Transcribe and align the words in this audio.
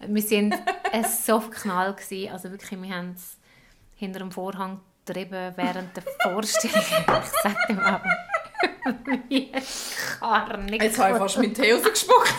Wir 0.00 0.30
waren 0.30 0.54
ein 0.92 1.04
Softknall. 1.04 1.94
Gewesen. 1.94 2.32
Also 2.32 2.50
wirklich, 2.50 2.80
wir 2.80 2.94
haben 2.94 3.14
es 3.16 3.36
hinter 3.96 4.18
dem 4.18 4.30
Vorhang 4.30 4.80
getrieben 5.04 5.52
während 5.56 5.96
der 5.96 6.04
Vorstellung. 6.22 6.80
ich 7.22 7.40
sage 7.42 7.56
dem 7.68 7.78
aber, 7.78 8.04
wie 9.28 9.52
Karnik. 10.20 10.82
Jetzt 10.82 10.98
habe 10.98 11.12
ich 11.12 11.18
fast 11.18 11.38
mit 11.38 11.54
Tee 11.54 11.72
rausgespuckt. 11.72 12.34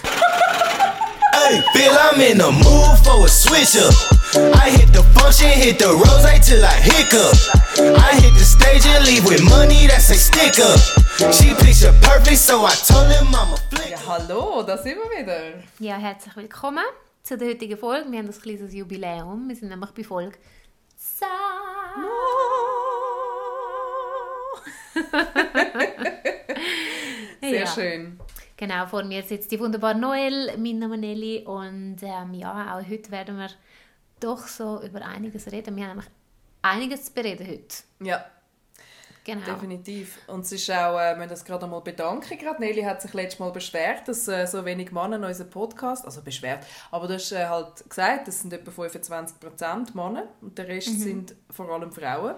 Hey, 1.34 1.62
feel 1.74 1.92
I'm 1.92 2.22
in 2.22 2.38
the 2.38 2.52
mood 2.52 2.98
for 3.04 3.26
a 3.26 3.28
switch 3.28 3.76
up. 3.76 3.94
I 4.56 4.70
hit 4.70 4.94
the 4.94 5.04
function, 5.14 5.50
hit 5.50 5.80
the 5.80 5.90
rose 5.90 6.48
till 6.48 6.64
I 6.64 6.80
hiccup. 6.80 7.36
I 8.00 8.16
hit 8.22 8.34
the 8.34 8.46
stage 8.46 8.86
and 8.86 9.06
leave 9.06 9.26
with 9.26 9.44
money 9.44 9.88
that's 9.88 10.10
a 10.10 10.16
stick 10.16 10.60
up. 10.60 10.80
She 11.34 11.54
picture 11.56 11.94
perfect, 12.02 12.38
so 12.38 12.66
I 12.66 12.74
told 12.76 13.12
him 13.12 13.28
I'm 13.36 13.54
a 13.54 13.58
flick. 13.58 13.83
Hallo, 14.16 14.62
da 14.62 14.78
sind 14.78 14.98
wir 14.98 15.22
wieder. 15.22 15.64
Ja, 15.80 15.98
herzlich 15.98 16.36
willkommen 16.36 16.84
zu 17.24 17.36
der 17.36 17.48
heutigen 17.48 17.76
Folge. 17.76 18.12
Wir 18.12 18.20
haben 18.20 18.28
ein 18.28 18.32
kleines 18.32 18.72
Jubiläum. 18.72 19.50
Wir 19.50 19.56
sind 19.56 19.70
nämlich 19.70 19.90
bei 19.90 20.04
Folge 20.04 20.38
Sa. 20.96 21.26
Sehr 27.42 27.62
ja. 27.62 27.66
schön. 27.66 28.20
Genau, 28.56 28.86
vor 28.86 29.04
mir 29.04 29.24
sitzt 29.24 29.52
die 29.52 29.60
wunderbare 29.60 29.98
Noel, 29.98 30.56
mein 30.60 30.78
Name 30.78 31.00
Nelly 31.00 31.46
und 31.48 31.98
ähm, 32.04 32.36
ja, 32.36 32.78
auch 32.78 32.88
heute 32.88 33.10
werden 33.10 33.40
wir 33.40 33.50
doch 34.20 34.46
so 34.46 34.80
über 34.84 35.04
einiges 35.04 35.52
reden. 35.52 35.76
Wir 35.76 35.86
haben 35.86 35.98
nämlich 35.98 36.12
einiges 36.62 37.06
zu 37.06 37.14
bereden 37.14 37.48
heute. 37.48 37.78
Ja, 38.00 38.24
Genau. 39.26 39.46
Definitiv. 39.46 40.18
Und 40.28 40.42
es 40.42 40.52
ist 40.52 40.70
auch, 40.70 41.00
äh, 41.00 41.12
wir 41.12 41.16
müssen 41.16 41.30
das 41.30 41.46
gerade 41.46 41.64
einmal 41.64 41.82
bedanken. 41.82 42.38
Gerade 42.38 42.60
Nelly 42.60 42.82
hat 42.82 43.02
sich 43.02 43.14
letztes 43.14 43.40
Mal 43.40 43.52
beschwert, 43.52 44.08
dass 44.08 44.28
äh, 44.28 44.46
so 44.46 44.66
wenig 44.66 44.92
Männer 44.92 45.16
in 45.16 45.24
unserem 45.24 45.50
Podcast, 45.50 46.06
also 46.06 46.22
beschwert, 46.22 46.66
aber 46.92 47.08
du 47.08 47.14
hast 47.14 47.32
äh, 47.32 47.46
halt 47.46 47.90
gesagt, 47.90 48.28
es 48.28 48.42
sind 48.42 48.52
etwa 48.52 48.72
25% 48.72 49.96
Männer 49.96 50.28
und 50.42 50.58
der 50.58 50.68
Rest 50.68 50.90
mhm. 50.90 51.00
sind 51.00 51.36
vor 51.50 51.70
allem 51.70 51.92
Frauen. 51.92 52.36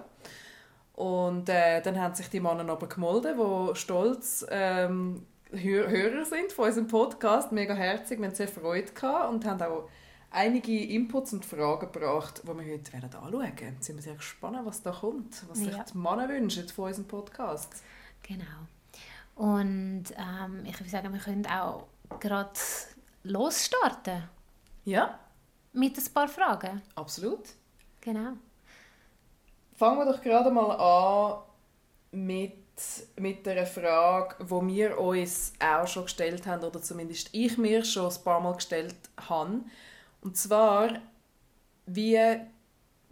Und 0.93 1.49
äh, 1.49 1.81
dann 1.81 1.99
haben 1.99 2.13
sich 2.13 2.29
die 2.29 2.39
Männer 2.39 2.69
aber 2.69 2.87
gemeldet, 2.87 3.35
die 3.37 3.75
stolz 3.75 4.45
ähm, 4.49 5.25
Hörer 5.51 6.25
sind 6.25 6.51
von 6.51 6.65
unserem 6.65 6.87
Podcast, 6.87 7.51
mega 7.51 7.73
herzig, 7.73 8.19
wir 8.19 8.27
haben 8.27 8.35
sehr 8.35 8.47
Freude 8.47 8.91
gehabt 8.91 9.29
und 9.31 9.45
haben 9.45 9.61
auch 9.61 9.89
einige 10.35 10.83
Inputs 10.83 11.33
und 11.33 11.45
Fragen 11.45 11.91
gebracht, 11.91 12.41
die 12.43 12.47
wir 12.47 12.73
heute 12.73 12.93
werden 12.93 13.15
anschauen 13.15 13.41
werden. 13.41 13.73
Jetzt 13.75 13.85
sind 13.85 13.95
wir 13.95 14.03
sehr 14.03 14.15
gespannt, 14.15 14.59
was 14.63 14.81
da 14.81 14.91
kommt, 14.91 15.47
was 15.49 15.59
sich 15.59 15.75
die 15.75 15.97
Männer 15.97 16.29
wünschen 16.29 16.67
von 16.69 16.85
unserem 16.85 17.07
Podcast. 17.07 17.69
Genau. 18.23 18.43
Und 19.35 20.05
ähm, 20.17 20.65
ich 20.65 20.79
würde 20.79 20.89
sagen, 20.89 21.13
wir 21.13 21.19
können 21.19 21.45
auch 21.47 21.87
gerade 22.19 22.51
losstarten. 23.23 24.23
Ja. 24.85 25.19
Mit 25.73 25.97
ein 25.97 26.13
paar 26.13 26.27
Fragen. 26.27 26.81
Absolut. 26.95 27.49
Genau. 28.01 28.33
Fangen 29.75 29.97
wir 29.97 30.05
doch 30.05 30.21
gerade 30.21 30.51
mal 30.51 30.71
an 30.71 31.41
mit, 32.11 32.53
mit 33.17 33.45
der 33.45 33.65
Frage, 33.65 34.35
die 34.45 34.75
wir 34.75 34.97
uns 34.97 35.53
auch 35.59 35.87
schon 35.87 36.03
gestellt 36.03 36.45
haben, 36.45 36.63
oder 36.63 36.81
zumindest 36.81 37.29
ich 37.33 37.57
mir 37.57 37.83
schon 37.83 38.09
ein 38.09 38.23
paar 38.23 38.39
Mal 38.39 38.53
gestellt 38.53 38.95
habe. 39.27 39.61
Und 40.25 40.35
zwar, 40.35 40.89
wie, 41.85 42.19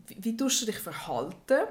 wie, 0.07 0.17
wie 0.17 0.35
tust 0.35 0.63
du 0.63 0.65
dich 0.65 0.79
verhalten, 0.79 1.67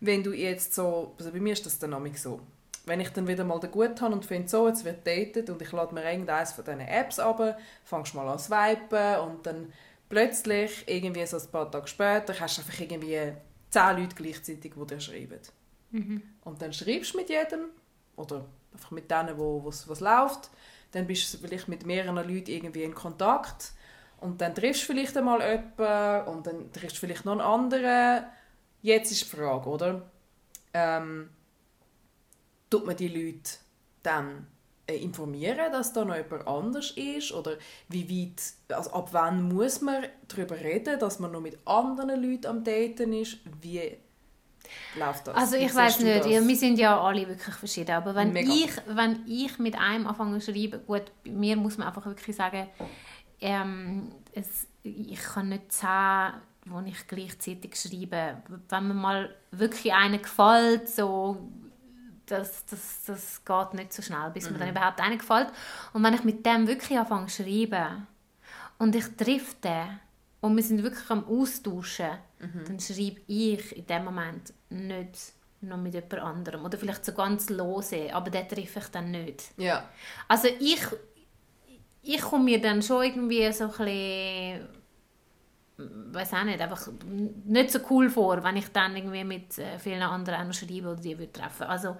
wenn 0.00 0.22
du 0.22 0.32
jetzt 0.32 0.72
so, 0.72 1.14
also 1.18 1.30
bei 1.30 1.38
mir 1.38 1.52
ist 1.52 1.66
das 1.66 1.78
dann 1.78 1.90
nämlich 1.90 2.20
so, 2.20 2.40
wenn 2.86 2.98
ich 2.98 3.10
dann 3.10 3.28
wieder 3.28 3.44
mal 3.44 3.60
den 3.60 3.70
gut 3.70 4.00
habe 4.00 4.14
und 4.14 4.24
finde, 4.24 4.48
so, 4.48 4.66
jetzt 4.68 4.86
wird 4.86 5.06
datet 5.06 5.50
und 5.50 5.60
ich 5.60 5.70
lade 5.70 5.94
mir 5.94 6.10
irgendeines 6.10 6.52
von 6.52 6.64
diesen 6.64 6.80
Apps 6.80 7.18
ab, 7.18 7.58
fangst 7.84 8.14
mal 8.14 8.26
an 8.26 8.38
zu 8.38 8.46
swipen 8.46 9.20
und 9.20 9.44
dann 9.44 9.70
plötzlich, 10.08 10.84
irgendwie 10.86 11.26
so 11.26 11.36
ein 11.36 11.50
paar 11.52 11.70
Tage 11.70 11.86
später, 11.86 12.40
hast 12.40 12.56
du 12.56 12.62
einfach 12.62 12.80
irgendwie 12.80 13.34
zehn 13.68 13.96
Leute 13.98 14.16
gleichzeitig, 14.16 14.72
die 14.74 14.86
dir 14.86 15.00
schreiben. 15.00 15.40
Mhm. 15.90 16.22
Und 16.42 16.62
dann 16.62 16.72
schreibst 16.72 17.12
du 17.12 17.18
mit 17.18 17.28
jedem 17.28 17.66
oder 18.16 18.46
einfach 18.72 18.92
mit 18.92 19.10
denen, 19.10 19.36
wo 19.36 19.62
was 19.62 20.00
läuft. 20.00 20.48
Dann 20.92 21.06
bist 21.06 21.34
du 21.34 21.38
vielleicht 21.38 21.68
mit 21.68 21.84
mehreren 21.84 22.16
Leuten 22.16 22.50
irgendwie 22.50 22.82
in 22.82 22.94
Kontakt 22.94 23.74
und 24.20 24.40
dann 24.40 24.54
triffst 24.54 24.82
du 24.82 24.86
vielleicht 24.86 25.16
einmal 25.16 25.40
jemanden 25.40 26.28
und 26.30 26.46
dann 26.46 26.72
triffst 26.72 26.96
du 26.96 27.00
vielleicht 27.00 27.24
noch 27.24 27.32
einen 27.32 27.40
anderen. 27.40 28.24
Jetzt 28.82 29.12
ist 29.12 29.22
die 29.22 29.36
Frage, 29.36 29.68
oder? 29.68 30.02
Ähm, 30.72 31.30
tut 32.68 32.86
man 32.86 32.96
die 32.96 33.08
Leute 33.08 33.50
dann 34.02 34.46
äh, 34.86 34.96
informieren, 34.96 35.72
dass 35.72 35.92
da 35.92 36.04
noch 36.04 36.16
jemand 36.16 36.46
anders 36.46 36.92
ist? 36.92 37.32
Oder 37.32 37.56
wie 37.88 38.08
weit, 38.08 38.76
also 38.76 38.92
ab 38.92 39.08
wann 39.12 39.42
muss 39.42 39.80
man 39.80 40.04
darüber 40.28 40.56
reden, 40.56 40.98
dass 40.98 41.18
man 41.18 41.32
noch 41.32 41.40
mit 41.40 41.58
anderen 41.66 42.22
Leuten 42.22 42.46
am 42.46 42.64
Daten 42.64 43.12
ist? 43.12 43.38
Wie 43.60 43.96
läuft 44.96 45.26
das? 45.26 45.36
Also 45.36 45.56
ich 45.56 45.74
weiß 45.74 46.00
nicht, 46.00 46.26
ja, 46.26 46.46
wir 46.46 46.56
sind 46.56 46.78
ja 46.78 47.00
alle 47.00 47.28
wirklich 47.28 47.54
verschieden, 47.54 47.92
aber 47.92 48.14
wenn 48.14 48.34
ich, 48.34 48.70
wenn 48.86 49.24
ich 49.26 49.58
mit 49.58 49.76
einem 49.78 50.06
anfange 50.06 50.38
zu 50.38 50.52
schreiben, 50.52 50.80
gut, 50.86 51.04
bei 51.24 51.30
mir 51.30 51.56
muss 51.56 51.78
man 51.78 51.88
einfach 51.88 52.06
wirklich 52.06 52.34
sagen, 52.34 52.68
ähm, 53.40 54.12
es, 54.32 54.66
ich 54.82 55.20
kann 55.20 55.48
nicht 55.48 55.72
zehn, 55.72 56.32
wo 56.66 56.80
ich 56.80 57.06
gleichzeitig 57.06 57.76
schreibe. 57.76 58.42
Wenn 58.68 58.88
mir 58.88 58.94
mal 58.94 59.34
wirklich 59.50 59.92
einen 59.92 60.22
gefällt, 60.22 60.88
so, 60.88 61.48
das, 62.26 62.64
das, 62.66 63.04
das 63.06 63.44
geht 63.44 63.74
nicht 63.74 63.92
so 63.92 64.02
schnell, 64.02 64.30
bis 64.30 64.46
mhm. 64.46 64.52
mir 64.52 64.58
dann 64.58 64.68
mhm. 64.68 64.76
überhaupt 64.76 65.00
einen 65.00 65.18
gefällt. 65.18 65.48
Und 65.92 66.02
wenn 66.02 66.14
ich 66.14 66.24
mit 66.24 66.44
dem 66.44 66.66
wirklich 66.66 66.98
anfange 66.98 67.26
zu 67.26 67.42
schreiben 67.42 68.06
und 68.78 68.94
ich 68.94 69.06
treffe 69.16 69.56
den 69.62 70.00
und 70.40 70.56
wir 70.56 70.62
sind 70.62 70.82
wirklich 70.82 71.10
am 71.10 71.24
Austauschen, 71.24 72.10
mhm. 72.38 72.64
dann 72.66 72.80
schreibe 72.80 73.20
ich 73.26 73.76
in 73.76 73.86
dem 73.86 74.04
Moment 74.04 74.52
nicht 74.68 75.34
noch 75.62 75.76
mit 75.76 75.94
jemand 75.94 76.14
anderem. 76.14 76.64
Oder 76.64 76.78
vielleicht 76.78 77.04
so 77.04 77.12
ganz 77.12 77.50
lose, 77.50 78.14
aber 78.14 78.30
den 78.30 78.48
treffe 78.48 78.78
ich 78.78 78.88
dann 78.88 79.10
nicht. 79.10 79.50
Ja. 79.56 79.88
Also 80.28 80.48
ich 80.48 80.80
ich 82.02 82.20
komme 82.20 82.44
mir 82.44 82.60
dann 82.60 82.82
schon 82.82 83.04
irgendwie 83.04 83.52
so 83.52 83.70
ein 83.78 84.68
weiß 86.12 86.34
auch 86.34 86.44
nicht, 86.44 86.60
einfach 86.60 86.88
nicht 87.46 87.70
so 87.70 87.78
cool 87.90 88.10
vor, 88.10 88.42
wenn 88.44 88.56
ich 88.56 88.68
dann 88.68 88.96
irgendwie 88.96 89.24
mit 89.24 89.58
äh, 89.58 89.78
vielen 89.78 90.02
anderen 90.02 90.48
auch 90.48 90.52
schreibe 90.52 90.88
oder 90.88 91.00
die 91.00 91.18
würde 91.18 91.32
treffen. 91.32 91.64
Also 91.64 91.96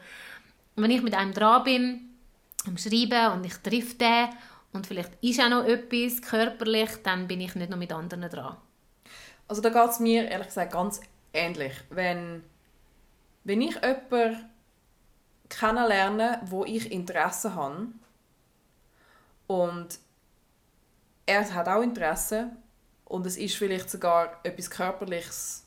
wenn 0.76 0.90
ich 0.90 1.02
mit 1.02 1.14
einem 1.14 1.32
dran 1.32 1.64
bin, 1.64 2.00
am 2.66 2.76
Schreiben 2.76 3.32
und 3.32 3.46
ich 3.46 3.54
treffe 3.56 3.94
den 3.94 4.28
und 4.72 4.86
vielleicht 4.86 5.12
ist 5.22 5.40
auch 5.40 5.48
noch 5.48 5.64
etwas 5.64 6.20
körperlich, 6.22 6.90
dann 7.02 7.26
bin 7.26 7.40
ich 7.40 7.54
nicht 7.54 7.70
noch 7.70 7.78
mit 7.78 7.92
anderen 7.92 8.28
dran. 8.28 8.56
Also 9.48 9.62
da 9.62 9.70
geht 9.70 9.90
es 9.90 10.00
mir 10.00 10.28
ehrlich 10.28 10.48
gesagt 10.48 10.72
ganz 10.72 11.00
ähnlich. 11.32 11.72
Wenn, 11.90 12.44
wenn 13.44 13.62
ich 13.62 13.76
jemanden 13.76 14.44
kennenlerne, 15.48 16.40
wo 16.44 16.64
ich 16.64 16.92
Interesse 16.92 17.54
habe, 17.54 17.88
und 19.50 19.98
er 21.26 21.52
hat 21.52 21.68
auch 21.68 21.82
Interesse 21.82 22.52
und 23.04 23.26
es 23.26 23.36
ist 23.36 23.56
vielleicht 23.56 23.90
sogar 23.90 24.38
etwas 24.44 24.70
Körperliches 24.70 25.66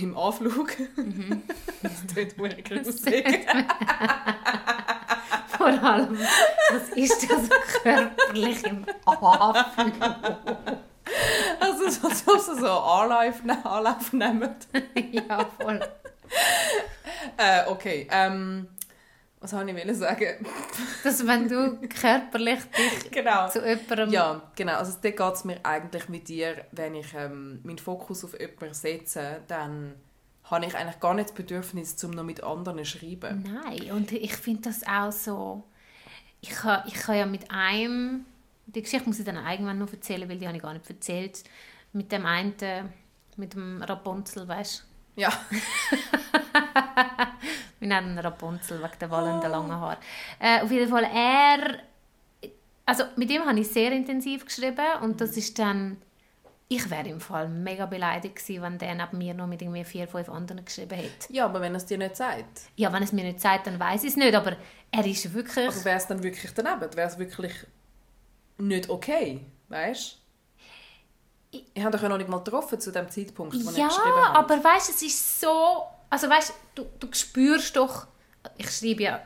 im 0.00 0.18
Anflug. 0.18 0.76
Mhm. 0.96 1.44
das 1.82 2.04
tut 2.12 2.36
mir 2.38 2.56
gruselig. 2.64 3.46
Vor 5.56 5.66
allem, 5.68 6.18
was 6.18 6.88
ist 6.96 7.30
das 7.30 7.48
körperlich 7.84 8.64
im 8.64 8.84
Anflug? 9.06 9.92
Also, 11.60 11.88
so, 11.88 12.08
so, 12.08 12.36
so, 12.36 12.54
so 12.58 12.66
Anlauf, 12.66 13.42
Anlauf 13.64 14.12
nehmen. 14.12 14.56
ja, 15.12 15.44
voll. 15.56 15.80
Äh, 17.36 17.68
okay, 17.68 18.08
ähm, 18.10 18.66
was 19.42 19.52
wollte 19.52 19.72
ich 19.72 19.96
sagen? 19.96 20.46
Dass 21.04 21.26
wenn 21.26 21.48
du 21.48 21.78
körperlich 21.88 22.60
dich 22.64 23.10
genau. 23.10 23.48
zu 23.48 23.66
jemandem... 23.66 24.10
Ja, 24.10 24.42
genau. 24.54 24.76
Also 24.76 24.96
da 25.02 25.10
geht 25.10 25.34
es 25.34 25.44
mir 25.44 25.58
eigentlich 25.64 26.08
mit 26.08 26.28
dir, 26.28 26.64
wenn 26.70 26.94
ich 26.94 27.12
ähm, 27.14 27.60
meinen 27.64 27.78
Fokus 27.78 28.24
auf 28.24 28.38
jemanden 28.38 28.74
setze, 28.74 29.40
dann 29.48 29.94
habe 30.44 30.66
ich 30.66 30.76
eigentlich 30.76 31.00
gar 31.00 31.14
nicht 31.14 31.30
das 31.30 31.34
Bedürfnis, 31.34 32.02
um 32.04 32.12
noch 32.12 32.22
mit 32.22 32.42
anderen 32.42 32.78
zu 32.78 32.98
schreiben. 32.98 33.42
Nein, 33.42 33.90
und 33.90 34.12
ich 34.12 34.36
finde 34.36 34.62
das 34.62 34.86
auch 34.86 35.10
so... 35.10 35.64
Ich 36.40 36.62
habe 36.62 36.88
ich 36.88 37.08
ha 37.08 37.14
ja 37.14 37.26
mit 37.26 37.50
einem... 37.50 38.24
Die 38.66 38.82
Geschichte 38.82 39.08
muss 39.08 39.18
ich 39.18 39.24
dann 39.24 39.36
irgendwann 39.36 39.78
noch 39.78 39.92
erzählen, 39.92 40.28
weil 40.28 40.38
die 40.38 40.46
habe 40.46 40.56
ich 40.56 40.62
gar 40.62 40.72
nicht 40.72 40.88
erzählt. 40.88 41.42
Mit 41.92 42.12
dem 42.12 42.26
einen, 42.26 42.54
mit 43.36 43.54
dem 43.54 43.82
Rapunzel, 43.82 44.46
weißt 44.46 44.84
du? 45.16 45.20
Ja. 45.20 45.30
Wir 47.82 47.88
nennen 47.88 48.16
Rapunzel 48.16 48.80
wegen 48.80 48.98
der 49.00 49.10
wallenden 49.10 49.50
oh. 49.50 49.54
langen 49.54 49.72
Haare. 49.72 49.96
Äh, 50.38 50.60
auf 50.62 50.70
jeden 50.70 50.88
Fall, 50.88 51.02
er... 51.02 51.80
Also 52.86 53.02
mit 53.16 53.28
ihm 53.28 53.44
habe 53.44 53.58
ich 53.58 53.68
sehr 53.68 53.90
intensiv 53.90 54.44
geschrieben 54.44 54.86
und 55.02 55.20
das 55.20 55.36
ist 55.36 55.58
dann... 55.58 56.00
Ich 56.68 56.88
wäre 56.88 57.08
im 57.08 57.20
Fall 57.20 57.48
mega 57.48 57.86
beleidigt 57.86 58.36
gewesen, 58.36 58.62
wenn 58.62 58.78
der 58.78 58.94
neben 58.94 59.18
mir 59.18 59.34
noch 59.34 59.48
mit 59.48 59.62
irgendwie 59.62 59.82
vier, 59.82 60.06
fünf 60.06 60.28
anderen 60.28 60.64
geschrieben 60.64 60.94
hätte. 60.94 61.32
Ja, 61.32 61.46
aber 61.46 61.60
wenn 61.60 61.74
er 61.74 61.78
es 61.78 61.86
dir 61.86 61.98
nicht 61.98 62.16
sagt? 62.16 62.62
Ja, 62.76 62.92
wenn 62.92 63.02
er 63.02 63.06
es 63.06 63.12
mir 63.12 63.24
nicht 63.24 63.40
sagt, 63.40 63.66
dann 63.66 63.80
weiß 63.80 64.04
ich 64.04 64.10
es 64.10 64.16
nicht, 64.16 64.32
aber 64.32 64.56
er 64.92 65.04
ist 65.04 65.34
wirklich... 65.34 65.66
Aber 65.66 65.84
wäre 65.84 65.96
es 65.96 66.06
dann 66.06 66.22
wirklich 66.22 66.54
daneben? 66.54 66.96
Wäre 66.96 67.08
es 67.08 67.18
wirklich 67.18 67.52
nicht 68.58 68.88
okay, 68.90 69.40
weißt 69.70 70.18
Ich 71.50 71.82
habe 71.82 71.90
dich 71.90 72.02
ja 72.02 72.08
noch 72.08 72.18
nicht 72.18 72.30
mal 72.30 72.38
getroffen 72.38 72.78
zu 72.78 72.92
dem 72.92 73.10
Zeitpunkt, 73.10 73.54
wo 73.54 73.70
ja, 73.72 73.88
ich 73.88 73.96
geschrieben 73.96 74.24
habe. 74.24 74.38
aber 74.38 74.62
weißt 74.62 74.88
du, 74.88 74.92
es 74.92 75.02
ist 75.02 75.40
so... 75.40 75.82
Also 76.12 76.28
weißt 76.28 76.52
du, 76.74 76.84
du 77.00 77.08
spürst 77.12 77.74
doch... 77.74 78.06
Ich 78.58 78.70
schreibe 78.70 79.02
ja 79.02 79.22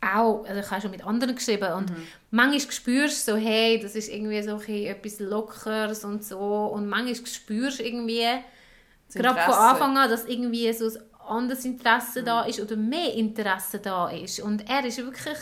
auch, 0.00 0.46
also 0.46 0.58
ich 0.58 0.70
habe 0.70 0.80
schon 0.80 0.90
mit 0.90 1.04
anderen 1.04 1.34
geschrieben 1.34 1.70
und 1.74 1.90
mhm. 1.90 2.06
manchmal 2.30 2.72
spürst 2.72 3.28
du 3.28 3.32
so, 3.32 3.36
hey, 3.36 3.78
das 3.78 3.94
ist 3.94 4.08
irgendwie 4.08 4.42
so 4.42 4.58
etwas 4.58 5.20
Lockeres 5.20 6.02
und 6.04 6.24
so 6.24 6.38
und 6.38 6.88
manchmal 6.88 7.26
spürst 7.26 7.80
du 7.80 7.84
irgendwie, 7.84 8.26
gerade 9.12 9.40
von 9.40 9.54
Anfang 9.54 9.98
an, 9.98 10.08
dass 10.08 10.24
irgendwie 10.24 10.72
so 10.72 10.86
ein 10.86 11.20
anderes 11.28 11.66
Interesse 11.66 12.22
mhm. 12.22 12.24
da 12.24 12.42
ist 12.44 12.60
oder 12.60 12.76
mehr 12.76 13.12
Interesse 13.12 13.80
da 13.80 14.08
ist 14.08 14.40
und 14.40 14.66
er 14.66 14.82
ist 14.86 14.96
wirklich 14.96 15.38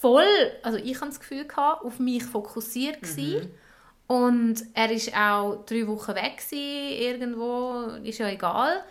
voll, 0.00 0.52
also 0.62 0.78
ich 0.78 0.94
habe 1.00 1.08
das 1.08 1.18
Gefühl 1.18 1.44
gehabt, 1.44 1.84
auf 1.84 1.98
mich 1.98 2.22
fokussiert 2.22 3.02
mhm. 3.02 3.50
Und 4.08 4.64
er 4.74 4.90
ist 4.90 5.14
auch 5.14 5.64
drei 5.64 5.86
Wochen 5.86 6.14
weg 6.16 6.38
gewesen, 6.38 6.98
irgendwo, 7.00 7.82
ist 8.02 8.18
ja 8.18 8.28
egal 8.28 8.82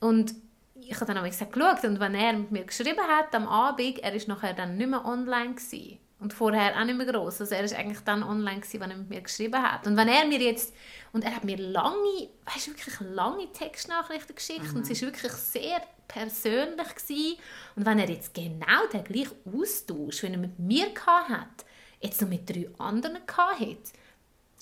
und 0.00 0.34
ich 0.74 0.94
habe 0.94 1.06
dann 1.06 1.18
auch 1.18 1.24
gesagt, 1.24 1.52
geschaut 1.52 1.84
und 1.84 1.98
wenn 1.98 2.14
er 2.14 2.34
mit 2.34 2.50
mir 2.50 2.64
geschrieben 2.64 3.00
hat 3.00 3.34
am 3.34 3.48
Abend, 3.48 3.98
er 4.00 4.12
ist 4.12 4.28
nachher 4.28 4.52
dann 4.52 4.76
nicht 4.76 4.90
mehr 4.90 5.04
online 5.04 5.54
gewesen. 5.54 5.98
und 6.18 6.32
vorher 6.32 6.78
auch 6.78 6.84
nicht 6.84 6.96
mehr 6.96 7.06
groß. 7.06 7.42
Also 7.42 7.54
er 7.54 7.64
ist 7.64 7.74
eigentlich 7.74 8.00
dann 8.00 8.22
online 8.22 8.60
gewesen, 8.60 8.80
wenn 8.80 8.90
er 8.90 8.96
mit 8.96 9.10
mir 9.10 9.20
geschrieben 9.20 9.62
hat. 9.62 9.86
Und 9.86 9.96
wenn 9.96 10.08
er 10.08 10.26
mir 10.26 10.40
jetzt 10.40 10.74
und 11.12 11.24
er 11.24 11.36
hat 11.36 11.44
mir 11.44 11.58
lange, 11.58 12.28
weißt 12.46 12.68
wirklich 12.68 13.00
lange 13.00 13.52
Textnachrichten 13.52 14.34
geschickt 14.34 14.70
mhm. 14.70 14.76
und 14.76 14.82
es 14.82 14.90
ist 14.90 15.02
wirklich 15.02 15.32
sehr 15.32 15.80
persönlich 16.08 16.94
gewesen. 16.94 17.38
Und 17.74 17.86
wenn 17.86 17.98
er 17.98 18.08
jetzt 18.08 18.34
genau 18.34 18.86
den 18.92 19.04
gleichen 19.04 19.36
Austausch, 19.44 20.22
wenn 20.22 20.34
er 20.34 20.38
mit 20.38 20.58
mir 20.58 20.86
hat, 21.06 21.66
jetzt 22.00 22.20
noch 22.22 22.28
mit 22.28 22.48
drei 22.48 22.68
anderen 22.78 23.18
hat, 23.36 23.92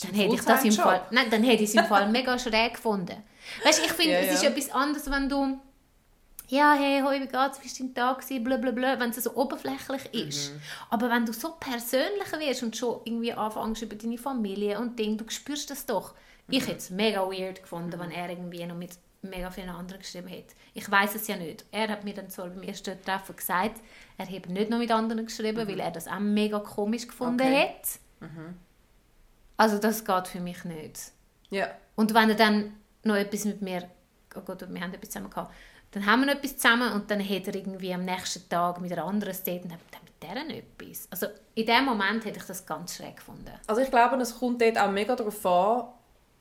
dann 0.00 0.14
hätte 0.14 0.34
ich 0.34 0.40
das 0.40 0.64
im 0.64 0.72
Fall, 0.72 1.06
nein, 1.10 1.26
dann 1.30 1.42
hätte 1.44 1.62
ich 1.62 1.70
es 1.70 1.74
im 1.74 1.84
Fall 1.84 2.08
mega 2.10 2.38
schräg 2.38 2.74
gefunden. 2.74 3.22
Weißt, 3.64 3.84
ich 3.84 3.92
finde, 3.92 4.12
ja, 4.12 4.20
ja. 4.20 4.26
es 4.26 4.34
ist 4.36 4.44
etwas 4.44 4.70
anderes, 4.70 5.10
wenn 5.10 5.28
du 5.28 5.60
ja, 6.48 6.74
hey, 6.74 7.00
hoi, 7.00 7.20
wie 7.20 7.26
geht's, 7.26 7.60
wie 7.62 7.68
war 7.68 7.78
dein 7.78 7.94
Tag, 7.94 8.44
blablabla, 8.44 9.00
wenn 9.00 9.10
es 9.10 9.24
so 9.24 9.34
oberflächlich 9.34 10.12
ist. 10.12 10.52
Mhm. 10.52 10.60
Aber 10.90 11.10
wenn 11.10 11.24
du 11.24 11.32
so 11.32 11.54
persönlich 11.58 12.30
wirst 12.38 12.62
und 12.62 12.76
schon 12.76 13.00
irgendwie 13.04 13.32
anfängst 13.32 13.82
über 13.82 13.96
deine 13.96 14.18
Familie 14.18 14.78
und 14.78 14.98
Dinge, 14.98 15.16
du 15.16 15.24
spürst 15.28 15.70
das 15.70 15.86
doch. 15.86 16.12
Mhm. 16.46 16.54
Ich 16.54 16.66
hätte 16.66 16.76
es 16.76 16.90
mega 16.90 17.22
weird 17.22 17.62
gefunden, 17.62 17.98
wenn 17.98 18.10
er 18.10 18.28
irgendwie 18.28 18.64
noch 18.66 18.76
mit 18.76 18.90
mega 19.22 19.50
vielen 19.50 19.70
anderen 19.70 20.00
geschrieben 20.00 20.28
hätte. 20.28 20.54
Ich 20.74 20.90
weiß 20.90 21.14
es 21.14 21.26
ja 21.26 21.36
nicht. 21.36 21.64
Er 21.70 21.88
hat 21.88 22.04
mir 22.04 22.12
dann 22.12 22.28
zwar 22.28 22.48
beim 22.48 22.62
ersten 22.62 23.00
Treffen 23.02 23.36
gesagt, 23.36 23.80
er 24.18 24.26
hätte 24.26 24.52
nicht 24.52 24.68
noch 24.68 24.78
mit 24.78 24.90
anderen 24.90 25.24
geschrieben, 25.24 25.64
mhm. 25.64 25.68
weil 25.68 25.80
er 25.80 25.90
das 25.90 26.06
auch 26.06 26.20
mega 26.20 26.58
komisch 26.58 27.08
gefunden 27.08 27.40
okay. 27.40 27.68
hat. 27.68 28.28
Mhm. 28.28 28.54
Also 29.56 29.78
das 29.78 30.04
geht 30.04 30.28
für 30.28 30.40
mich 30.40 30.64
nicht. 30.64 31.12
Ja. 31.50 31.68
Und 31.94 32.14
wenn 32.14 32.30
er 32.30 32.36
dann 32.36 32.74
noch 33.04 33.16
etwas 33.16 33.44
mit 33.44 33.62
mir, 33.62 33.88
oh 34.34 34.40
Gott, 34.40 34.60
wir 34.68 34.80
haben 34.80 34.94
etwas 34.94 35.10
zusammen 35.10 35.30
gehabt, 35.30 35.54
dann 35.92 36.06
haben 36.06 36.20
wir 36.20 36.26
noch 36.26 36.34
etwas 36.34 36.56
zusammen 36.56 36.92
und 36.92 37.10
dann 37.10 37.20
hat 37.20 37.46
er 37.46 37.54
irgendwie 37.54 37.94
am 37.94 38.04
nächsten 38.04 38.48
Tag 38.48 38.80
mit 38.80 38.92
einer 38.92 39.04
anderen 39.04 39.36
Date 39.44 39.62
und 39.62 39.70
dann 39.70 39.78
mit 40.04 40.22
der 40.22 40.44
noch 40.44 40.54
etwas. 40.54 41.06
Also 41.10 41.26
in 41.54 41.66
dem 41.66 41.84
Moment 41.84 42.24
hätte 42.24 42.38
ich 42.38 42.44
das 42.44 42.66
ganz 42.66 42.96
schräg 42.96 43.16
gefunden. 43.16 43.52
Also 43.66 43.80
ich 43.80 43.90
glaube, 43.90 44.16
es 44.16 44.38
kommt 44.38 44.60
dort 44.60 44.78
auch 44.78 44.90
mega 44.90 45.14
darauf 45.14 45.46
an, 45.46 45.84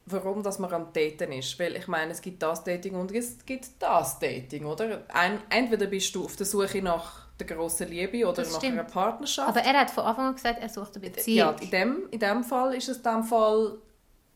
warum 0.07 0.41
dass 0.41 0.57
man 0.57 0.73
am 0.73 0.91
Daten 0.91 1.31
ist. 1.33 1.59
Weil 1.59 1.75
ich 1.75 1.87
meine, 1.87 2.11
es 2.11 2.21
gibt 2.21 2.41
das 2.41 2.63
Dating 2.63 2.95
und 2.95 3.11
es 3.11 3.45
gibt 3.45 3.67
das 3.79 4.19
Dating, 4.19 4.65
oder? 4.65 5.03
Ein, 5.13 5.39
entweder 5.49 5.85
bist 5.85 6.15
du 6.15 6.25
auf 6.25 6.35
der 6.35 6.45
Suche 6.45 6.81
nach 6.81 7.22
der 7.43 7.55
grossen 7.55 7.89
Liebe 7.89 8.27
oder 8.27 8.43
nach 8.43 8.63
einer 8.63 8.83
Partnerschaft. 8.83 9.49
Aber 9.49 9.61
er 9.61 9.79
hat 9.79 9.91
von 9.91 10.03
Anfang 10.05 10.27
an 10.27 10.35
gesagt, 10.35 10.61
er 10.61 10.69
sucht 10.69 10.95
eine 10.95 11.09
Beziehung. 11.09 11.37
Ja, 11.37 11.55
in 11.59 11.69
dem, 11.69 12.09
in 12.11 12.19
dem 12.19 12.43
Fall 12.43 12.73
ist 12.75 12.89
es 12.89 13.01
dem 13.01 13.23
Fall, 13.23 13.77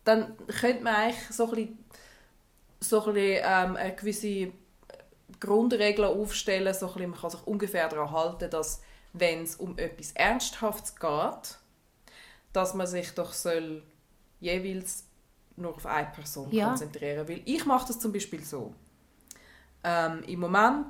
dann 0.04 0.36
könnte 0.48 0.84
man 0.84 0.96
eigentlich 0.96 1.30
so 1.32 1.46
ein 1.46 1.52
bisschen, 1.52 1.86
so 2.80 3.06
ein 3.06 3.14
bisschen 3.14 3.44
ähm, 3.46 3.76
eine 3.76 3.96
gewisse 3.96 4.52
Grundregeln 5.40 6.10
aufstellen, 6.10 6.74
so 6.74 6.88
bisschen, 6.88 7.12
man 7.12 7.20
kann 7.20 7.30
sich 7.30 7.46
ungefähr 7.46 7.88
daran 7.90 8.12
halten, 8.12 8.50
dass 8.50 8.82
wenn 9.14 9.44
es 9.44 9.56
um 9.56 9.78
etwas 9.78 10.12
Ernsthaftes 10.14 10.96
geht, 10.96 11.58
dass 12.54 12.74
man 12.74 12.88
sich 12.88 13.12
doch 13.12 13.34
soll 13.34 13.84
jeweils 14.40 15.06
nur 15.56 15.76
auf 15.76 15.86
eine 15.86 16.08
Person 16.08 16.52
ja. 16.52 16.68
konzentrieren 16.68 17.28
Weil 17.28 17.42
ich 17.46 17.66
mache 17.66 17.88
das 17.88 18.00
zum 18.00 18.12
Beispiel 18.12 18.44
so. 18.44 18.74
Ähm, 19.84 20.24
Im 20.28 20.40
Moment 20.40 20.88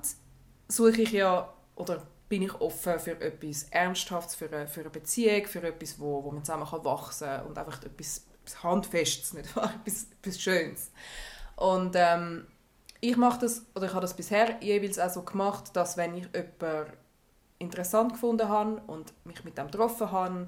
suche 0.67 1.01
ich 1.01 1.11
ja, 1.11 1.53
oder 1.77 2.05
bin 2.27 2.41
ich 2.41 2.53
offen 2.59 2.99
für 2.99 3.19
etwas 3.21 3.63
Ernsthaftes, 3.69 4.35
für 4.35 4.51
eine, 4.51 4.67
für 4.67 4.81
eine 4.81 4.89
Beziehung, 4.89 5.45
für 5.45 5.63
etwas, 5.63 5.99
wo, 5.99 6.23
wo 6.23 6.31
man 6.31 6.43
zusammen 6.43 6.67
kann 6.67 6.83
wachsen 6.83 7.27
kann 7.27 7.45
und 7.45 7.57
einfach 7.57 7.81
etwas, 7.83 8.25
etwas 8.41 8.63
Handfestes, 8.63 9.33
nicht 9.33 9.49
etwas, 9.55 10.07
etwas 10.21 10.41
Schönes. 10.41 10.91
Und 11.55 11.93
ähm, 11.95 12.47
ich 12.99 13.15
mache 13.15 13.39
das, 13.39 13.65
oder 13.75 13.85
ich 13.85 13.93
habe 13.93 14.01
das 14.01 14.15
bisher 14.15 14.57
jeweils 14.61 14.99
auch 14.99 15.09
so 15.09 15.21
gemacht, 15.21 15.75
dass 15.75 15.97
wenn 15.97 16.15
ich 16.15 16.27
jemanden 16.33 16.91
interessant 17.59 18.13
gefunden 18.13 18.49
habe 18.49 18.81
und 18.87 19.13
mich 19.25 19.43
mit 19.43 19.57
dem 19.57 19.67
getroffen 19.67 20.11
habe 20.11 20.47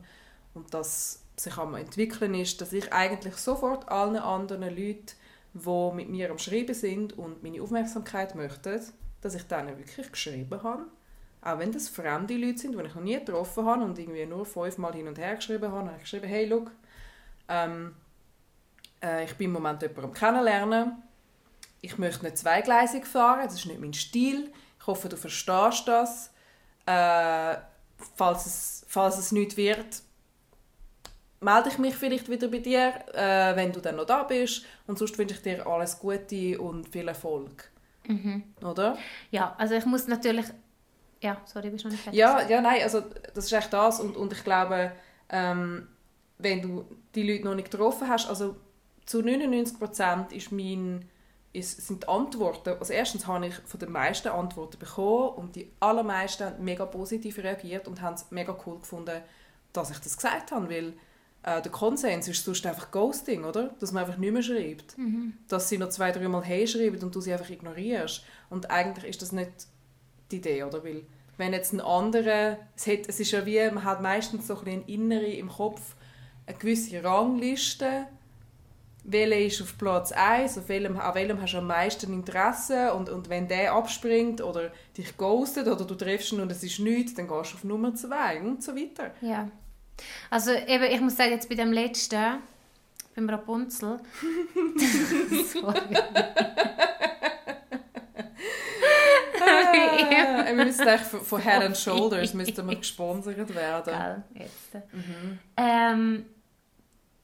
und 0.53 0.73
das 0.73 1.23
sich 1.37 1.57
am 1.57 1.75
entwickeln 1.75 2.33
ist, 2.33 2.59
dass 2.59 2.73
ich 2.73 2.91
eigentlich 2.91 3.35
sofort 3.37 3.89
allen 3.89 4.17
anderen 4.17 4.75
Leuten, 4.75 5.05
die 5.53 5.91
mit 5.95 6.09
mir 6.09 6.29
am 6.29 6.37
Schreiben 6.37 6.75
sind 6.75 7.17
und 7.17 7.41
meine 7.41 7.61
Aufmerksamkeit 7.61 8.35
möchten, 8.35 8.81
dass 9.21 9.35
ich 9.35 9.43
denen 9.43 9.77
wirklich 9.77 10.11
geschrieben 10.11 10.61
habe. 10.61 10.85
Auch 11.41 11.57
wenn 11.59 11.71
das 11.71 11.89
fremde 11.89 12.35
Leute 12.35 12.57
sind, 12.57 12.77
die 12.77 12.83
ich 12.85 12.95
noch 12.95 13.01
nie 13.01 13.17
getroffen 13.17 13.65
habe 13.65 13.83
und 13.83 13.97
irgendwie 13.97 14.25
nur 14.25 14.45
fünfmal 14.45 14.93
hin 14.93 15.07
und 15.07 15.17
her 15.17 15.35
geschrieben 15.35 15.71
habe, 15.71 15.87
habe 15.87 15.95
ich 15.95 16.01
geschrieben, 16.01 16.27
hey, 16.27 16.45
look, 16.45 16.71
ähm, 17.47 17.95
äh, 19.01 19.25
ich 19.25 19.35
bin 19.35 19.47
im 19.47 19.53
Moment 19.53 19.81
jemanden 19.81 20.05
am 20.05 20.13
Kennenlernen 20.13 21.03
ich 21.81 21.97
möchte 21.97 22.25
nicht 22.25 22.37
zweigleisig 22.37 23.05
fahren, 23.05 23.41
das 23.45 23.55
ist 23.55 23.65
nicht 23.65 23.79
mein 23.79 23.93
Stil. 23.93 24.51
Ich 24.79 24.87
hoffe, 24.87 25.09
du 25.09 25.17
verstehst 25.17 25.87
das. 25.87 26.31
Äh, 26.85 27.57
falls, 28.15 28.45
es, 28.45 28.85
falls 28.87 29.17
es 29.17 29.31
nicht 29.31 29.55
wird, 29.57 30.01
melde 31.41 31.69
ich 31.69 31.77
mich 31.77 31.95
vielleicht 31.95 32.29
wieder 32.29 32.47
bei 32.47 32.59
dir, 32.59 32.93
äh, 33.13 33.55
wenn 33.55 33.71
du 33.71 33.79
dann 33.79 33.95
noch 33.95 34.05
da 34.05 34.23
bist. 34.23 34.65
Und 34.87 34.97
sonst 34.97 35.17
wünsche 35.17 35.35
ich 35.35 35.41
dir 35.41 35.65
alles 35.65 35.99
Gute 35.99 36.59
und 36.59 36.89
viel 36.89 37.07
Erfolg. 37.07 37.71
Mhm. 38.07 38.43
Oder? 38.61 38.97
Ja, 39.31 39.55
also 39.57 39.75
ich 39.75 39.85
muss 39.85 40.07
natürlich... 40.07 40.45
Ja, 41.21 41.41
sorry, 41.45 41.69
bist 41.69 41.83
du 41.83 41.87
noch 41.89 41.93
nicht 41.93 42.03
fertig? 42.03 42.19
Ja, 42.19 42.47
ja, 42.47 42.61
nein, 42.61 42.81
also 42.81 43.01
das 43.33 43.45
ist 43.45 43.51
echt 43.51 43.73
das. 43.73 43.99
Und, 43.99 44.15
und 44.15 44.31
ich 44.31 44.43
glaube, 44.43 44.91
ähm, 45.29 45.87
wenn 46.37 46.61
du 46.61 46.85
die 47.15 47.29
Leute 47.29 47.45
noch 47.45 47.55
nicht 47.55 47.71
getroffen 47.71 48.07
hast, 48.07 48.29
also 48.29 48.55
zu 49.05 49.19
99% 49.19 50.31
ist 50.31 50.51
mein 50.51 51.05
ist, 51.51 51.87
sind 51.87 52.03
die 52.03 52.07
Antworten, 52.07 52.77
also 52.79 52.93
erstens 52.93 53.25
habe 53.25 53.47
ich 53.47 53.55
von 53.55 53.79
den 53.79 53.91
meisten 53.91 54.27
Antworten 54.27 54.77
bekommen 54.77 55.29
und 55.29 55.55
die 55.55 55.71
allermeisten 55.79 56.45
haben 56.45 56.63
mega 56.63 56.85
positiv 56.85 57.39
reagiert 57.39 57.87
und 57.87 58.01
haben 58.01 58.13
es 58.13 58.29
mega 58.29 58.55
cool 58.65 58.77
gefunden, 58.79 59.21
dass 59.73 59.89
ich 59.89 59.97
das 59.97 60.15
gesagt 60.15 60.51
habe, 60.51 60.69
weil 60.69 60.93
äh, 61.41 61.61
der 61.61 61.71
Konsens 61.71 62.27
ist 62.27 62.43
sonst 62.45 62.65
einfach 62.65 62.91
Ghosting, 62.91 63.45
oder? 63.45 63.73
Dass 63.79 63.91
man 63.91 64.03
einfach 64.03 64.17
nicht 64.17 64.31
mehr 64.31 64.43
schreibt. 64.43 64.97
Mhm. 64.97 65.33
Dass 65.47 65.69
sie 65.69 65.77
noch 65.77 65.89
zwei, 65.89 66.11
drei 66.11 66.27
Mal 66.27 66.43
«Hey» 66.43 66.67
schreiben 66.67 67.01
und 67.01 67.15
du 67.15 67.21
sie 67.21 67.33
einfach 67.33 67.49
ignorierst. 67.49 68.23
Und 68.49 68.69
eigentlich 68.69 69.05
ist 69.05 69.21
das 69.21 69.31
nicht 69.31 69.51
die 70.31 70.37
Idee, 70.37 70.63
oder? 70.63 70.83
Weil 70.83 71.03
wenn 71.37 71.53
jetzt 71.53 71.73
ein 71.73 71.81
anderer, 71.81 72.57
es, 72.75 72.87
hat, 72.87 73.07
es 73.07 73.19
ist 73.19 73.31
ja 73.31 73.45
wie, 73.45 73.59
man 73.71 73.83
hat 73.83 74.01
meistens 74.01 74.47
so 74.47 74.57
ein 74.57 74.65
bisschen 74.65 74.85
innere 74.85 75.25
im 75.25 75.49
Kopf, 75.49 75.95
eine 76.45 76.57
gewisse 76.57 77.03
Rangliste 77.03 78.07
welcher 79.03 79.39
ist 79.39 79.61
auf 79.61 79.77
Platz 79.77 80.11
1, 80.11 80.57
auf 80.57 80.69
welchem, 80.69 80.99
an 80.99 81.15
welchem 81.15 81.41
hast 81.41 81.53
du 81.53 81.57
am 81.59 81.67
meisten 81.67 82.13
Interesse 82.13 82.93
und, 82.93 83.09
und 83.09 83.29
wenn 83.29 83.47
der 83.47 83.73
abspringt 83.73 84.41
oder 84.41 84.71
dich 84.97 85.17
ghostet 85.17 85.67
oder 85.67 85.85
du 85.85 85.95
triffst 85.95 86.31
ihn 86.31 86.41
und 86.41 86.51
es 86.51 86.63
ist 86.63 86.79
nichts, 86.79 87.13
dann 87.15 87.27
gehst 87.27 87.53
du 87.53 87.57
auf 87.57 87.63
Nummer 87.63 87.95
2 87.95 88.41
und 88.41 88.63
so 88.63 88.75
weiter. 88.75 89.11
Ja. 89.21 89.49
Also 90.29 90.51
eben, 90.51 90.83
ich 90.83 91.01
muss 91.01 91.17
sagen, 91.17 91.31
jetzt 91.31 91.49
bei 91.49 91.55
dem 91.55 91.71
letzten, 91.71 92.39
beim 93.15 93.29
Rapunzel, 93.29 93.99
sorry. 95.53 95.79
ah, 99.69 100.45
wir 100.45 100.65
müssen 100.65 100.87
eigentlich 100.87 101.23
von 101.23 101.41
Head 101.41 101.61
and 101.63 101.77
Shoulders 101.77 102.33
müssten 102.33 102.67
wir 102.67 102.75
gesponsert 102.75 103.55
werden. 103.55 103.93
Geil, 103.93 104.23
jetzt. 104.33 104.73
Mhm. 104.93 105.39
Ähm, 105.57 106.25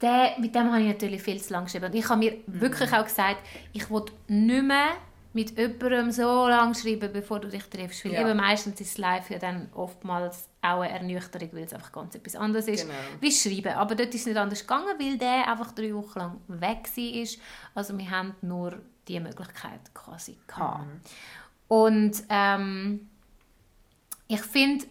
der, 0.01 0.35
mit 0.39 0.53
dem 0.53 0.71
habe 0.71 0.81
ich 0.81 0.87
natürlich 0.87 1.21
viel 1.21 1.41
zu 1.41 1.53
lange 1.53 1.65
geschrieben. 1.65 1.85
Und 1.85 1.95
ich 1.95 2.07
habe 2.09 2.19
mir 2.19 2.31
mhm. 2.31 2.61
wirklich 2.61 2.91
auch 2.93 3.03
gesagt, 3.03 3.39
ich 3.73 3.89
will 3.89 4.05
nicht 4.27 4.63
mehr 4.63 4.91
mit 5.33 5.57
jemandem 5.57 6.11
so 6.11 6.47
lange 6.47 6.73
schreiben, 6.75 7.11
bevor 7.11 7.41
du 7.41 7.49
dich 7.49 7.63
triffst. 7.65 8.05
Weil 8.05 8.13
ja. 8.13 8.21
eben 8.21 8.37
meistens 8.37 8.79
ist 8.79 8.97
Live 8.97 9.29
ja 9.29 9.37
dann 9.37 9.69
oftmals 9.73 10.47
auch 10.61 10.79
eine 10.79 10.93
Ernüchterung, 10.93 11.49
weil 11.51 11.63
es 11.63 11.73
einfach 11.73 11.91
ganz 11.91 12.15
etwas 12.15 12.37
anderes 12.37 12.67
ist. 12.69 12.83
Genau. 12.83 12.93
Wie 13.19 13.31
Schreiben. 13.31 13.73
Aber 13.73 13.95
dort 13.95 14.13
ist 14.15 14.21
es 14.21 14.27
nicht 14.27 14.37
anders 14.37 14.61
gegangen, 14.61 14.95
weil 14.97 15.17
der 15.17 15.49
einfach 15.49 15.73
drei 15.73 15.93
Wochen 15.93 16.19
lang 16.19 16.41
weg 16.47 16.89
war. 16.95 17.27
Also 17.75 17.97
wir 17.97 18.09
haben 18.09 18.35
nur 18.41 18.79
diese 19.07 19.19
Möglichkeit 19.19 19.93
quasi 19.93 20.37
gehabt. 20.47 20.85
Mhm. 20.85 21.01
Und 21.67 22.23
ähm, 22.29 23.09
ich 24.27 24.41
finde, 24.41 24.85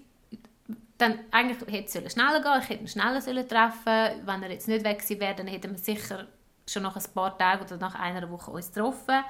dann 0.98 1.18
eigentlich 1.30 1.60
hätte 1.72 1.98
es 2.04 2.12
schneller 2.12 2.40
gehen 2.40 2.62
ich 2.62 2.68
hätte 2.68 2.82
ihn 2.84 2.88
schneller 2.88 3.20
sollen 3.20 3.48
treffen 3.48 4.26
Wenn 4.26 4.42
er 4.42 4.50
jetzt 4.50 4.68
nicht 4.68 4.84
weg 4.84 5.00
gewesen 5.00 5.20
wäre, 5.20 5.34
dann 5.34 5.46
hätten 5.46 5.72
wir 5.72 5.78
sicher 5.78 6.26
schon 6.66 6.82
nach 6.82 6.96
ein 6.96 7.12
paar 7.14 7.36
Tagen 7.36 7.64
oder 7.64 7.76
nach 7.76 7.94
einer 7.94 8.30
Woche 8.30 8.50
uns 8.50 8.72
getroffen. 8.72 9.22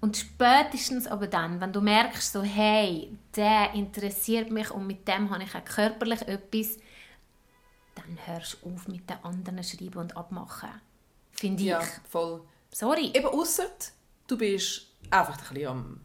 Und 0.00 0.16
spätestens 0.16 1.06
aber 1.06 1.26
dann, 1.26 1.60
wenn 1.60 1.72
du 1.72 1.82
merkst, 1.82 2.32
so, 2.32 2.42
hey, 2.42 3.16
der 3.36 3.74
interessiert 3.74 4.50
mich 4.50 4.70
und 4.70 4.86
mit 4.86 5.06
dem 5.06 5.30
habe 5.30 5.42
ich 5.42 5.54
auch 5.54 5.64
körperlich 5.64 6.22
etwas, 6.22 6.78
dann 7.94 8.18
hörst 8.24 8.58
du 8.62 8.70
auf 8.70 8.88
mit 8.88 9.10
den 9.10 9.22
anderen 9.22 9.62
schreiben 9.62 9.98
und 9.98 10.16
abmachen. 10.16 10.70
Finde 11.32 11.62
ich. 11.62 11.68
Ja, 11.68 11.82
voll. 12.08 12.40
Sorry. 12.72 13.10
Eben 13.12 13.26
ausser, 13.26 13.66
du 14.26 14.38
bist 14.38 14.86
einfach 15.10 15.36
ein 15.50 15.54
bisschen 15.54 15.68
am 15.68 16.00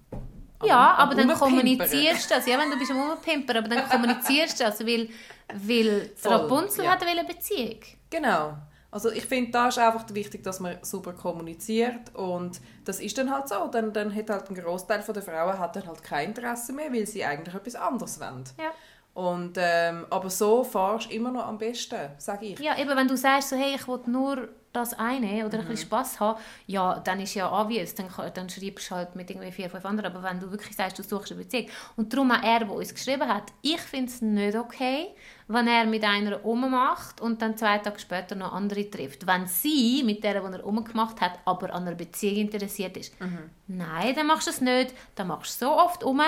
ja, 0.63 0.95
am, 0.95 1.09
aber 1.09 1.15
dann 1.15 1.33
kommunizierst 1.33 2.29
du 2.29 2.35
das. 2.35 2.45
Ja, 2.47 2.57
wenn 2.59 2.71
du 2.71 2.77
bist 2.77 2.91
am 2.91 3.09
Umpimpern, 3.09 3.57
aber 3.57 3.67
dann 3.67 3.89
kommunizierst 3.89 4.59
du 4.59 4.63
das, 4.63 4.79
weil, 4.85 5.09
weil 5.53 6.11
Rapunzel 6.23 6.85
ja. 6.85 6.91
hat 6.91 7.05
eine 7.05 7.23
Beziehung. 7.23 7.79
Genau. 8.09 8.55
Also 8.95 9.11
ich 9.11 9.25
finde, 9.25 9.51
da 9.51 9.67
ist 9.67 9.77
einfach 9.77 10.05
wichtig, 10.13 10.41
dass 10.43 10.61
man 10.61 10.77
super 10.81 11.11
kommuniziert 11.11 12.15
und 12.15 12.61
das 12.85 13.01
ist 13.01 13.17
dann 13.17 13.29
halt 13.29 13.49
so. 13.49 13.67
Dann, 13.67 13.91
dann 13.91 14.15
hat 14.15 14.29
halt 14.29 14.49
ein 14.49 14.55
Großteil 14.55 15.03
der 15.03 15.21
Frauen 15.21 15.59
hat 15.59 15.75
dann 15.75 15.85
halt 15.85 16.01
kein 16.01 16.29
Interesse 16.29 16.71
mehr, 16.71 16.93
weil 16.93 17.05
sie 17.05 17.25
eigentlich 17.25 17.53
etwas 17.53 17.75
anderes 17.75 18.21
wollen. 18.21 18.45
Ja. 18.57 18.71
Und, 19.13 19.57
ähm, 19.57 20.05
aber 20.09 20.29
so 20.29 20.63
fahrst 20.63 21.09
du 21.09 21.13
immer 21.13 21.31
noch 21.31 21.45
am 21.45 21.57
besten, 21.57 22.09
sage 22.17 22.45
ich. 22.47 22.59
Ja, 22.59 22.77
eben 22.77 22.95
wenn 22.95 23.07
du 23.07 23.17
sagst, 23.17 23.49
so, 23.49 23.57
hey, 23.57 23.75
ich 23.75 23.85
will 23.85 23.99
nur 24.07 24.49
das 24.75 24.93
eine 24.93 25.45
oder 25.45 25.57
mhm. 25.57 25.63
ein 25.63 25.67
bisschen 25.69 25.87
Spass 25.87 26.19
haben, 26.19 26.39
ja, 26.67 26.99
dann 26.99 27.19
ist 27.19 27.33
ja 27.33 27.51
obvious, 27.51 27.95
dann, 27.95 28.07
dann 28.33 28.49
schreibst 28.49 28.91
du 28.91 28.95
halt 28.95 29.15
mit 29.15 29.29
irgendwie 29.29 29.51
vier, 29.51 29.69
fünf 29.69 29.85
anderen, 29.85 30.13
aber 30.13 30.23
wenn 30.27 30.39
du 30.39 30.51
wirklich 30.51 30.75
sagst, 30.75 30.99
du 30.99 31.03
suchst 31.03 31.31
eine 31.31 31.41
Beziehung 31.41 31.67
und 31.95 32.13
darum 32.13 32.31
auch 32.31 32.43
er, 32.43 32.59
der 32.59 32.71
uns 32.71 32.93
geschrieben 32.93 33.27
hat, 33.27 33.51
ich 33.61 33.81
finde 33.81 34.11
es 34.11 34.21
nicht 34.21 34.55
okay, 34.55 35.07
wenn 35.47 35.67
er 35.67 35.85
mit 35.85 36.03
einer 36.03 36.37
rummacht 36.37 37.21
und 37.21 37.41
dann 37.41 37.57
zwei 37.57 37.77
Tage 37.77 37.99
später 37.99 38.35
noch 38.35 38.53
andere 38.53 38.89
trifft. 38.89 39.27
Wenn 39.27 39.45
sie 39.47 40.03
mit 40.03 40.23
der, 40.23 40.41
die 40.41 40.53
er 40.57 40.63
rumgemacht 40.63 41.21
hat, 41.21 41.39
aber 41.45 41.73
an 41.73 41.83
einer 41.83 41.95
Beziehung 41.95 42.37
interessiert 42.37 42.97
ist. 42.97 43.19
Mhm. 43.21 43.49
Nein, 43.67 44.15
dann 44.15 44.27
machst 44.27 44.47
du 44.47 44.51
es 44.51 44.61
nicht, 44.61 44.93
dann 45.15 45.27
machst 45.27 45.61
du 45.61 45.65
so 45.65 45.71
oft 45.71 46.03
um 46.03 46.21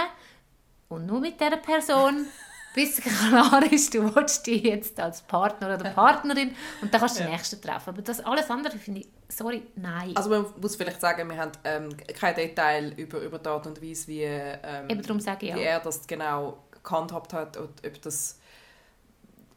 und 0.90 1.06
nur 1.06 1.20
mit 1.20 1.40
dieser 1.40 1.58
Person 1.58 2.28
bis 2.74 2.98
klar 3.02 3.62
ist, 3.72 3.94
du 3.94 4.16
willst 4.16 4.46
dich 4.48 4.64
jetzt 4.64 5.00
als 5.00 5.22
Partner 5.22 5.76
oder 5.76 5.90
Partnerin 5.96 6.56
und 6.82 6.94
dann 6.94 7.00
kannst 7.00 7.18
du 7.18 7.22
ja. 7.22 7.28
den 7.28 7.34
nächsten 7.34 7.62
treffen. 7.62 7.90
Aber 7.90 8.02
das 8.02 8.20
alles 8.20 8.50
andere 8.50 8.78
finde 8.78 9.02
ich, 9.02 9.08
sorry, 9.30 9.64
nein. 9.76 10.16
Also 10.16 10.30
man 10.30 10.46
muss 10.62 10.76
vielleicht 10.76 11.02
sagen, 11.02 11.30
wir 11.30 11.38
haben 11.38 11.52
ähm, 11.64 11.90
kein 12.20 12.36
Detail 12.36 12.94
über, 12.98 13.20
über 13.20 13.40
die 13.40 13.50
Art 13.50 13.68
und 13.68 13.82
Weise, 13.82 14.08
wie, 14.08 14.24
ähm, 14.24 14.90
Eben 14.90 15.02
darum 15.02 15.20
sage 15.20 15.48
ich, 15.48 15.56
wie 15.56 15.62
er 15.62 15.80
das 15.80 16.06
genau 16.06 16.64
gehandhabt 16.84 17.34
hat 17.34 17.58
und 17.58 17.86
ob 17.86 18.02
das 18.02 18.40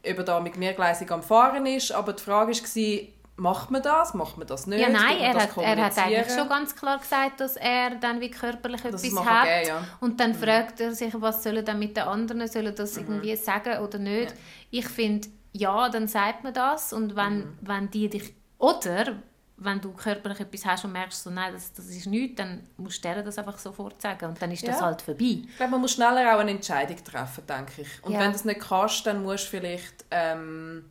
ob 0.03 0.17
er 0.17 0.23
da 0.23 0.39
mit 0.39 0.57
mehrgleisig 0.57 1.11
am 1.11 1.21
Fahren 1.21 1.65
ist. 1.65 1.91
Aber 1.91 2.13
die 2.13 2.23
Frage 2.23 2.51
war, 2.51 3.07
Macht 3.41 3.71
man 3.71 3.81
das? 3.81 4.13
Macht 4.13 4.37
man 4.37 4.45
das 4.45 4.67
nicht? 4.67 4.79
Ja, 4.79 4.89
nein, 4.89 5.17
er 5.17 5.33
hat, 5.33 5.57
er 5.57 5.85
hat 5.85 5.97
eigentlich 5.97 6.31
schon 6.31 6.47
ganz 6.47 6.75
klar 6.75 6.99
gesagt, 6.99 7.39
dass 7.39 7.57
er 7.57 7.95
dann 7.95 8.21
wie 8.21 8.29
körperlich 8.29 8.81
das 8.81 9.03
etwas 9.03 9.25
hat. 9.25 9.45
Geben, 9.45 9.67
ja. 9.67 9.83
Und 9.99 10.19
dann 10.19 10.33
mhm. 10.33 10.35
fragt 10.35 10.79
er 10.79 10.93
sich, 10.93 11.11
was 11.19 11.41
sollen 11.41 11.65
dann 11.65 11.79
mit 11.79 11.97
den 11.97 12.03
anderen, 12.03 12.47
sollen 12.47 12.75
das 12.75 12.97
mhm. 12.97 13.01
irgendwie 13.01 13.35
sagen 13.35 13.79
oder 13.79 13.97
nicht. 13.97 14.29
Ja. 14.29 14.37
Ich 14.69 14.87
finde, 14.87 15.27
ja, 15.53 15.89
dann 15.89 16.07
sagt 16.07 16.43
man 16.43 16.53
das 16.53 16.93
und 16.93 17.15
wenn, 17.15 17.39
mhm. 17.39 17.57
wenn 17.61 17.89
die 17.89 18.09
dich, 18.09 18.31
oder 18.59 19.15
wenn 19.57 19.81
du 19.81 19.91
körperlich 19.93 20.39
etwas 20.39 20.63
hast 20.63 20.85
und 20.85 20.91
merkst, 20.91 21.23
so, 21.23 21.31
nein, 21.31 21.51
das, 21.51 21.73
das 21.73 21.87
ist 21.87 22.05
nichts, 22.05 22.35
dann 22.35 22.67
musst 22.77 23.03
du 23.03 23.09
dir 23.09 23.23
das 23.23 23.39
einfach 23.39 23.57
sofort 23.57 23.99
sagen 23.99 24.23
und 24.27 24.39
dann 24.39 24.51
ist 24.51 24.67
das 24.67 24.79
ja. 24.79 24.85
halt 24.85 25.01
vorbei. 25.01 25.41
Ich 25.47 25.57
glaube, 25.57 25.71
man 25.71 25.81
muss 25.81 25.93
schneller 25.93 26.35
auch 26.35 26.41
eine 26.41 26.51
Entscheidung 26.51 27.03
treffen, 27.03 27.43
denke 27.47 27.81
ich. 27.81 28.03
Und 28.03 28.13
wenn 28.13 28.27
du 28.27 28.33
das 28.33 28.45
nicht 28.45 28.59
kannst, 28.59 29.07
dann 29.07 29.23
musst 29.23 29.45
du 29.45 29.49
vielleicht 29.49 30.05
ähm, 30.11 30.85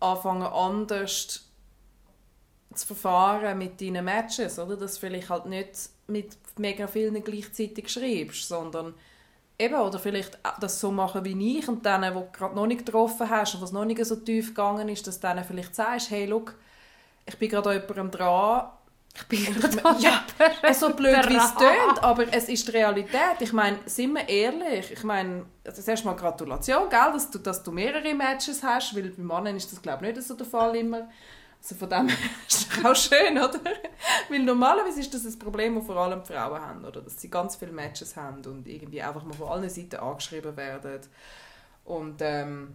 anfangen, 0.00 0.42
anders 0.42 1.45
zu 2.74 2.86
verfahren 2.86 3.58
mit 3.58 3.80
deinen 3.80 4.04
Matches, 4.04 4.58
oder? 4.58 4.76
Dass 4.76 4.94
du 4.94 5.00
vielleicht 5.00 5.30
halt 5.30 5.46
nicht 5.46 5.90
mit 6.06 6.36
mega 6.58 6.86
vielen 6.86 7.22
gleichzeitig 7.22 7.88
schreibst, 7.88 8.48
sondern 8.48 8.94
eben, 9.58 9.74
oder 9.74 9.98
vielleicht 9.98 10.38
das 10.60 10.80
so 10.80 10.90
machen 10.90 11.24
wie 11.24 11.58
ich 11.58 11.68
und 11.68 11.84
denen, 11.84 12.14
die 12.14 12.20
du 12.20 12.28
gerade 12.32 12.54
noch 12.54 12.66
nicht 12.66 12.84
getroffen 12.84 13.28
hast 13.28 13.54
und 13.54 13.62
was 13.62 13.72
noch 13.72 13.84
nicht 13.84 14.04
so 14.04 14.16
tief 14.16 14.48
gegangen 14.48 14.88
ist, 14.88 15.06
dass 15.06 15.20
du 15.20 15.28
denen 15.28 15.44
vielleicht 15.44 15.74
sagst, 15.74 16.10
hey, 16.10 16.26
look, 16.26 16.54
ich 17.24 17.38
bin 17.38 17.48
gerade 17.48 17.70
an 17.70 17.80
jemandem 17.80 18.10
dran, 18.10 18.68
ich 19.14 19.24
bin 19.24 19.44
gerade 19.44 20.00
ja, 20.00 20.24
so 20.74 20.90
blöd 20.90 21.28
wie 21.28 21.36
es 21.36 21.54
tönt, 21.56 22.02
aber 22.02 22.24
es 22.32 22.48
ist 22.50 22.68
die 22.68 22.72
Realität. 22.72 23.40
Ich 23.40 23.52
meine, 23.52 23.78
sind 23.86 24.12
wir 24.12 24.28
ehrlich, 24.28 24.92
ich 24.92 25.02
meine, 25.04 25.46
das 25.64 25.88
erste 25.88 26.06
Mal 26.06 26.14
Gratulation, 26.14 26.88
gell, 26.90 27.12
dass 27.14 27.30
du, 27.30 27.38
dass 27.38 27.62
du 27.62 27.72
mehrere 27.72 28.14
Matches 28.14 28.62
hast, 28.62 28.94
weil 28.94 29.08
bei 29.08 29.22
Männern 29.22 29.56
ist 29.56 29.72
das 29.72 29.80
glaube 29.80 30.06
ich 30.06 30.14
nicht 30.14 30.28
so 30.28 30.34
der 30.34 30.46
Fall 30.46 30.76
immer. 30.76 31.08
Also 31.66 31.74
von 31.74 31.90
dem 31.90 32.08
ist 32.48 32.70
es 32.70 32.84
auch 32.84 32.94
schön, 32.94 33.36
oder? 33.36 33.58
Weil 34.28 34.38
normalerweise 34.38 35.00
ist 35.00 35.12
das 35.12 35.24
ein 35.24 35.36
Problem, 35.36 35.74
das 35.74 35.86
vor 35.86 35.96
allem 35.96 36.24
Frauen 36.24 36.60
haben, 36.60 36.84
oder? 36.84 37.02
Dass 37.02 37.20
sie 37.20 37.28
ganz 37.28 37.56
viele 37.56 37.72
Matches 37.72 38.14
haben 38.14 38.40
und 38.46 38.68
irgendwie 38.68 39.02
einfach 39.02 39.24
mal 39.24 39.32
von 39.32 39.48
allen 39.48 39.68
Seiten 39.68 39.96
angeschrieben 39.96 40.56
werden. 40.56 41.00
Und 41.84 42.18
ähm, 42.20 42.74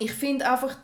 ich 0.00 0.12
finde 0.12 0.50
einfach, 0.50 0.76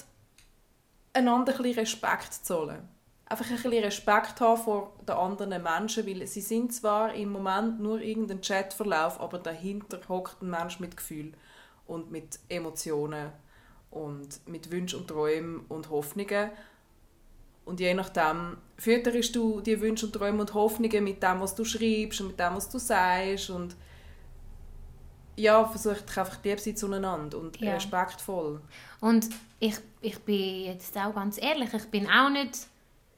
einander 1.12 1.52
ein 1.52 1.62
bisschen 1.62 1.80
Respekt 1.80 2.32
zollen. 2.32 2.88
Einfach 3.26 3.46
ein 3.46 3.56
bisschen 3.56 3.84
Respekt 3.84 4.40
haben 4.40 4.62
vor 4.62 4.92
den 5.08 5.16
anderen 5.16 5.62
Menschen, 5.64 6.06
weil 6.06 6.24
sie 6.28 6.40
sind 6.40 6.72
zwar 6.72 7.12
im 7.14 7.32
Moment 7.32 7.80
nur 7.80 8.00
irgendein 8.00 8.40
Chatverlauf, 8.40 9.20
aber 9.20 9.40
dahinter 9.40 9.98
hockt 10.08 10.42
ein 10.42 10.50
Mensch 10.50 10.78
mit 10.78 10.96
Gefühl 10.96 11.32
und 11.88 12.12
mit 12.12 12.38
Emotionen 12.48 13.32
und 13.90 14.46
mit 14.46 14.70
Wünschen 14.70 15.00
und 15.00 15.08
Träumen 15.08 15.64
und 15.68 15.90
Hoffnungen 15.90 16.50
und 17.70 17.78
je 17.78 17.94
nachdem 17.94 18.56
fütterst 18.76 19.36
du 19.36 19.60
die 19.60 19.80
Wünsche 19.80 20.06
und 20.06 20.12
Träume 20.12 20.40
und 20.40 20.54
Hoffnungen 20.54 21.04
mit 21.04 21.22
dem, 21.22 21.40
was 21.40 21.54
du 21.54 21.64
schreibst 21.64 22.20
und 22.20 22.28
mit 22.28 22.40
dem, 22.40 22.56
was 22.56 22.68
du 22.68 22.78
sagst. 22.78 23.50
Und 23.50 23.76
ja, 25.36 25.64
versuch 25.64 26.00
dich 26.00 26.18
einfach 26.18 26.42
lieb 26.42 26.58
sein 26.58 26.76
zueinander 26.76 27.38
und 27.38 27.60
ja. 27.60 27.74
respektvoll. 27.74 28.60
Und 29.00 29.28
ich, 29.60 29.76
ich 30.00 30.18
bin 30.18 30.64
jetzt 30.64 30.96
auch 30.96 31.14
ganz 31.14 31.40
ehrlich, 31.40 31.72
ich 31.72 31.84
bin 31.86 32.10
auch 32.10 32.28
nicht 32.28 32.58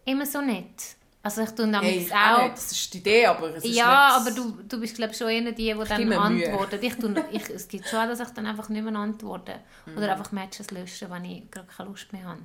immer 0.04 0.26
so 0.26 0.42
nett. 0.42 0.96
Also 1.22 1.42
ich 1.42 1.50
tue 1.50 1.72
hey, 1.80 1.98
ich 1.98 2.12
auch... 2.12 2.42
Nicht. 2.42 2.56
Das 2.56 2.72
ist 2.72 2.92
die 2.92 2.98
Idee, 2.98 3.26
aber 3.26 3.56
es 3.56 3.64
ist 3.64 3.74
Ja, 3.74 4.16
aber 4.16 4.32
du, 4.32 4.58
du 4.68 4.80
bist 4.80 4.96
glaube 4.96 5.12
ich 5.12 5.18
schon 5.18 5.28
einer 5.28 5.52
die, 5.52 5.72
die 5.72 5.84
dann 5.88 6.12
antworten. 6.12 6.78
Ich 6.82 6.96
tue, 6.96 7.24
ich, 7.30 7.48
es 7.48 7.68
gibt 7.68 7.86
schon, 7.88 8.06
dass 8.06 8.20
ich 8.20 8.28
dann 8.30 8.44
einfach 8.44 8.68
nicht 8.68 8.84
mehr 8.84 8.94
antworte. 8.94 9.54
Mhm. 9.86 9.98
Oder 9.98 10.12
einfach 10.12 10.30
Matches 10.30 10.70
löschen, 10.70 11.10
wenn 11.10 11.24
ich 11.24 11.50
gerade 11.50 11.66
keine 11.66 11.88
Lust 11.88 12.12
mehr 12.12 12.24
habe. 12.24 12.38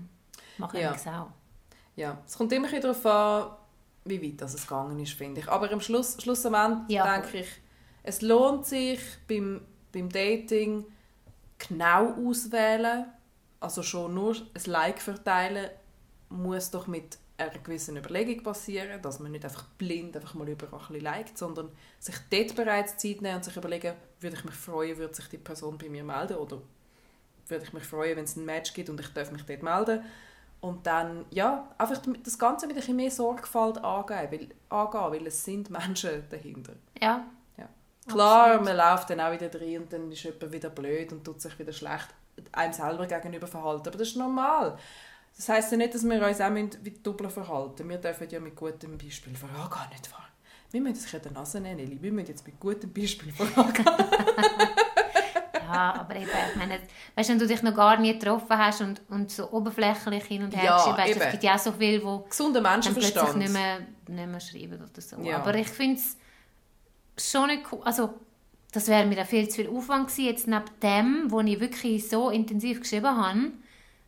Mache 0.57 0.77
ich 0.77 0.83
ja. 0.83 0.93
auch. 0.93 1.27
Ja, 1.97 2.21
es 2.25 2.37
kommt 2.37 2.53
immer 2.53 2.69
darauf 2.79 3.05
an, 3.05 3.57
wie 4.05 4.21
weit 4.21 4.39
das 4.39 4.53
es 4.53 4.61
gegangen 4.61 4.99
ist, 4.99 5.13
finde 5.13 5.41
ich. 5.41 5.49
Aber 5.49 5.69
am 5.71 5.81
Schluss, 5.81 6.15
schlussendlich 6.21 6.95
ja, 6.95 7.19
denke 7.19 7.39
ich, 7.39 7.49
es 8.03 8.21
lohnt 8.21 8.65
sich 8.65 8.99
beim, 9.27 9.61
beim 9.91 10.07
Dating 10.07 10.85
genau 11.57 12.13
auswählen. 12.13 13.05
Also 13.59 13.81
schon 13.81 14.13
nur 14.13 14.35
ein 14.35 14.71
Like 14.71 15.01
verteilen 15.01 15.69
muss 16.29 16.69
doch 16.69 16.87
mit 16.87 17.17
einer 17.37 17.51
gewissen 17.51 17.97
Überlegung 17.97 18.43
passieren, 18.43 19.01
dass 19.01 19.19
man 19.19 19.31
nicht 19.31 19.43
einfach 19.43 19.65
blind 19.77 20.15
einfach 20.15 20.35
mal 20.35 20.47
überall 20.47 20.79
ein 20.79 20.87
bisschen 20.87 21.01
liked, 21.01 21.37
sondern 21.37 21.71
sich 21.99 22.15
dort 22.29 22.55
bereits 22.55 22.97
Zeit 22.97 23.21
nehmen 23.21 23.37
und 23.37 23.45
sich 23.45 23.57
überlegen, 23.57 23.93
würde 24.19 24.35
ich 24.35 24.45
mich 24.45 24.53
freuen, 24.53 24.97
würde 24.97 25.15
sich 25.15 25.27
die 25.29 25.37
Person 25.37 25.77
bei 25.77 25.89
mir 25.89 26.03
melden 26.03 26.37
oder 26.37 26.61
würde 27.47 27.63
ich 27.65 27.73
mich 27.73 27.83
freuen, 27.83 28.17
wenn 28.17 28.25
es 28.25 28.35
ein 28.35 28.45
Match 28.45 28.73
gibt 28.73 28.89
und 28.89 28.99
ich 28.99 29.07
darf 29.09 29.31
mich 29.31 29.43
dort 29.43 29.63
melden. 29.63 30.03
Und 30.67 30.85
dann, 30.85 31.25
ja, 31.31 31.67
einfach 31.77 32.01
das 32.23 32.37
Ganze 32.37 32.67
mit 32.67 32.75
ein 32.75 32.79
bisschen 32.79 32.95
mehr 32.95 33.11
Sorgfalt 33.11 33.83
angehen, 33.83 34.27
weil, 34.31 34.49
angehen, 34.69 35.11
weil 35.11 35.27
es 35.27 35.43
sind 35.43 35.69
Menschen 35.69 36.23
dahinter. 36.29 36.73
Ja. 37.01 37.25
ja. 37.57 37.69
Klar, 38.07 38.53
Absolut. 38.53 38.65
man 38.65 38.77
läuft 38.77 39.09
dann 39.09 39.19
auch 39.21 39.31
wieder 39.31 39.49
drin 39.49 39.81
und 39.81 39.93
dann 39.93 40.11
ist 40.11 40.23
jemand 40.23 40.51
wieder 40.51 40.69
blöd 40.69 41.11
und 41.11 41.23
tut 41.23 41.41
sich 41.41 41.57
wieder 41.57 41.71
schlecht 41.73 42.09
einem 42.51 42.73
selber 42.73 43.05
gegenüber 43.05 43.47
verhalten. 43.47 43.87
Aber 43.87 43.97
das 43.97 44.09
ist 44.09 44.17
normal. 44.17 44.77
Das 45.35 45.49
heisst 45.49 45.71
ja 45.71 45.77
nicht, 45.77 45.93
dass 45.93 46.03
wir 46.03 46.25
uns 46.25 46.41
auch 46.41 46.53
wie 46.83 46.91
doppelt 46.91 47.31
verhalten 47.31 47.87
Wir 47.87 47.97
dürfen 47.97 48.29
ja 48.29 48.39
mit 48.39 48.55
gutem 48.55 48.97
Beispiel 48.97 49.35
vorangehen, 49.35 49.89
nicht 49.91 50.11
wahr? 50.11 50.27
Wir 50.71 50.81
müssen 50.81 51.15
uns 51.15 51.25
in 51.25 51.33
Nase 51.33 51.59
nennen, 51.61 52.01
Wir 52.01 52.11
müssen 52.11 52.27
jetzt 52.27 52.45
mit 52.45 52.59
gutem 52.59 52.91
Beispiel 52.91 53.31
vorangehen. 53.31 53.85
Ja, 55.67 55.93
aber 55.99 56.15
eben, 56.15 56.29
ich 56.49 56.55
meine, 56.55 56.79
weißt, 57.15 57.29
wenn 57.29 57.39
du 57.39 57.47
dich 57.47 57.61
noch 57.61 57.75
gar 57.75 57.97
nie 57.99 58.13
getroffen 58.13 58.57
hast 58.57 58.81
und, 58.81 59.01
und 59.09 59.31
so 59.31 59.51
oberflächlich 59.51 60.23
hin 60.23 60.43
und 60.43 60.55
her 60.55 60.63
ja, 60.63 60.79
schreibst, 60.79 61.21
es 61.21 61.31
gibt 61.31 61.43
ja 61.43 61.55
auch 61.55 61.59
so 61.59 61.71
viele, 61.71 61.99
die 61.99 62.29
Gesunder 62.29 62.61
Menschenverstand. 62.61 63.37
nicht 63.37 63.53
mehr, 63.53 63.79
nicht 64.07 64.27
mehr 64.27 64.39
schreiben 64.39 64.81
oder 64.81 65.01
so. 65.01 65.17
Ja. 65.21 65.37
Aber 65.37 65.55
ich 65.55 65.67
finde 65.67 65.99
es 65.99 66.17
schon 67.17 67.47
nicht 67.47 67.63
cool, 67.71 67.81
also 67.83 68.13
das 68.71 68.87
wäre 68.87 69.05
mir 69.05 69.25
viel 69.25 69.47
zu 69.49 69.57
viel 69.57 69.69
Aufwand 69.69 70.07
gewesen, 70.07 70.25
jetzt 70.25 70.47
neben 70.47 70.65
dem, 70.81 71.31
wo 71.31 71.39
ich 71.41 71.59
wirklich 71.59 72.07
so 72.07 72.29
intensiv 72.29 72.81
geschrieben 72.81 73.17
habe, 73.17 73.51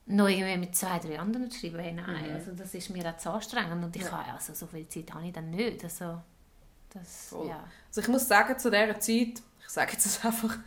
noch 0.05 0.27
irgendwie 0.27 0.57
mit 0.57 0.75
zwei, 0.75 0.99
drei 0.99 1.19
anderen 1.19 1.49
zu 1.49 1.59
schreiben. 1.59 1.95
nein, 1.95 2.29
mhm. 2.29 2.35
also 2.35 2.51
das 2.51 2.73
ist 2.73 2.89
mir 2.89 3.07
auch 3.07 3.17
zu 3.17 3.31
anstrengend 3.31 3.83
und 3.83 3.95
ich 3.95 4.03
ja. 4.03 4.11
habe, 4.11 4.33
also 4.33 4.53
so 4.53 4.67
viel 4.67 4.87
Zeit 4.87 5.13
habe 5.13 5.27
ich 5.27 5.33
dann 5.33 5.49
nicht. 5.51 5.83
Also, 5.83 6.21
das, 6.89 7.35
ja. 7.47 7.63
also 7.87 8.01
ich 8.01 8.07
muss 8.07 8.27
sagen, 8.27 8.57
zu 8.57 8.71
dieser 8.71 8.99
Zeit, 8.99 9.41
ich 9.61 9.69
sage 9.69 9.91
jetzt 9.93 10.25
einfach, 10.25 10.57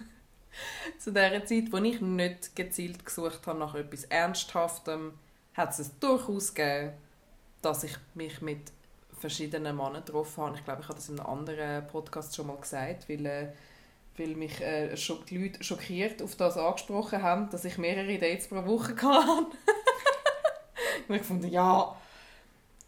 Zu 0.98 1.12
der 1.12 1.44
Zeit, 1.44 1.72
wo 1.72 1.78
ich 1.78 2.00
nicht 2.00 2.54
gezielt 2.56 3.04
gesucht 3.04 3.46
habe 3.46 3.58
nach 3.58 3.74
etwas 3.74 4.04
Ernsthaftem, 4.04 5.12
hat 5.54 5.78
es 5.78 5.98
durchaus 5.98 6.54
gegeben, 6.54 6.92
dass 7.60 7.84
ich 7.84 7.96
mich 8.14 8.40
mit 8.40 8.72
verschiedenen 9.18 9.76
Männern 9.76 10.04
getroffen 10.04 10.44
habe. 10.44 10.56
Ich 10.56 10.64
glaube, 10.64 10.82
ich 10.82 10.88
habe 10.88 10.96
das 10.96 11.08
in 11.08 11.20
einem 11.20 11.28
anderen 11.28 11.86
Podcast 11.86 12.34
schon 12.34 12.48
mal 12.48 12.56
gesagt, 12.56 13.08
weil, 13.08 13.24
äh, 13.24 13.48
weil 14.16 14.34
mich 14.34 14.60
äh, 14.60 14.94
die 15.30 15.38
Leute 15.38 15.62
schockiert 15.62 16.20
auf 16.22 16.34
das 16.34 16.56
angesprochen 16.56 17.22
haben, 17.22 17.48
dass 17.50 17.64
ich 17.64 17.78
mehrere 17.78 18.18
Dates 18.18 18.48
pro 18.48 18.64
Woche 18.66 18.96
hatte. 19.02 19.56
und 21.08 21.14
ich 21.14 21.22
fand, 21.22 21.44
ja, 21.44 21.96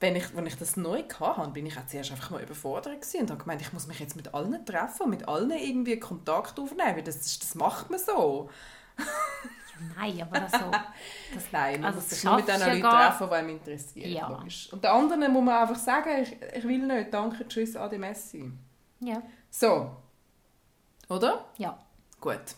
wenn 0.00 0.16
ich, 0.16 0.36
wenn 0.36 0.46
ich 0.46 0.56
das 0.56 0.76
neu 0.76 1.02
hatte, 1.20 1.50
bin 1.50 1.66
ich 1.66 1.78
auch 1.78 1.86
zuerst 1.86 2.10
einfach 2.10 2.30
mal 2.30 2.42
überfordert 2.42 3.00
gewesen 3.00 3.22
und 3.22 3.30
habe 3.30 3.40
gemeint, 3.40 3.62
ich 3.62 3.72
muss 3.72 3.86
mich 3.86 4.00
jetzt 4.00 4.16
mit 4.16 4.34
allen 4.34 4.64
treffen 4.66 5.04
und 5.04 5.10
mit 5.10 5.28
allen 5.28 5.50
irgendwie 5.50 5.98
Kontakt 5.98 6.58
aufnehmen, 6.58 6.96
weil 6.96 7.02
das, 7.02 7.38
das 7.38 7.54
macht 7.54 7.90
man 7.90 7.98
so. 7.98 8.50
Nein, 9.96 10.22
aber 10.22 10.48
so. 10.48 10.70
Das, 11.34 11.44
Nein, 11.50 11.80
man 11.80 11.86
also 11.86 11.98
muss 11.98 12.10
sich 12.10 12.24
nur 12.24 12.36
mit 12.36 12.46
den 12.46 12.60
Leuten 12.60 12.78
ja 12.78 13.08
treffen, 13.08 13.28
die 13.28 13.34
einem 13.34 13.48
interessieren. 13.48 14.10
Ja. 14.10 14.28
Logisch. 14.28 14.72
Und 14.72 14.84
den 14.84 14.90
anderen 14.90 15.32
muss 15.32 15.44
man 15.44 15.62
einfach 15.62 15.76
sagen, 15.76 16.22
ich, 16.22 16.36
ich 16.54 16.64
will 16.64 16.86
nicht, 16.86 17.12
danke, 17.12 17.48
tschüss, 17.48 17.76
ade, 17.76 17.98
messi. 17.98 18.52
Ja. 19.00 19.20
So. 19.50 19.96
Oder? 21.08 21.44
Ja. 21.56 21.78
Gut. 22.20 22.54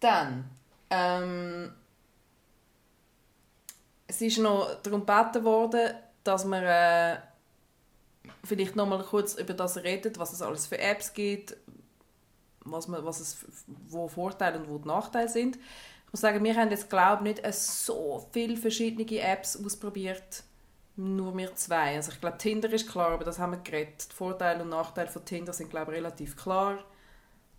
Dann, 0.00 0.50
ähm, 0.90 1.72
es 4.12 4.20
ist 4.20 4.38
noch 4.38 4.74
darum 4.82 5.06
gebeten 5.06 5.42
worden, 5.42 5.94
dass 6.22 6.44
man 6.44 6.62
äh, 6.62 7.16
vielleicht 8.44 8.76
noch 8.76 8.86
mal 8.86 9.02
kurz 9.02 9.34
über 9.34 9.54
das 9.54 9.78
redet, 9.78 10.18
was 10.18 10.34
es 10.34 10.42
alles 10.42 10.66
für 10.66 10.78
Apps 10.78 11.14
gibt, 11.14 11.56
was, 12.64 12.88
man, 12.88 13.02
was 13.06 13.20
es, 13.20 13.38
wo 13.88 14.08
Vorteile 14.08 14.58
und 14.58 14.68
wo 14.68 14.86
Nachteile 14.86 15.30
sind. 15.30 15.56
Ich 15.56 16.12
muss 16.12 16.20
sagen, 16.20 16.44
wir 16.44 16.54
haben 16.54 16.70
jetzt 16.70 16.90
glaube 16.90 17.22
nicht 17.22 17.40
so 17.54 18.28
viele 18.32 18.58
verschiedene 18.58 19.18
Apps 19.18 19.56
ausprobiert, 19.56 20.42
nur 20.96 21.34
wir 21.34 21.54
zwei. 21.54 21.96
Also 21.96 22.12
ich 22.12 22.20
glaube, 22.20 22.36
Tinder 22.36 22.70
ist 22.70 22.90
klar, 22.90 23.12
aber 23.12 23.24
das 23.24 23.38
haben 23.38 23.52
wir 23.52 23.60
geredet. 23.60 24.10
Die 24.10 24.14
Vorteile 24.14 24.62
und 24.62 24.68
Nachteile 24.68 25.08
von 25.08 25.24
Tinder 25.24 25.54
sind 25.54 25.70
glaube 25.70 25.92
relativ 25.92 26.36
klar. 26.36 26.84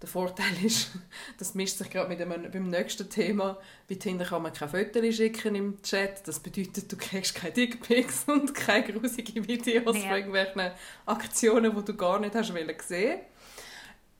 Der 0.03 0.09
Vorteil 0.09 0.65
ist, 0.65 0.91
das 1.37 1.55
mischt 1.55 1.77
sich 1.77 1.89
gerade 1.89 2.09
mit 2.09 2.19
dem, 2.19 2.27
beim 2.27 2.69
nächsten 2.69 3.09
Thema. 3.09 3.57
Bei 3.87 3.95
Tinder 3.95 4.25
kann 4.25 4.41
man 4.41 4.51
keine 4.51 4.69
Fotos 4.69 5.15
schicken 5.15 5.55
im 5.55 5.81
Chat. 5.81 6.27
Das 6.27 6.41
bedeutet, 6.41 6.91
du 6.91 6.97
kriegst 6.97 7.33
keine 7.33 7.53
Dickpics 7.53 8.23
und 8.27 8.53
keine 8.53 8.91
grusigen 8.91 9.47
Videos 9.47 9.95
ja. 9.95 10.01
von 10.01 10.11
irgendwelchen 10.11 10.71
Aktionen, 11.05 11.73
die 11.73 11.85
du 11.85 11.95
gar 11.95 12.19
nicht 12.19 12.35
hast 12.35 12.53
wollen 12.53 12.75
sehen. 12.85 13.21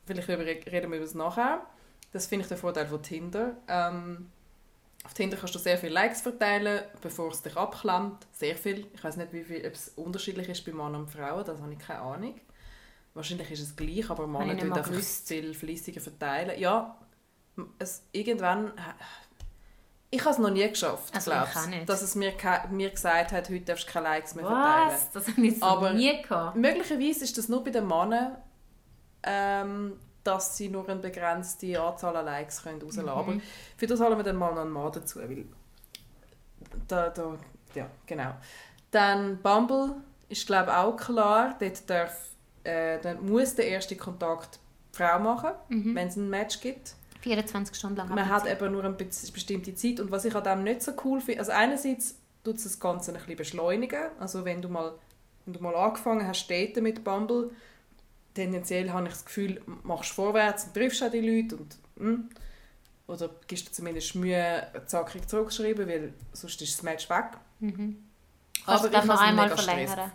Vielleicht 0.06 0.30
reden 0.30 0.72
wir 0.72 0.84
über 0.86 1.00
das 1.00 1.16
nachher. 1.16 1.68
Das 2.14 2.28
finde 2.28 2.44
ich 2.44 2.48
der 2.48 2.58
Vorteil 2.58 2.88
von 2.88 3.04
Tinder. 3.04 3.58
Ähm, 3.68 4.30
auf 5.04 5.14
Tinder 5.14 5.36
kannst 5.36 5.54
du 5.54 5.60
sehr 5.60 5.78
viele 5.78 5.92
Likes 5.92 6.22
verteilen, 6.22 6.82
bevor 7.02 7.30
es 7.30 7.42
dich 7.42 7.58
abklemmt. 7.58 8.26
Sehr 8.32 8.56
viel. 8.56 8.88
Ich 8.94 9.04
weiß 9.04 9.18
nicht, 9.18 9.34
wie 9.34 9.44
viel, 9.44 9.68
ob 9.68 9.74
es 9.74 9.90
unterschiedlich 9.98 10.48
ist 10.48 10.64
bei 10.64 10.72
Männern 10.72 10.96
und 10.96 11.12
Frauen. 11.12 11.44
Das 11.44 11.60
habe 11.60 11.74
ich 11.74 11.80
keine 11.80 12.00
Ahnung. 12.00 12.40
Wahrscheinlich 13.14 13.52
ist 13.52 13.62
es 13.62 13.76
gleich, 13.76 14.10
aber 14.10 14.26
Männer 14.28 14.58
tun 14.58 14.74
einfach 14.74 14.92
viel 14.92 15.54
fleissiger 15.54 16.02
verteilen. 16.02 16.60
Ja, 16.60 16.98
es, 17.80 18.04
irgendwann... 18.12 18.74
Ich 20.10 20.22
habe 20.22 20.32
es 20.32 20.38
noch 20.38 20.52
nie 20.52 20.70
geschafft, 20.70 21.14
also 21.16 21.32
glaubst, 21.32 21.58
dass 21.88 22.04
es 22.04 22.14
mir, 22.14 22.34
mir 22.70 22.92
gesagt 22.92 23.32
hat, 23.32 23.50
heute 23.50 23.62
darfst 23.62 23.88
du 23.88 23.92
keine 23.94 24.10
Likes 24.10 24.36
mehr 24.36 24.46
verteilen. 24.46 24.92
Was? 24.92 25.12
Das 25.12 25.28
habe 25.28 25.48
ich 25.48 25.64
aber 25.64 25.94
nie 25.94 26.22
gehabt. 26.22 26.56
Möglicherweise 26.56 27.24
ist 27.24 27.36
das 27.36 27.50
nur 27.50 27.64
bei 27.64 27.72
den 27.72 27.88
Männern, 27.88 28.38
ähm, 29.24 30.00
dass 30.24 30.56
sie 30.56 30.70
nur 30.70 30.88
eine 30.88 31.00
begrenzte 31.00 31.82
Anzahl 31.82 32.16
an 32.16 32.26
Likes 32.26 32.62
können 32.62 32.80
rauslassen 32.80 33.08
können. 33.08 33.26
Mhm. 33.26 33.32
Aber 33.34 33.42
für 33.76 33.88
das 33.88 34.00
holen 34.00 34.18
wir 34.18 34.24
dann 34.24 34.36
mal 34.36 34.54
noch 34.54 34.62
einen 34.62 34.72
Mann 34.72 34.92
dazu, 34.92 35.20
weil 35.20 35.46
da, 36.88 37.10
da, 37.10 37.36
ja, 37.74 37.90
genau. 38.06 38.36
Dann 38.92 39.42
Bumble 39.42 39.96
ist 40.30 40.46
glaube 40.46 40.70
ich 40.70 40.78
auch 40.78 40.96
klar, 40.96 41.56
dort 41.60 41.90
darf 41.90 42.30
äh, 42.64 43.00
dann 43.02 43.26
muss 43.26 43.56
der 43.56 43.68
erste 43.68 43.96
Kontakt 43.96 44.60
die 44.94 44.98
Frau 44.98 45.20
machen, 45.20 45.52
mhm. 45.70 45.96
wenn 45.96 46.08
es 46.08 46.16
ein 46.16 46.30
Match 46.30 46.60
gibt. 46.62 46.96
24 47.22 47.76
Stunden 47.76 47.98
lang. 47.98 48.10
Man 48.10 48.28
hat 48.28 48.46
eben 48.46 48.72
nur 48.72 48.84
eine 48.84 48.94
bestimmte 48.94 49.74
Zeit. 49.76 50.00
Und 50.00 50.12
was 50.12 50.26
ich 50.26 50.36
an 50.36 50.44
dem 50.44 50.64
nicht 50.64 50.82
so 50.82 50.92
cool 51.06 51.22
finde, 51.22 51.40
also 51.40 51.54
einerseits 51.54 52.16
tut 52.44 52.58
es 52.58 52.64
das 52.64 52.80
Ganze 52.80 53.12
ein 53.12 53.18
bisschen 53.18 53.38
beschleunigen. 53.38 54.10
Also 54.20 54.44
wenn 54.44 54.62
du 54.62 54.68
mal, 54.68 54.94
wenn 55.46 55.54
du 55.54 55.62
mal 55.62 55.76
angefangen 55.76 56.28
hast, 56.28 56.48
daten 56.48 56.84
mit 56.84 57.04
Bumble, 57.04 57.52
tendenziell 58.34 58.92
habe 58.92 59.08
ich 59.08 59.14
das 59.14 59.26
Gefühl, 59.26 59.62
machst 59.84 60.12
du 60.12 60.16
vorwärts 60.16 60.66
und 60.66 60.74
triffst 60.74 61.02
auch 61.04 61.12
die 61.12 61.22
Leute 61.22 61.56
und 61.56 61.78
hm, 61.98 62.30
oder 63.08 63.30
gibst 63.48 63.68
du 63.68 63.72
zumindest 63.72 64.16
Mühe, 64.16 64.68
zackig 64.86 65.28
zurückschreiben, 65.28 65.88
weil 65.88 66.14
sonst 66.32 66.62
ist 66.62 66.78
das 66.78 66.84
Match 66.84 67.10
weg. 67.10 67.26
Mhm. 67.60 68.04
Aber 68.66 68.92
ich 68.92 69.04
noch 69.04 69.22
einmal 69.22 69.50
verlängern. 69.50 70.12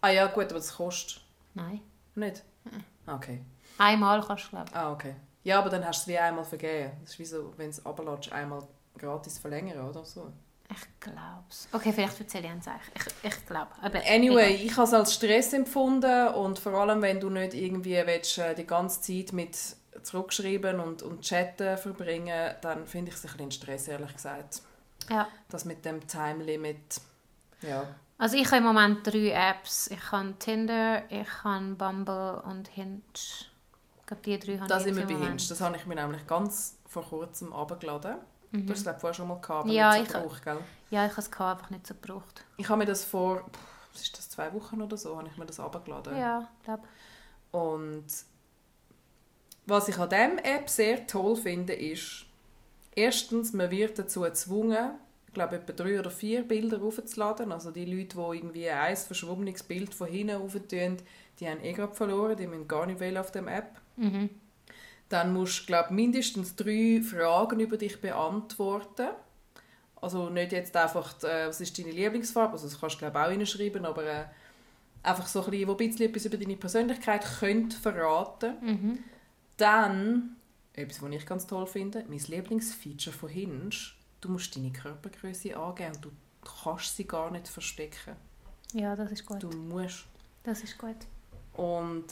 Ah 0.00 0.10
ja, 0.10 0.26
gut, 0.26 0.44
aber 0.44 0.54
das 0.54 0.74
kostet. 0.74 1.20
Nein. 1.58 1.80
Nicht? 2.14 2.44
Nein. 2.64 2.84
Okay. 3.06 3.44
Einmal 3.78 4.22
kannst 4.24 4.46
du, 4.46 4.50
glaube 4.50 4.66
ich. 4.68 4.76
Ah, 4.76 4.92
okay. 4.92 5.14
Ja, 5.44 5.58
aber 5.60 5.70
dann 5.70 5.84
hast 5.86 6.06
du 6.06 6.10
es 6.10 6.14
wie 6.14 6.18
einmal 6.18 6.44
vergeben. 6.44 6.92
Das 7.02 7.12
ist 7.12 7.18
wie 7.18 7.24
so, 7.24 7.52
wenn 7.56 7.70
es 7.70 7.84
runterlässt, 7.84 8.32
einmal 8.32 8.66
gratis 8.96 9.38
verlängern 9.38 9.88
oder 9.88 10.04
so. 10.04 10.32
Ich 10.70 11.00
glaube 11.00 11.44
es. 11.48 11.68
Okay, 11.72 11.92
vielleicht 11.92 12.20
erzähle 12.20 12.48
ich 12.48 12.66
es 12.66 13.12
Ich, 13.22 13.30
ich 13.30 13.46
glaube. 13.46 13.70
Anyway, 13.82 14.54
egal. 14.54 14.66
ich 14.66 14.76
habe 14.76 14.86
es 14.86 14.92
als 14.92 15.14
Stress 15.14 15.52
empfunden 15.54 16.28
und 16.34 16.58
vor 16.58 16.74
allem, 16.74 17.00
wenn 17.00 17.20
du 17.20 17.30
nicht 17.30 17.54
irgendwie 17.54 17.96
willst, 18.04 18.36
äh, 18.38 18.54
die 18.54 18.66
ganze 18.66 19.00
Zeit 19.00 19.32
mit 19.32 19.56
zurückschreiben 20.02 20.78
und, 20.80 21.02
und 21.02 21.22
chatten 21.22 21.78
verbringen, 21.78 22.54
dann 22.60 22.86
finde 22.86 23.10
ich 23.10 23.16
es 23.16 23.24
ein 23.24 23.32
bisschen 23.32 23.50
Stress, 23.50 23.88
ehrlich 23.88 24.12
gesagt. 24.12 24.62
Ja. 25.08 25.28
Das 25.48 25.64
mit 25.64 25.84
dem 25.84 26.06
Time 26.06 26.44
Limit, 26.44 27.00
ja. 27.62 27.86
Also 28.18 28.36
ich 28.36 28.46
habe 28.48 28.56
im 28.56 28.64
Moment 28.64 29.06
drei 29.06 29.30
Apps. 29.30 29.86
Ich 29.88 30.12
habe 30.12 30.34
Tinder, 30.38 31.10
ich 31.10 31.44
habe 31.44 31.74
Bumble 31.76 32.42
und 32.44 32.66
Hinge. 32.68 33.00
Ich 33.14 34.06
glaube, 34.06 34.22
die 34.24 34.38
drei 34.38 34.58
habe 34.58 34.68
das 34.68 34.84
ich 34.84 34.96
jetzt 34.96 35.10
im 35.10 35.22
Hinge. 35.22 35.36
Das 35.36 35.60
habe 35.60 35.76
ich 35.76 35.86
mir 35.86 35.94
nämlich 35.94 36.26
ganz 36.26 36.76
vor 36.88 37.04
kurzem 37.04 37.52
abgeladen. 37.52 38.16
Mhm. 38.50 38.66
Du 38.66 38.72
hast 38.72 38.78
es 38.78 38.84
glaube 38.84 38.98
vorher 38.98 39.14
schon 39.14 39.28
mal 39.28 39.40
gehabt, 39.40 39.64
aber 39.64 39.72
ja, 39.72 39.96
nicht 39.96 40.10
so 40.10 40.18
gebraucht, 40.18 40.42
gell? 40.42 40.58
Ja, 40.90 41.04
ich 41.04 41.12
habe 41.12 41.20
es 41.20 41.30
gehabt, 41.30 41.60
einfach 41.60 41.70
nicht 41.70 41.86
so 41.86 41.94
gebraucht. 41.94 42.44
Ich 42.56 42.68
habe 42.68 42.78
mir 42.78 42.86
das 42.86 43.04
vor, 43.04 43.44
was 43.92 44.02
ist 44.02 44.16
das, 44.18 44.30
zwei 44.30 44.52
Wochen 44.52 44.82
oder 44.82 44.96
so, 44.96 45.16
habe 45.16 45.28
ich 45.28 45.36
mir 45.36 45.46
das 45.46 45.60
abgeladen. 45.60 46.16
Ja, 46.16 46.48
glaube 46.64 46.82
Und 47.52 48.06
was 49.66 49.88
ich 49.88 49.98
an 49.98 50.08
dieser 50.08 50.44
App 50.44 50.70
sehr 50.70 51.06
toll 51.06 51.36
finde, 51.36 51.74
ist, 51.74 52.24
erstens, 52.96 53.52
man 53.52 53.70
wird 53.70 53.98
dazu 53.98 54.22
gezwungen, 54.22 54.92
ich 54.92 55.07
glaube, 55.38 55.56
etwa 55.56 55.72
drei 55.72 55.98
oder 55.98 56.10
vier 56.10 56.42
Bilder 56.42 56.82
aufzuladen. 56.82 57.52
Also 57.52 57.70
die 57.70 57.84
Leute, 57.84 58.16
die 58.16 58.36
irgendwie 58.36 58.68
ein 58.68 58.96
verschwommenes 58.96 59.62
Bild 59.62 59.94
von 59.94 60.08
hinten 60.08 60.36
aufentun, 60.36 60.98
die 61.38 61.48
haben 61.48 61.62
eh 61.62 61.72
gerade 61.72 61.94
verloren, 61.94 62.36
die 62.36 62.46
müssen 62.46 62.68
gar 62.68 62.86
nicht 62.86 63.00
wählen 63.00 63.18
auf 63.18 63.30
der 63.30 63.46
App. 63.46 63.80
Mhm. 63.96 64.30
Dann 65.08 65.32
musst 65.32 65.62
du, 65.62 65.66
glaube 65.66 65.94
mindestens 65.94 66.56
drei 66.56 67.00
Fragen 67.02 67.60
über 67.60 67.76
dich 67.76 68.00
beantworten. 68.00 69.08
Also 69.96 70.28
nicht 70.28 70.52
jetzt 70.52 70.76
einfach, 70.76 71.22
äh, 71.22 71.48
was 71.48 71.60
ist 71.60 71.78
deine 71.78 71.90
Lieblingsfarbe, 71.90 72.52
also 72.52 72.68
das 72.68 72.78
kannst 72.78 72.96
du 72.96 72.98
glaube 73.00 73.18
auch 73.18 73.28
reinschreiben, 73.28 73.84
aber 73.84 74.04
äh, 74.04 74.24
einfach 75.02 75.26
so 75.26 75.42
ein 75.42 75.50
bisschen, 75.50 75.68
wo 75.68 75.72
ein 75.72 75.76
bisschen 75.78 76.06
etwas 76.06 76.24
über 76.24 76.36
deine 76.36 76.56
Persönlichkeit 76.56 77.26
könnt 77.40 77.74
verraten. 77.74 78.54
Mhm. 78.60 78.98
Dann, 79.56 80.36
etwas, 80.74 81.02
was 81.02 81.10
ich 81.10 81.26
ganz 81.26 81.46
toll 81.46 81.66
finde, 81.66 82.04
mein 82.08 82.18
Lieblingsfeature 82.18 83.16
von 83.16 83.28
Hinge 83.28 83.70
du 84.20 84.30
musst 84.30 84.54
deine 84.56 84.72
Körpergröße 84.72 85.56
angeben 85.56 85.94
und 85.94 86.04
du 86.04 86.10
kannst 86.62 86.96
sie 86.96 87.06
gar 87.06 87.30
nicht 87.30 87.48
verstecken. 87.48 88.16
Ja, 88.72 88.94
das 88.94 89.12
ist 89.12 89.26
gut. 89.26 89.42
Du 89.42 89.48
musst. 89.48 90.04
Das 90.42 90.62
ist 90.62 90.78
gut. 90.78 90.96
Und 91.54 92.04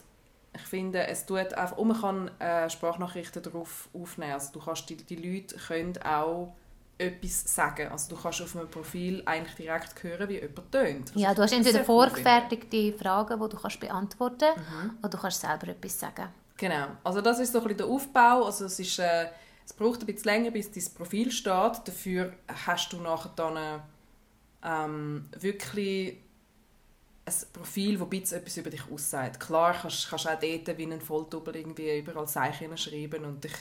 ich 0.54 0.62
finde, 0.62 1.06
es 1.06 1.26
tut 1.26 1.52
einfach, 1.54 1.76
und 1.76 1.88
man 1.88 2.00
kann 2.00 2.40
äh, 2.40 2.70
Sprachnachrichten 2.70 3.42
darauf 3.42 3.88
aufnehmen. 3.92 4.32
Also 4.32 4.52
du 4.52 4.60
kannst, 4.60 4.88
die, 4.88 4.96
die 4.96 5.16
Leute 5.16 5.56
können 5.56 5.96
auch 6.02 6.54
etwas 6.98 7.54
sagen. 7.54 7.88
Also 7.88 8.14
du 8.14 8.20
kannst 8.20 8.40
auf 8.40 8.56
einem 8.56 8.70
Profil 8.70 9.22
eigentlich 9.26 9.54
direkt 9.54 10.02
hören, 10.02 10.28
wie 10.30 10.40
jemand 10.40 10.72
tönt. 10.72 11.12
Ja, 11.14 11.34
du 11.34 11.42
hast 11.42 11.52
entweder 11.52 11.84
vorgefertigte 11.84 12.94
Fragen, 12.94 13.38
die 13.38 13.48
du 13.48 13.56
kannst 13.56 13.80
beantworten 13.80 14.48
kannst, 14.54 14.70
mhm. 14.70 14.98
oder 15.00 15.08
du 15.10 15.18
kannst 15.18 15.40
selber 15.40 15.68
etwas 15.68 16.00
sagen. 16.00 16.28
Genau. 16.56 16.86
Also 17.04 17.20
das 17.20 17.38
ist 17.38 17.52
so 17.52 17.58
ein 17.58 17.64
bisschen 17.64 17.78
der 17.78 17.86
Aufbau. 17.86 18.44
Also 18.44 18.64
es 18.64 18.78
ist... 18.78 18.98
Äh, 18.98 19.26
es 19.66 19.72
braucht 19.72 20.00
ein 20.00 20.06
bisschen 20.06 20.30
länger, 20.30 20.52
bis 20.52 20.70
dein 20.70 20.94
Profil 20.94 21.32
steht. 21.32 21.82
Dafür 21.84 22.32
hast 22.64 22.92
du 22.92 22.98
nachher 22.98 23.32
dann 23.34 23.82
ähm, 24.62 25.28
wirklich 25.40 26.18
ein 27.24 27.34
Profil, 27.52 27.98
das 27.98 28.30
etwas 28.30 28.56
über 28.58 28.70
dich 28.70 28.88
aussagt. 28.88 29.40
Klar 29.40 29.74
kannst 29.82 30.10
du 30.10 30.16
auch 30.16 30.22
dort 30.22 30.78
wie 30.78 30.86
ein 30.86 31.00
Volldoppel 31.00 31.56
irgendwie 31.56 31.98
überall 31.98 32.28
Zeichen 32.28 32.78
schreiben 32.78 33.24
und 33.24 33.42
dich 33.42 33.54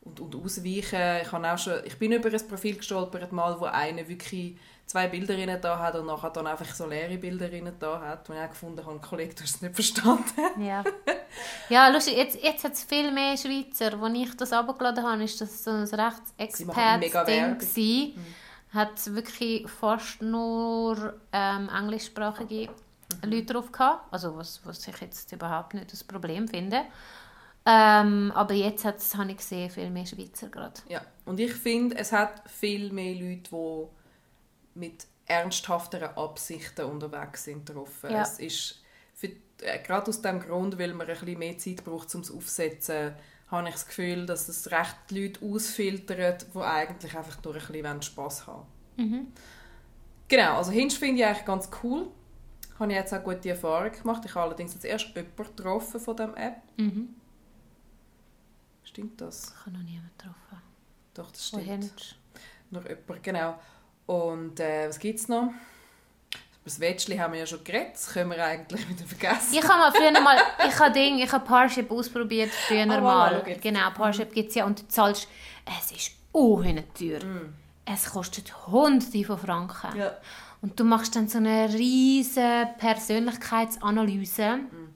und, 0.00 0.20
und 0.20 0.34
ausweichen. 0.36 1.22
Ich, 1.22 1.32
auch 1.32 1.58
schon, 1.58 1.84
ich 1.84 1.98
bin 1.98 2.12
über 2.12 2.28
ein 2.28 2.48
Profil 2.48 2.76
gestolpert, 2.76 3.32
mal, 3.32 3.58
wo 3.60 3.66
einer 3.66 4.08
wirklich 4.08 4.56
zwei 4.88 5.06
Bilder 5.08 5.36
da 5.58 5.78
hat 5.78 5.94
und 5.96 6.06
nachher 6.06 6.30
dann 6.30 6.46
einfach 6.46 6.74
so 6.74 6.86
leere 6.86 7.18
Bilder 7.18 7.48
da 7.78 8.00
hat. 8.00 8.28
Und 8.28 8.36
ich 8.36 8.42
auch 8.42 8.48
gefunden 8.48 8.84
habe, 8.84 8.98
Kollege, 8.98 9.34
du 9.34 9.42
hast 9.42 9.56
es 9.56 9.62
nicht 9.62 9.74
verstanden. 9.74 10.24
Ja. 10.60 10.82
ja, 11.68 11.88
lustig, 11.88 12.16
jetzt, 12.16 12.42
jetzt 12.42 12.64
hat 12.64 12.72
es 12.72 12.84
viel 12.84 13.12
mehr 13.12 13.36
Schweizer. 13.36 14.00
Als 14.02 14.14
ich 14.16 14.36
das 14.36 14.52
abgeladen 14.52 15.04
habe, 15.04 15.22
ist 15.22 15.40
das 15.40 15.64
so 15.64 15.70
ein 15.70 15.84
recht 15.84 16.22
Experts-Ding. 16.38 18.16
Mhm. 18.16 18.74
Hat 18.74 18.98
es 18.98 19.14
wirklich 19.14 19.68
fast 19.68 20.20
nur 20.22 21.14
ähm, 21.32 21.70
englischsprachige 21.74 22.70
mhm. 22.70 23.30
Leute 23.30 23.52
drauf 23.52 23.70
gehabt. 23.70 24.12
Also, 24.12 24.36
was, 24.36 24.60
was 24.64 24.86
ich 24.88 25.00
jetzt 25.00 25.30
überhaupt 25.32 25.74
nicht 25.74 25.92
das 25.92 26.02
Problem 26.02 26.48
finde. 26.48 26.82
Ähm, 27.70 28.32
aber 28.34 28.54
jetzt 28.54 28.86
habe 28.86 29.30
ich 29.30 29.36
gesehen, 29.36 29.68
viel 29.68 29.90
mehr 29.90 30.06
Schweizer 30.06 30.48
gerade. 30.48 30.80
Ja, 30.88 31.02
und 31.26 31.38
ich 31.38 31.52
finde, 31.52 31.96
es 31.98 32.12
hat 32.12 32.48
viel 32.48 32.90
mehr 32.90 33.14
Leute, 33.14 33.50
die 33.50 34.78
mit 34.78 35.06
ernsthafteren 35.26 36.16
Absichten 36.16 36.86
unterwegs 36.86 37.44
sind 37.44 37.68
drauf. 37.68 38.04
Ja. 38.04 38.22
Es 38.22 38.38
ist 38.38 38.82
für, 39.12 39.28
äh, 39.60 39.82
gerade 39.84 40.08
aus 40.08 40.22
dem 40.22 40.40
Grund, 40.40 40.78
weil 40.78 40.94
man 40.94 41.06
ein 41.06 41.18
bisschen 41.18 41.38
mehr 41.38 41.58
Zeit 41.58 41.84
braucht, 41.84 42.14
um 42.14 42.22
es 42.22 42.30
aufzusetzen, 42.30 43.12
habe 43.50 43.68
ich 43.68 43.74
das 43.74 43.86
Gefühl, 43.86 44.24
dass 44.24 44.48
es 44.48 44.70
recht 44.70 45.10
Leute 45.10 45.44
ausfiltert, 45.44 46.46
die 46.54 46.58
eigentlich 46.58 47.16
einfach 47.16 47.42
nur 47.44 47.54
ein 47.54 47.60
bisschen 47.60 48.02
Spass 48.02 48.46
haben 48.46 48.66
mhm. 48.96 49.26
Genau, 50.28 50.56
also 50.56 50.70
Hinge 50.70 50.90
finde 50.90 51.20
ich 51.20 51.26
eigentlich 51.26 51.44
ganz 51.46 51.68
cool. 51.82 52.06
Habe 52.78 52.92
ich 52.92 52.98
jetzt 52.98 53.12
auch 53.12 53.24
gute 53.24 53.50
Erfahrungen 53.50 53.92
gemacht. 53.92 54.22
Ich 54.24 54.34
habe 54.34 54.46
allerdings 54.46 54.74
jetzt 54.74 54.84
erst 54.84 55.08
jemanden 55.08 55.36
getroffen 55.36 56.00
von 56.00 56.16
dieser 56.16 56.36
App. 56.36 56.62
Mhm. 56.76 57.14
Stimmt 58.98 59.20
das? 59.20 59.54
Ich 59.54 59.60
habe 59.60 59.76
noch 59.76 59.84
niemanden 59.84 60.10
getroffen. 60.18 60.62
Doch, 61.14 61.30
das 61.30 61.46
stimmt. 61.46 62.16
Noch 62.72 62.82
jemand, 62.82 63.22
genau. 63.22 63.56
Und 64.06 64.58
äh, 64.58 64.88
was 64.88 64.98
gibt 64.98 65.20
es 65.20 65.28
noch? 65.28 65.52
das 66.64 66.80
Wettschli 66.80 67.16
haben 67.16 67.32
wir 67.32 67.40
ja 67.40 67.46
schon 67.46 67.62
geredet, 67.62 67.94
das 67.94 68.08
können 68.08 68.30
wir 68.30 68.44
eigentlich 68.44 68.88
wieder 68.88 69.06
vergessen. 69.06 69.54
Ich 69.54 69.62
habe 69.62 69.78
mal 69.78 69.92
früher 69.92 70.20
mal, 70.20 70.36
ich 70.68 70.78
habe 70.80 70.92
Ding, 70.92 71.18
ich 71.18 71.30
habe 71.30 71.46
Parship 71.46 71.88
ausprobiert 71.92 72.50
früher 72.50 72.86
oh, 72.86 73.00
mal. 73.00 73.40
Voilà, 73.40 73.58
genau, 73.60 73.88
Parship 73.90 74.34
gibt 74.34 74.48
es 74.48 74.56
ja 74.56 74.66
und 74.66 74.82
du 74.82 74.88
zahlst, 74.88 75.28
es 75.64 75.92
ist 75.92 76.10
unhöhenteuer. 76.32 77.24
Mm. 77.24 77.54
Es 77.86 78.10
kostet 78.10 78.52
hunderte 78.66 79.24
von 79.24 79.38
Franken. 79.38 79.96
Ja. 79.96 80.16
Und 80.60 80.78
du 80.78 80.82
machst 80.82 81.14
dann 81.14 81.28
so 81.28 81.38
eine 81.38 81.72
riesige 81.72 82.68
Persönlichkeitsanalyse. 82.78 84.56
Mm. 84.56 84.88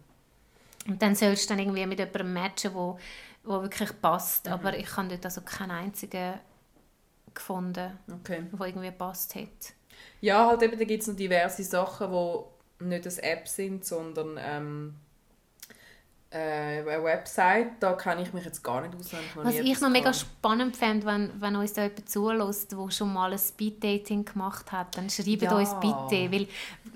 Und 0.91 1.01
dann 1.01 1.15
sollst 1.15 1.45
du 1.45 1.55
dann 1.55 1.61
irgendwie 1.61 1.87
mit 1.87 2.01
jemandem 2.01 2.35
matchen, 2.35 2.75
wo, 2.75 2.99
wo 3.45 3.63
wirklich 3.63 3.91
passt. 4.01 4.47
Mhm. 4.47 4.53
Aber 4.53 4.77
ich 4.77 4.97
habe 4.97 5.09
dort 5.09 5.25
also 5.25 5.41
keinen 5.41 5.73
einzigen 5.73 6.35
gefunden, 7.35 7.99
okay. 8.13 8.45
der 8.53 8.67
irgendwie 8.67 8.89
gepasst 8.89 9.35
hat. 9.35 9.75
Ja, 10.21 10.47
halt 10.47 10.63
eben, 10.63 10.79
da 10.79 10.85
gibt 10.85 11.03
es 11.03 11.09
noch 11.09 11.17
diverse 11.17 11.65
Sachen, 11.65 12.11
die 12.11 12.85
nicht 12.85 13.07
eine 13.07 13.23
App 13.23 13.49
sind, 13.49 13.85
sondern 13.85 14.39
ähm, 14.41 14.95
äh, 16.31 16.81
eine 16.81 17.05
Website. 17.05 17.73
Da 17.81 17.93
kenne 17.95 18.23
ich 18.23 18.33
mich 18.33 18.45
jetzt 18.45 18.63
gar 18.63 18.81
nicht 18.81 18.95
aus. 18.95 19.13
Noch 19.13 19.45
Was 19.45 19.55
ich 19.55 19.81
noch 19.81 19.91
mega 19.91 20.13
spannend 20.13 20.77
fände, 20.77 21.07
wenn, 21.07 21.31
wenn 21.41 21.57
uns 21.57 21.73
da 21.73 21.85
jemand 21.85 22.09
zulässt, 22.09 22.73
der 22.73 22.91
schon 22.91 23.13
mal 23.13 23.33
ein 23.33 23.39
Speeddating 23.39 24.25
gemacht 24.25 24.73
hat, 24.73 24.97
dann 24.97 25.11
schreibt 25.11 25.43
ja. 25.43 25.57
uns 25.57 25.75
bitte, 25.81 26.33
weil 26.33 26.49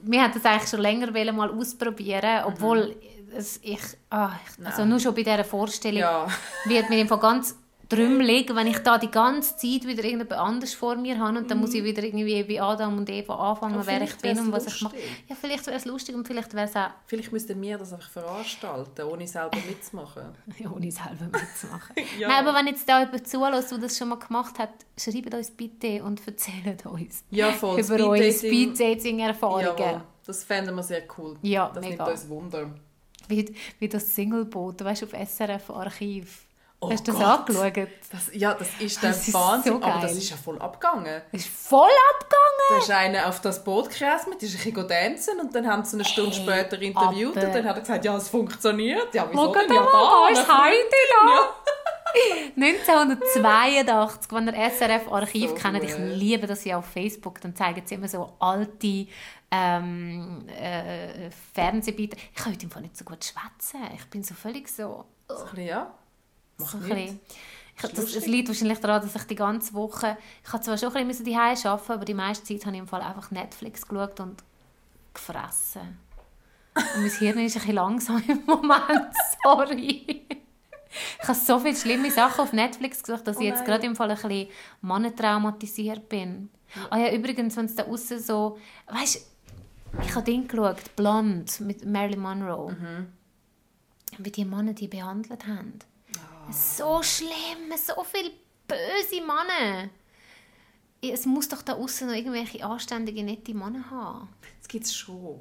wir 0.02 0.22
haben 0.22 0.32
das 0.32 0.44
eigentlich 0.44 0.70
schon 0.70 0.80
länger 0.80 1.32
mal 1.32 1.50
ausprobieren, 1.50 2.44
obwohl 2.44 2.88
mhm. 2.88 3.15
Es, 3.34 3.58
ich, 3.62 3.80
ah, 4.10 4.30
also 4.64 4.84
nur 4.84 5.00
schon 5.00 5.14
bei 5.14 5.22
dieser 5.22 5.44
Vorstellung 5.44 6.00
ja. 6.00 6.26
wird 6.66 6.90
mir 6.90 7.00
einfach 7.00 7.20
ganz 7.20 7.56
trümmelig, 7.88 8.54
wenn 8.54 8.66
ich 8.66 8.78
da 8.78 8.98
die 8.98 9.10
ganze 9.10 9.56
Zeit 9.56 9.86
wieder 9.86 10.02
irgendjemand 10.04 10.32
anders 10.32 10.74
vor 10.74 10.96
mir 10.96 11.18
habe 11.18 11.38
und 11.38 11.50
dann 11.50 11.58
muss 11.58 11.74
ich 11.74 11.82
mhm. 11.82 11.86
wieder 11.86 12.02
irgendwie 12.02 12.42
bei 12.42 12.60
Adam 12.60 12.98
und 12.98 13.08
Eva 13.08 13.34
anfangen, 13.34 13.80
wer 13.84 14.02
ich 14.02 14.16
bin 14.16 14.38
und 14.38 14.52
was 14.52 14.64
lustig. 14.64 14.76
ich 14.76 14.82
mache. 14.82 14.96
Ja, 15.28 15.36
vielleicht 15.40 15.66
wäre 15.66 15.76
es 15.76 15.84
lustig 15.84 16.14
und 16.14 16.26
vielleicht 16.26 16.52
wäre 16.54 16.66
es 16.66 16.76
auch... 16.76 16.90
Vielleicht 17.06 17.32
müssten 17.32 17.60
wir 17.60 17.78
das 17.78 17.92
einfach 17.92 18.10
veranstalten, 18.10 19.02
ohne 19.02 19.26
selber 19.26 19.58
mitzumachen. 19.68 20.24
ja, 20.58 20.70
ohne 20.70 20.90
selber 20.90 21.24
mitzumachen. 21.24 21.96
ja. 22.18 22.28
Nein, 22.28 22.46
aber 22.46 22.58
wenn 22.58 22.66
jetzt 22.66 22.88
da 22.88 23.00
jemand 23.00 23.28
zulässt, 23.28 23.70
der 23.70 23.78
das 23.78 23.96
schon 23.96 24.08
mal 24.08 24.18
gemacht 24.18 24.58
hat, 24.58 24.70
schreibt 24.98 25.34
uns 25.34 25.50
bitte 25.50 26.02
und 26.02 26.26
erzählt 26.26 26.86
uns 26.86 27.24
ja, 27.30 27.52
voll. 27.52 27.80
über 27.80 28.08
eure 28.08 28.32
Speeddating-Erfahrungen. 28.32 30.02
Das 30.26 30.42
fänden 30.42 30.74
wir 30.74 30.82
sehr 30.82 31.04
cool. 31.18 31.36
Ja, 31.42 31.70
das 31.72 31.84
mega. 31.84 32.04
nimmt 32.04 32.16
uns 32.16 32.28
Wunder. 32.28 32.70
Wie, 33.28 33.54
wie 33.78 33.88
das 33.88 34.14
Singleboot, 34.14 34.84
weißt 34.84 35.02
du, 35.02 35.06
auf 35.06 35.12
SRF-Archiv 35.12 36.46
Oh 36.78 36.90
Hast 36.92 37.08
du 37.08 37.12
das 37.12 37.20
Gott. 37.20 37.58
angeschaut? 37.58 37.88
Das, 38.12 38.30
ja, 38.34 38.52
das 38.52 38.68
ist 38.78 39.02
der 39.02 39.10
das 39.10 39.32
Wahnsinn. 39.32 39.74
Ist 39.74 39.82
so 39.82 39.86
aber 39.86 40.00
das 40.02 40.12
ist 40.12 40.30
ja 40.30 40.36
voll 40.36 40.58
abgegangen. 40.58 41.22
Das 41.32 41.40
ist 41.40 41.48
voll 41.48 41.88
abgegangen? 42.14 42.46
Da 42.68 42.78
ist 42.78 42.90
einer 42.90 43.28
auf 43.28 43.40
das 43.40 43.64
Boot 43.64 43.88
gereist, 43.88 44.28
mit, 44.28 44.42
ist 44.42 44.54
ein 44.54 44.72
bisschen 44.72 44.88
tanzen 44.88 45.40
und 45.40 45.54
dann 45.54 45.66
haben 45.66 45.84
sie 45.84 45.96
eine 45.96 46.04
Stunde 46.04 46.36
hey, 46.36 46.42
später 46.42 46.82
interviewt 46.82 47.36
aber. 47.36 47.46
und 47.46 47.54
dann 47.54 47.64
hat 47.64 47.76
er 47.76 47.80
gesagt, 47.80 48.04
ja, 48.04 48.16
es 48.16 48.28
funktioniert. 48.28 49.14
Ja, 49.14 49.26
wieso 49.30 49.52
denn? 49.54 49.72
Ja, 49.72 49.86
da, 49.90 49.90
da 49.90 50.28
ist 50.28 50.48
Heidi 50.48 51.02
da. 51.10 51.54
1982, 52.56 54.32
wenn 54.32 54.46
ihr 54.48 54.70
SRF-Archiv 54.70 55.50
so 55.50 55.54
kennt, 55.56 55.84
ich 55.84 55.96
liebe 55.98 56.46
das 56.46 56.64
ja 56.64 56.78
auf 56.78 56.86
Facebook, 56.86 57.40
dann 57.40 57.54
zeigen 57.54 57.82
sie 57.84 57.94
immer 57.96 58.08
so 58.08 58.32
alte 58.38 59.06
ähm, 59.50 60.46
äh, 60.48 61.30
Fernsehbeiträge. 61.52 62.16
Ich 62.34 62.42
kann 62.42 62.52
heute 62.52 62.80
nicht 62.80 62.96
so 62.96 63.04
gut 63.04 63.24
schwätzen. 63.24 63.80
Ich 63.94 64.06
bin 64.06 64.22
so 64.22 64.34
völlig 64.34 64.68
so... 64.68 65.04
Oh. 65.28 65.34
So 65.34 65.44
ein 65.44 65.50
bisschen, 65.50 65.66
ja. 65.66 65.94
Mach 66.58 66.66
so 66.66 66.78
nicht. 66.78 67.14
Ich, 67.76 67.82
das, 67.82 68.12
das 68.14 68.26
liegt 68.26 68.48
wahrscheinlich 68.48 68.78
daran, 68.78 69.02
dass 69.02 69.14
ich 69.14 69.24
die 69.24 69.34
ganze 69.34 69.74
Woche, 69.74 70.16
ich 70.44 70.52
habe 70.52 70.62
zwar 70.62 70.78
schon 70.78 70.94
ein 70.94 71.06
bisschen 71.06 71.26
die 71.26 71.36
arbeiten, 71.36 71.92
aber 71.92 72.04
die 72.06 72.14
meiste 72.14 72.44
Zeit 72.46 72.64
habe 72.64 72.76
ich 72.76 72.80
im 72.80 72.88
Fall 72.88 73.02
einfach 73.02 73.30
Netflix 73.30 73.86
geschaut 73.86 74.18
und 74.20 74.42
gefressen. 75.12 75.98
Und 76.74 77.02
mein 77.02 77.10
Hirn 77.10 77.38
ist 77.38 77.56
ein 77.56 77.60
bisschen 77.60 77.74
langsam 77.74 78.22
im 78.26 78.44
Moment, 78.46 79.12
sorry. 79.42 80.26
Ich 81.22 81.28
habe 81.28 81.38
so 81.38 81.58
viele 81.58 81.76
schlimme 81.76 82.10
Sachen 82.10 82.40
auf 82.40 82.52
Netflix 82.52 83.02
gesucht, 83.02 83.26
dass 83.26 83.36
oh 83.36 83.40
ich 83.40 83.46
jetzt 83.46 83.64
gerade 83.64 83.86
im 83.86 83.96
Fall 83.96 84.10
ein 84.10 84.16
bisschen 84.16 84.48
mannentraumatisiert 84.80 86.08
bin. 86.08 86.50
Ah 86.90 86.98
ja, 86.98 87.12
übrigens, 87.12 87.56
wenn 87.56 87.66
es 87.66 87.74
da 87.74 87.84
außen 87.84 88.20
so, 88.20 88.58
weißt 88.86 89.36
ich 90.02 90.14
habe 90.14 90.24
den 90.24 90.46
geschaut, 90.46 90.96
Blond 90.96 91.60
mit 91.60 91.84
Marilyn 91.84 92.20
Monroe. 92.20 92.72
Mhm. 92.72 93.12
Wie 94.18 94.30
die 94.30 94.44
Männer 94.44 94.72
die 94.72 94.88
behandelt 94.88 95.46
haben. 95.46 95.78
So 96.50 97.02
schlimm, 97.02 97.72
so 97.76 98.04
viele 98.04 98.30
böse 98.68 99.20
Männer. 99.20 99.90
Es 101.02 101.26
muss 101.26 101.48
doch 101.48 101.62
da 101.62 101.74
außen 101.74 102.08
noch 102.08 102.14
irgendwelche 102.14 102.64
anständige, 102.64 103.22
nette 103.22 103.54
Männer 103.54 103.90
haben. 103.90 104.28
Das 104.58 104.68
gibt 104.68 104.84
es 104.84 104.94
schon. 104.94 105.40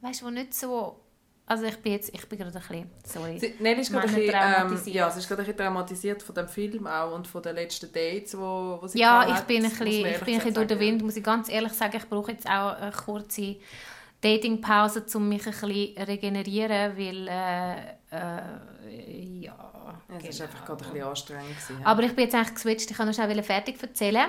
Weißt 0.00 0.22
du, 0.22 0.26
wo 0.26 0.30
nicht 0.30 0.54
so... 0.54 1.00
Also 1.44 1.64
ich 1.64 1.76
bin 1.78 1.92
jetzt, 1.92 2.14
ich 2.14 2.26
bin 2.28 2.38
gerade 2.38 2.56
ein 2.56 2.62
bisschen, 2.62 2.90
sorry. 3.04 3.38
Sie, 3.38 3.54
nein, 3.58 3.78
ist 3.78 3.90
gerade 3.90 4.08
ein 4.08 4.14
bisschen, 4.14 4.34
ähm, 4.34 4.94
ja, 4.94 5.10
sie 5.10 5.18
ist 5.18 5.28
gerade 5.28 5.42
ein 5.42 5.46
bisschen 5.46 5.58
traumatisiert 5.58 6.22
von 6.22 6.34
dem 6.34 6.48
Film 6.48 6.86
auch 6.86 7.14
und 7.14 7.26
von 7.26 7.42
den 7.42 7.56
letzten 7.56 7.92
Dates, 7.92 8.38
wo, 8.38 8.78
wo 8.80 8.86
sie 8.86 9.00
Ja, 9.00 9.36
ich 9.36 9.40
bin 9.42 9.64
ein 9.64 9.70
bisschen, 9.70 9.86
ich 9.86 10.02
bin 10.02 10.14
ein 10.14 10.20
bisschen 10.20 10.54
durch 10.54 10.68
den 10.68 10.78
Wind, 10.78 11.02
muss 11.02 11.16
ich 11.16 11.24
ganz 11.24 11.48
ehrlich 11.48 11.72
sagen. 11.72 11.96
Ich 11.96 12.08
brauche 12.08 12.30
jetzt 12.30 12.46
auch 12.46 12.76
eine 12.76 12.92
kurze 12.92 13.56
Datingpause, 14.22 15.04
um 15.14 15.28
mich 15.28 15.46
ein 15.46 15.52
bisschen 15.52 16.04
regenerieren, 16.04 16.96
weil 16.96 17.28
äh, 17.28 17.74
äh, 18.12 19.40
ja, 19.40 19.72
es 20.08 20.22
genau. 20.22 20.38
war 20.38 20.46
einfach 20.46 20.64
gerade 20.64 20.84
ein 20.84 20.92
bisschen 20.92 21.08
anstrengend. 21.08 21.48
Gewesen, 21.48 21.84
Aber 21.84 22.02
ich 22.02 22.14
bin 22.14 22.24
jetzt 22.24 22.34
eigentlich 22.34 22.54
geswitcht, 22.54 22.90
ich 22.90 22.96
kann 22.96 23.06
noch 23.06 23.14
schnell 23.14 23.42
fertig 23.42 23.82
erzählen. 23.82 24.26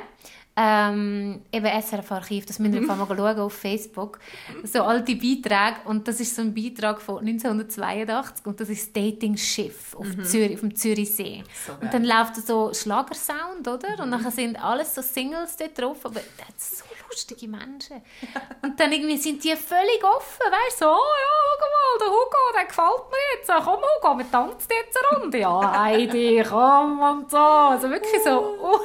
Ähm, 0.55 1.41
eben 1.51 1.65
SRF-Archiv, 1.65 2.45
das 2.45 2.59
müsst 2.59 2.75
ihr 2.79 2.81
mal 2.81 2.97
schauen 2.97 3.39
auf 3.39 3.53
Facebook. 3.53 4.19
So 4.63 4.83
alte 4.83 5.15
Beiträge. 5.15 5.77
Und 5.85 6.07
das 6.07 6.19
ist 6.19 6.35
so 6.35 6.43
ein 6.43 6.53
Beitrag 6.53 7.01
von 7.01 7.19
1982 7.19 8.45
und 8.45 8.59
das 8.59 8.69
ist 8.69 8.85
das 8.85 8.93
Dating-Schiff 8.93 9.95
auf, 9.95 10.05
mhm. 10.05 10.23
Zürich, 10.23 10.53
auf 10.53 10.59
dem 10.59 10.75
Zürichsee. 10.75 11.43
So 11.65 11.73
und 11.81 11.91
dann 11.91 12.03
läuft 12.03 12.35
so 12.35 12.71
Schlagersound, 12.73 13.67
oder? 13.67 14.03
Und 14.03 14.09
mhm. 14.09 14.23
dann 14.23 14.31
sind 14.31 14.63
alles 14.63 14.93
so 14.93 15.01
Singles 15.01 15.55
dort 15.57 15.77
drauf, 15.77 16.05
aber 16.05 16.21
das 16.37 16.71
ist 16.71 16.77
so 16.79 16.85
lustige 17.13 17.47
Menschen. 17.47 18.01
und 18.63 18.79
dann 18.79 18.91
irgendwie 18.91 19.17
sind 19.17 19.43
die 19.43 19.55
völlig 19.55 20.03
offen, 20.03 20.45
weißt 20.49 20.81
du, 20.81 20.85
so, 20.85 20.91
oh 20.91 21.15
ja, 21.23 21.33
schau 21.59 21.67
mal, 21.73 21.97
der 21.99 22.07
Hugo, 22.07 22.37
der 22.55 22.65
gefällt 22.65 23.11
mir 23.11 23.37
jetzt, 23.37 23.65
komm 23.65 23.81
Hugo, 23.81 24.17
wir 24.17 24.31
tanzen 24.31 24.69
jetzt 24.69 24.97
eine 24.97 25.21
Runde. 25.21 25.37
Ja, 25.37 25.81
Heidi, 25.81 26.43
komm 26.47 26.99
und 27.01 27.31
so. 27.31 27.37
Also 27.37 27.89
wirklich 27.89 28.23
so, 28.23 28.57
oh, 28.61 28.79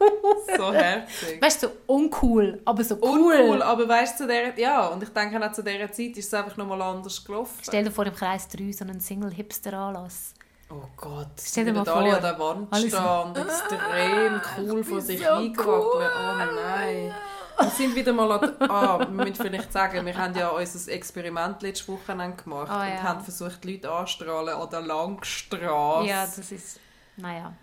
cool. 0.00 0.56
So 0.56 0.72
herzig. 0.72 1.40
Weißt 1.42 1.62
du, 1.62 1.68
so 1.68 1.72
uncool, 1.86 2.60
aber 2.64 2.84
so 2.84 2.96
cool. 2.96 3.34
Uncool, 3.34 3.62
aber 3.62 3.88
weißt 3.88 4.20
du, 4.20 4.26
der, 4.26 4.58
ja, 4.58 4.86
und 4.88 5.02
ich 5.02 5.10
denke 5.10 5.44
auch 5.44 5.52
zu 5.52 5.62
dieser 5.62 5.90
Zeit 5.90 6.16
ist 6.16 6.26
es 6.26 6.34
einfach 6.34 6.56
nochmal 6.56 6.82
anders 6.82 7.24
gelaufen. 7.24 7.58
Stell 7.62 7.84
dir 7.84 7.90
vor, 7.90 8.06
im 8.06 8.14
Kreis 8.14 8.48
3 8.48 8.72
so 8.72 8.84
einen 8.84 9.00
Single-Hipster-Anlass. 9.00 10.34
Oh 10.68 10.82
Gott, 10.96 11.28
stell 11.40 11.64
dir 11.64 11.72
mal 11.72 11.84
vor. 11.84 11.96
alle 11.96 12.16
an 12.16 12.22
der 12.22 12.38
Wand 12.40 12.76
stehen 12.76 12.94
und 12.94 13.38
extrem 13.38 14.40
cool 14.58 14.82
vor 14.82 15.00
sich 15.00 15.20
so 15.20 15.34
cool. 15.34 15.54
Oh 15.64 16.54
nein. 16.54 17.14
Wir 17.58 17.70
sind 17.70 17.94
wieder 17.94 18.12
mal 18.12 18.30
an, 18.32 18.54
ah, 18.68 18.98
wir 18.98 19.08
müssen 19.08 19.34
vielleicht 19.34 19.72
sagen, 19.72 20.04
wir 20.04 20.16
haben 20.16 20.36
ja 20.36 20.48
unser 20.48 20.92
Experiment 20.92 21.62
letzte 21.62 21.88
Woche 21.88 22.14
gemacht 22.14 22.70
oh, 22.70 22.80
und 22.80 22.88
ja. 22.88 23.02
haben 23.02 23.22
versucht, 23.22 23.64
die 23.64 23.72
Leute 23.72 23.90
anzustrahlen 23.90 24.54
an 24.54 24.70
der 24.70 24.80
Langstrasse. 24.82 26.08
Ja, 26.08 26.26
das 26.26 26.52
ist, 26.52 26.80
naja. 27.16 27.54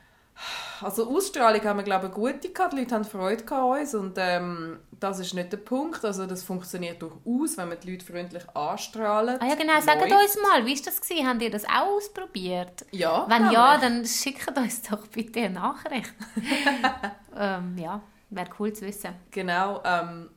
Also 0.81 1.07
Ausstrahlung 1.07 1.63
haben 1.63 1.77
wir 1.77 1.83
glaube 1.83 2.07
ich 2.07 2.13
gute 2.13 2.49
gehabt, 2.49 2.73
die 2.73 2.79
Leute 2.79 2.95
haben 2.95 3.05
Freude 3.05 3.43
an 3.55 3.79
uns 3.79 3.95
und 3.95 4.15
ähm, 4.17 4.79
das 4.99 5.19
ist 5.19 5.33
nicht 5.33 5.51
der 5.51 5.57
Punkt, 5.57 6.03
also 6.03 6.25
das 6.25 6.43
funktioniert 6.43 7.01
durchaus, 7.01 7.57
wenn 7.57 7.69
wir 7.69 7.75
die 7.77 7.91
Leute 7.91 8.05
freundlich 8.05 8.43
anstrahlen. 8.53 9.37
Ah 9.39 9.47
ja 9.47 9.55
genau, 9.55 9.79
sagt 9.79 10.01
uns 10.01 10.37
mal, 10.41 10.65
wie 10.65 10.73
ist 10.73 10.87
das 10.87 10.99
gewesen? 10.99 11.27
Habt 11.27 11.41
ihr 11.41 11.51
das 11.51 11.65
auch 11.65 11.95
ausprobiert? 11.95 12.85
Ja. 12.91 13.25
Wenn 13.29 13.51
ja, 13.51 13.77
dann 13.77 14.05
schickt 14.05 14.57
uns 14.57 14.81
doch 14.81 15.07
bitte 15.07 15.39
eine 15.39 15.51
Nachricht. 15.51 16.13
ähm, 17.37 17.77
ja, 17.77 18.01
wäre 18.35 18.49
cool 18.59 18.73
zu 18.73 18.85
wissen. 18.85 19.13
Genau, 19.31 19.81
ähm, 19.83 20.29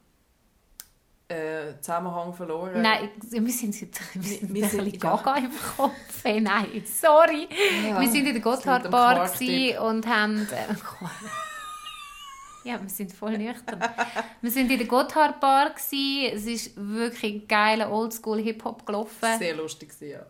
äh, 1.28 1.80
Zusammenhang 1.80 2.32
verloren. 2.32 2.80
Nein, 2.80 3.10
wir 3.30 3.52
sind, 3.52 3.80
jetzt, 3.80 4.00
wir 4.14 4.22
sind 4.22 4.54
wir, 4.54 4.62
wir 4.62 4.78
ein 4.78 4.84
bisschen 4.84 5.00
gaga 5.00 5.36
im 5.36 5.50
Kopf. 5.76 5.92
Hey, 6.22 6.40
nein, 6.40 6.82
sorry. 6.84 7.48
Ja, 7.88 8.00
wir 8.00 8.08
sind 8.08 8.26
in 8.26 8.34
der 8.34 8.42
Gotthardbar 8.42 9.30
und 9.80 10.06
haben... 10.06 10.48
Äh, 10.52 10.74
ja, 12.64 12.80
wir 12.80 12.88
sind 12.88 13.12
voll 13.12 13.38
nüchtern. 13.38 13.80
wir 14.40 14.50
sind 14.50 14.70
in 14.70 14.78
der 14.78 14.86
Gotthardbar 14.86 15.74
Es 15.76 15.92
ist 15.92 16.72
wirklich 16.76 17.46
geiler 17.46 17.90
Oldschool-Hip-Hop 17.90 18.86
gelaufen. 18.86 19.38
Sehr 19.38 19.56
lustig, 19.56 19.92
ja. 20.00 20.26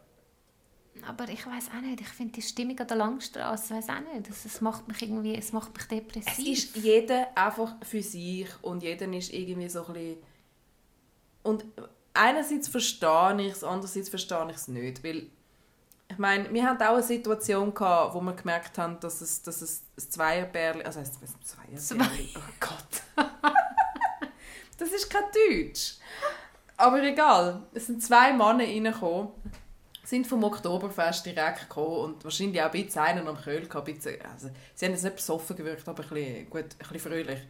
Aber 1.06 1.28
ich 1.28 1.46
weiß 1.46 1.70
auch 1.76 1.80
nicht, 1.80 2.00
ich 2.00 2.08
finde 2.08 2.32
die 2.32 2.42
Stimmung 2.42 2.78
an 2.78 2.86
der 2.86 2.96
Langstrasse, 2.96 3.74
weiß 3.74 3.88
auch 3.90 4.14
nicht, 4.14 4.28
es, 4.28 4.44
es 4.44 4.60
macht 4.60 4.88
mich 4.88 5.02
irgendwie, 5.02 5.36
es 5.36 5.52
macht 5.52 5.76
mich 5.76 5.86
depressiv. 5.86 6.32
Es 6.32 6.38
ist 6.38 6.76
jeder 6.76 7.28
einfach 7.36 7.74
für 7.82 8.02
sich 8.02 8.48
und 8.62 8.82
jeder 8.82 9.06
ist 9.12 9.32
irgendwie 9.32 9.68
so 9.68 9.86
ein 9.86 9.92
bisschen 9.92 10.16
und 11.46 11.64
einerseits 12.12 12.66
verstehe 12.66 13.36
ich 13.40 13.52
es, 13.52 13.62
andererseits 13.62 14.08
verstehe 14.08 14.48
ich 14.50 14.56
es 14.56 14.68
nicht, 14.68 15.04
weil 15.04 15.28
ich 16.08 16.18
meine, 16.18 16.52
wir 16.52 16.64
hatten 16.64 16.82
auch 16.82 16.94
eine 16.94 17.02
Situation 17.02 17.72
gehabt, 17.72 18.14
wo 18.14 18.20
wir 18.20 18.32
gemerkt 18.32 18.78
haben, 18.78 18.98
dass 19.00 19.20
es, 19.20 19.42
dass 19.42 19.62
es 19.62 19.82
ein 19.96 20.10
Zweierbärli, 20.10 20.82
also 20.82 21.00
heißt 21.00 21.18
es 21.22 21.88
Zweierbärli, 21.88 22.30
oh 22.36 22.40
Gott. 22.60 23.26
das 24.78 24.90
ist 24.90 25.08
kein 25.08 25.24
Deutsch. 25.32 25.96
Aber 26.76 27.02
egal, 27.02 27.62
es 27.72 27.86
sind 27.86 28.02
zwei 28.02 28.32
Männer 28.32 28.64
reingekommen, 28.64 29.28
sind 30.08 30.26
vom 30.26 30.44
Oktoberfest 30.44 31.26
direkt 31.26 31.68
gekommen 31.68 31.96
und 31.96 32.24
wahrscheinlich 32.24 32.60
auch 32.62 32.72
ein 32.72 32.84
bisschen 32.84 33.02
einen 33.02 33.28
am 33.28 33.36
Köhl 33.36 33.66
gehabt. 33.66 33.86
Bisschen, 33.86 34.20
also, 34.32 34.48
sie 34.74 34.86
haben 34.86 34.92
jetzt 34.92 35.04
nicht 35.04 35.16
besoffen 35.16 35.56
gewirkt, 35.56 35.88
aber 35.88 36.02
ein 36.02 36.08
bisschen, 36.08 36.50
gut, 36.50 36.64
ein 36.64 36.78
bisschen 36.78 37.00
fröhlich. 37.00 37.40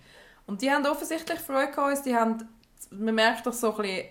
Und 0.46 0.62
die 0.62 0.70
haben 0.70 0.86
offensichtlich 0.86 1.40
Freude 1.40 1.72
gehabt, 1.72 2.06
die 2.06 2.14
haben 2.14 2.48
man 2.90 3.14
merkt 3.14 3.46
doch 3.46 3.52
so 3.52 3.74
ein 3.76 3.82
bisschen, 3.82 4.04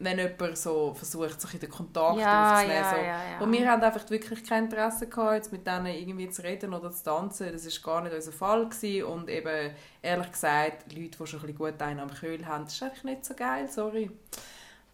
wenn 0.00 0.18
jemand 0.18 0.56
so 0.56 0.94
versucht, 0.94 1.40
sich 1.40 1.54
in 1.54 1.60
den 1.60 1.70
Kontakt 1.70 2.18
ja, 2.18 2.52
aufzunehmen. 2.52 2.82
Ja, 2.82 2.90
so. 2.90 3.00
ja. 3.00 3.40
Und 3.40 3.52
wir 3.52 3.68
haben 3.68 3.82
einfach 3.82 4.08
wirklich 4.10 4.44
kein 4.44 4.64
Interesse 4.64 5.08
gehabt, 5.08 5.34
jetzt 5.34 5.52
mit 5.52 5.66
denen 5.66 5.86
irgendwie 5.86 6.30
zu 6.30 6.42
reden 6.42 6.72
oder 6.72 6.92
zu 6.92 7.02
tanzen. 7.02 7.50
Das 7.52 7.64
war 7.64 7.94
gar 7.94 8.02
nicht 8.02 8.14
unser 8.14 8.32
Fall. 8.32 8.68
Gewesen. 8.68 9.04
Und 9.04 9.28
eben, 9.28 9.74
ehrlich 10.00 10.30
gesagt, 10.30 10.92
Leute, 10.92 11.18
die 11.18 11.26
schon 11.26 11.40
ein 11.40 11.46
bisschen 11.46 11.56
gut 11.56 11.82
einen 11.82 12.00
am 12.00 12.14
Kühl 12.14 12.46
haben, 12.46 12.64
das 12.64 12.74
ist 12.74 12.82
einfach 12.82 13.02
nicht 13.02 13.24
so 13.24 13.34
geil, 13.34 13.68
sorry. 13.68 14.10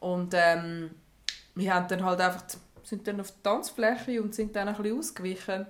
Und 0.01 0.33
ähm, 0.35 0.91
wir 1.55 1.75
haben 1.75 1.87
dann 1.89 2.03
halt 2.03 2.21
einfach, 2.21 2.43
sind 2.85 3.07
dann 3.09 3.21
auf 3.21 3.33
der 3.33 3.43
Tanzfläche 3.43 4.23
und 4.23 4.35
sind 4.35 4.55
dann 4.55 4.69
ein 4.69 4.77
bisschen 4.77 4.99
ausgewichen. 4.99 5.67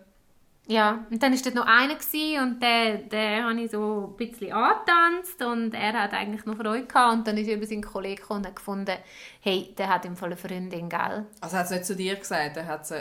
Ja, 0.66 1.04
und 1.10 1.22
dann 1.22 1.32
war 1.32 1.40
dort 1.42 1.54
noch 1.54 1.66
einer 1.66 2.42
und 2.42 2.62
der, 2.62 2.96
der 2.96 3.44
habe 3.44 3.60
ich 3.60 3.70
so 3.70 4.14
ein 4.14 4.16
bisschen 4.16 4.52
angetanzt 4.52 5.42
und 5.42 5.74
er 5.74 5.92
hat 5.92 6.14
eigentlich 6.14 6.46
noch 6.46 6.56
Freude 6.56 6.86
gehabt 6.86 7.18
und 7.18 7.28
dann 7.28 7.36
ist 7.36 7.48
eben 7.48 7.66
sein 7.66 7.82
Kollege 7.82 8.22
und 8.28 8.46
hat 8.46 8.56
gefunden, 8.56 8.96
hey, 9.40 9.74
der 9.76 9.88
hat 9.90 10.06
im 10.06 10.16
Fall 10.16 10.30
eine 10.30 10.38
Freundin, 10.38 10.88
gell? 10.88 11.26
Also 11.40 11.56
hat 11.56 11.66
es 11.66 11.70
nicht 11.70 11.84
zu 11.84 11.94
dir 11.94 12.16
gesagt, 12.16 12.56
er 12.56 12.66
hat 12.66 12.90
es 12.90 12.94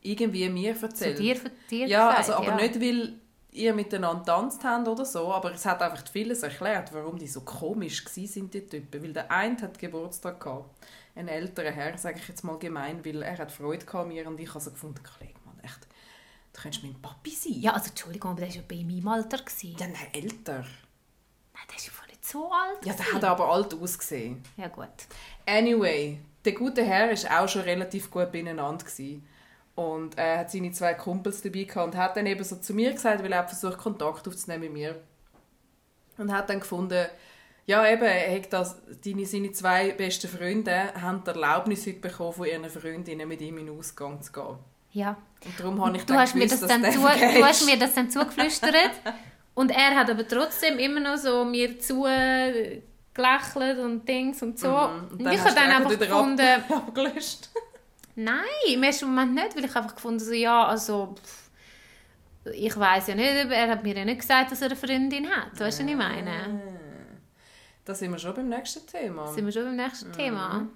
irgendwie 0.00 0.48
mir 0.48 0.74
erzählt? 0.80 1.18
Zu 1.18 1.22
dir, 1.22 1.36
dir 1.70 1.86
ja, 1.86 2.08
gesagt, 2.08 2.18
also, 2.18 2.32
aber 2.34 2.58
ja. 2.58 2.66
nicht, 2.66 2.80
weil 2.80 3.18
ihr 3.52 3.74
miteinander 3.74 4.24
tanzt 4.24 4.64
habt 4.64 4.88
oder 4.88 5.04
so, 5.04 5.32
aber 5.32 5.52
es 5.52 5.66
hat 5.66 5.82
einfach 5.82 6.08
vieles 6.08 6.42
erklärt, 6.42 6.94
warum 6.94 7.18
die 7.18 7.26
so 7.26 7.42
komisch 7.42 8.02
sind 8.08 8.54
die 8.54 8.66
Typen, 8.66 9.02
weil 9.02 9.12
der 9.12 9.30
eine 9.30 9.60
hat 9.60 9.78
Geburtstag 9.78 10.40
gehabt, 10.40 10.70
ein 11.14 11.28
älterer 11.28 11.70
Herr, 11.70 11.98
sage 11.98 12.18
ich 12.18 12.28
jetzt 12.28 12.42
mal 12.42 12.58
gemein, 12.58 13.04
weil 13.04 13.22
er 13.22 13.38
hat 13.38 13.52
Freude 13.52 13.84
gehabt 13.84 14.08
mir 14.08 14.26
und 14.26 14.40
ich 14.40 14.48
habe 14.48 14.60
so 14.60 14.70
gefunden, 14.70 15.02
Kollege, 15.02 15.38
echt 15.62 15.86
Du 16.52 16.60
könntest 16.60 16.84
mein 16.84 17.00
Papi 17.00 17.30
sein. 17.30 17.54
Ja, 17.54 17.72
also 17.72 17.88
Entschuldigung, 17.88 18.32
aber 18.32 18.40
der 18.40 18.50
war 18.50 18.56
ja 18.56 18.62
bei 18.68 18.84
meinem 18.84 19.08
Alter. 19.08 19.38
Gewesen. 19.38 19.76
Ja, 19.78 19.86
nein, 19.86 20.06
älter. 20.12 20.58
Nein, 20.58 21.64
der 21.68 21.76
ist 21.76 21.86
ja 21.86 22.06
nicht 22.06 22.24
so 22.24 22.50
alt. 22.50 22.84
Ja, 22.84 22.92
der 22.92 23.12
hat 23.12 23.24
aber 23.24 23.50
alt 23.50 23.74
ausgesehen. 23.74 24.42
Ja, 24.56 24.68
gut. 24.68 24.88
Anyway, 25.46 26.18
der 26.44 26.52
gute 26.52 26.84
Herr 26.84 27.08
war 27.08 27.42
auch 27.42 27.48
schon 27.48 27.62
relativ 27.62 28.10
gut 28.10 28.30
beieinander. 28.32 28.84
Gewesen. 28.84 29.26
Und 29.74 30.18
er 30.18 30.40
hat 30.40 30.50
seine 30.50 30.72
zwei 30.72 30.92
Kumpels 30.92 31.40
dabei 31.40 31.64
gehabt 31.64 31.94
und 31.94 31.96
hat 31.96 32.16
dann 32.16 32.26
eben 32.26 32.44
so 32.44 32.56
zu 32.56 32.74
mir 32.74 32.92
gesagt, 32.92 33.22
weil 33.22 33.32
er 33.32 33.48
versucht, 33.48 33.78
Kontakt 33.78 34.28
aufzunehmen 34.28 34.64
mit 34.64 34.72
mir. 34.74 35.00
Und 36.18 36.30
hat 36.30 36.50
dann 36.50 36.60
gefunden, 36.60 37.06
ja, 37.66 37.86
eben, 37.86 38.02
er 38.02 38.36
hat 38.36 38.52
das, 38.52 38.76
deine, 39.04 39.24
seine 39.24 39.52
zwei 39.52 39.92
besten 39.92 40.28
Freunde 40.28 40.92
haben 41.00 41.22
die 41.24 41.30
Erlaubnis 41.30 41.86
heute 41.86 42.00
bekommen, 42.00 42.32
von 42.32 42.46
ihren 42.46 42.68
Freundinnen 42.68 43.28
mit 43.28 43.40
ihm 43.40 43.58
in 43.58 43.66
den 43.66 43.78
Ausgang 43.78 44.20
zu 44.20 44.32
gehen. 44.32 44.58
Ja. 44.92 45.16
Und 45.44 45.60
darum 45.60 45.84
habe 45.84 45.96
ich 45.96 46.04
du 46.04 46.14
hast, 46.14 46.34
gewusst, 46.34 46.60
mir 46.60 46.60
das 46.60 46.68
dann 46.68 46.92
zu, 46.92 47.00
du 47.00 47.44
hast 47.44 47.66
mir 47.66 47.78
das 47.78 47.94
dann 47.94 48.10
zugeflüstert. 48.10 48.90
und 49.54 49.70
er 49.70 49.96
hat 49.96 50.10
aber 50.10 50.26
trotzdem 50.26 50.78
immer 50.78 51.00
noch 51.00 51.16
so 51.16 51.44
mir 51.44 51.78
zu 51.78 52.06
gelächelt 53.14 53.78
und 53.78 54.08
Dings 54.08 54.42
und 54.42 54.58
so. 54.58 54.68
Mhm. 54.68 55.08
Und, 55.10 55.26
und 55.26 55.32
ich 55.32 55.40
habe 55.40 55.54
dann 55.54 55.70
einfach 55.70 55.98
gefunden... 55.98 56.40
abgelöscht. 56.68 57.50
Nein, 58.14 58.44
im 58.68 58.82
ersten 58.82 59.06
Moment 59.06 59.34
nicht, 59.34 59.56
weil 59.56 59.64
ich 59.64 59.76
einfach 59.76 59.94
gefunden 59.94 60.20
so, 60.20 60.32
ja, 60.32 60.66
also... 60.66 61.14
ich 62.52 62.76
weiß 62.76 63.08
ja 63.08 63.14
nicht, 63.14 63.50
er 63.50 63.68
hat 63.68 63.82
mir 63.82 63.96
ja 63.96 64.04
nicht 64.04 64.20
gesagt, 64.20 64.50
dass 64.50 64.62
er 64.62 64.68
eine 64.68 64.76
Freundin 64.76 65.30
hat. 65.30 65.52
Weißt 65.52 65.80
du, 65.80 65.84
was 65.84 65.90
ich 65.90 65.96
meine? 65.96 66.60
Da 67.84 67.94
sind 67.94 68.12
wir 68.12 68.18
schon 68.18 68.34
beim 68.34 68.48
nächsten 68.48 68.86
Thema. 68.86 69.32
Sind 69.32 69.44
wir 69.44 69.52
schon 69.52 69.64
beim 69.64 69.76
nächsten 69.76 70.08
mhm. 70.08 70.12
Thema. 70.12 70.66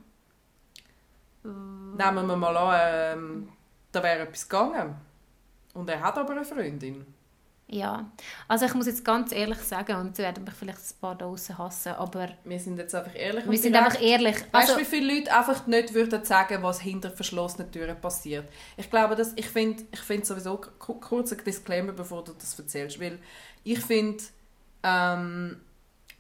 Nehmen 1.45 2.27
wir 2.27 2.37
mal 2.37 2.57
an, 2.57 2.81
ähm, 3.19 3.49
da 3.92 4.03
wäre 4.03 4.23
etwas 4.23 4.49
gegangen. 4.49 4.97
Und 5.75 5.88
er 5.88 6.01
hat 6.01 6.19
aber 6.19 6.33
eine 6.33 6.45
Freundin. 6.45 7.07
Ja, 7.69 8.09
also 8.47 8.64
ich 8.66 8.75
muss 8.75 8.87
jetzt 8.87 9.05
ganz 9.05 9.33
ehrlich 9.33 9.59
sagen, 9.59 9.97
und 9.97 10.14
sie 10.14 10.23
werden 10.23 10.45
mich 10.45 10.55
vielleicht 10.55 10.79
ein 10.79 11.01
paar 11.01 11.16
draußen 11.16 11.59
hassen, 11.59 11.92
aber... 11.95 12.29
Wir 12.45 12.61
sind 12.61 12.79
jetzt 12.79 12.95
einfach 12.95 13.14
ehrlich. 13.14 13.49
Wir 13.49 13.59
sind 13.59 13.75
einfach 13.75 14.01
ehrlich. 14.01 14.37
Weißt 14.53 14.69
du, 14.69 14.75
also, 14.75 14.79
wie 14.79 14.85
viele 14.85 15.14
Leute 15.14 15.37
einfach 15.37 15.66
nicht 15.66 15.92
würden 15.92 16.25
sagen, 16.25 16.62
was 16.62 16.81
hinter 16.81 17.11
verschlossenen 17.11 17.71
Türen 17.73 18.01
passiert? 18.01 18.49
Ich 18.77 18.88
glaube, 18.88 19.16
dass, 19.16 19.33
ich 19.35 19.49
finde 19.49 19.83
ich 19.90 19.99
find 20.01 20.25
sowieso, 20.25 20.61
kurz 20.79 21.33
ein 21.33 21.42
Disclaimer, 21.45 21.92
bevor 21.92 22.23
du 22.23 22.35
das 22.35 22.57
erzählst, 22.57 23.01
weil 23.01 23.19
ich 23.64 23.81
finde, 23.81 24.23
ähm, 24.85 25.61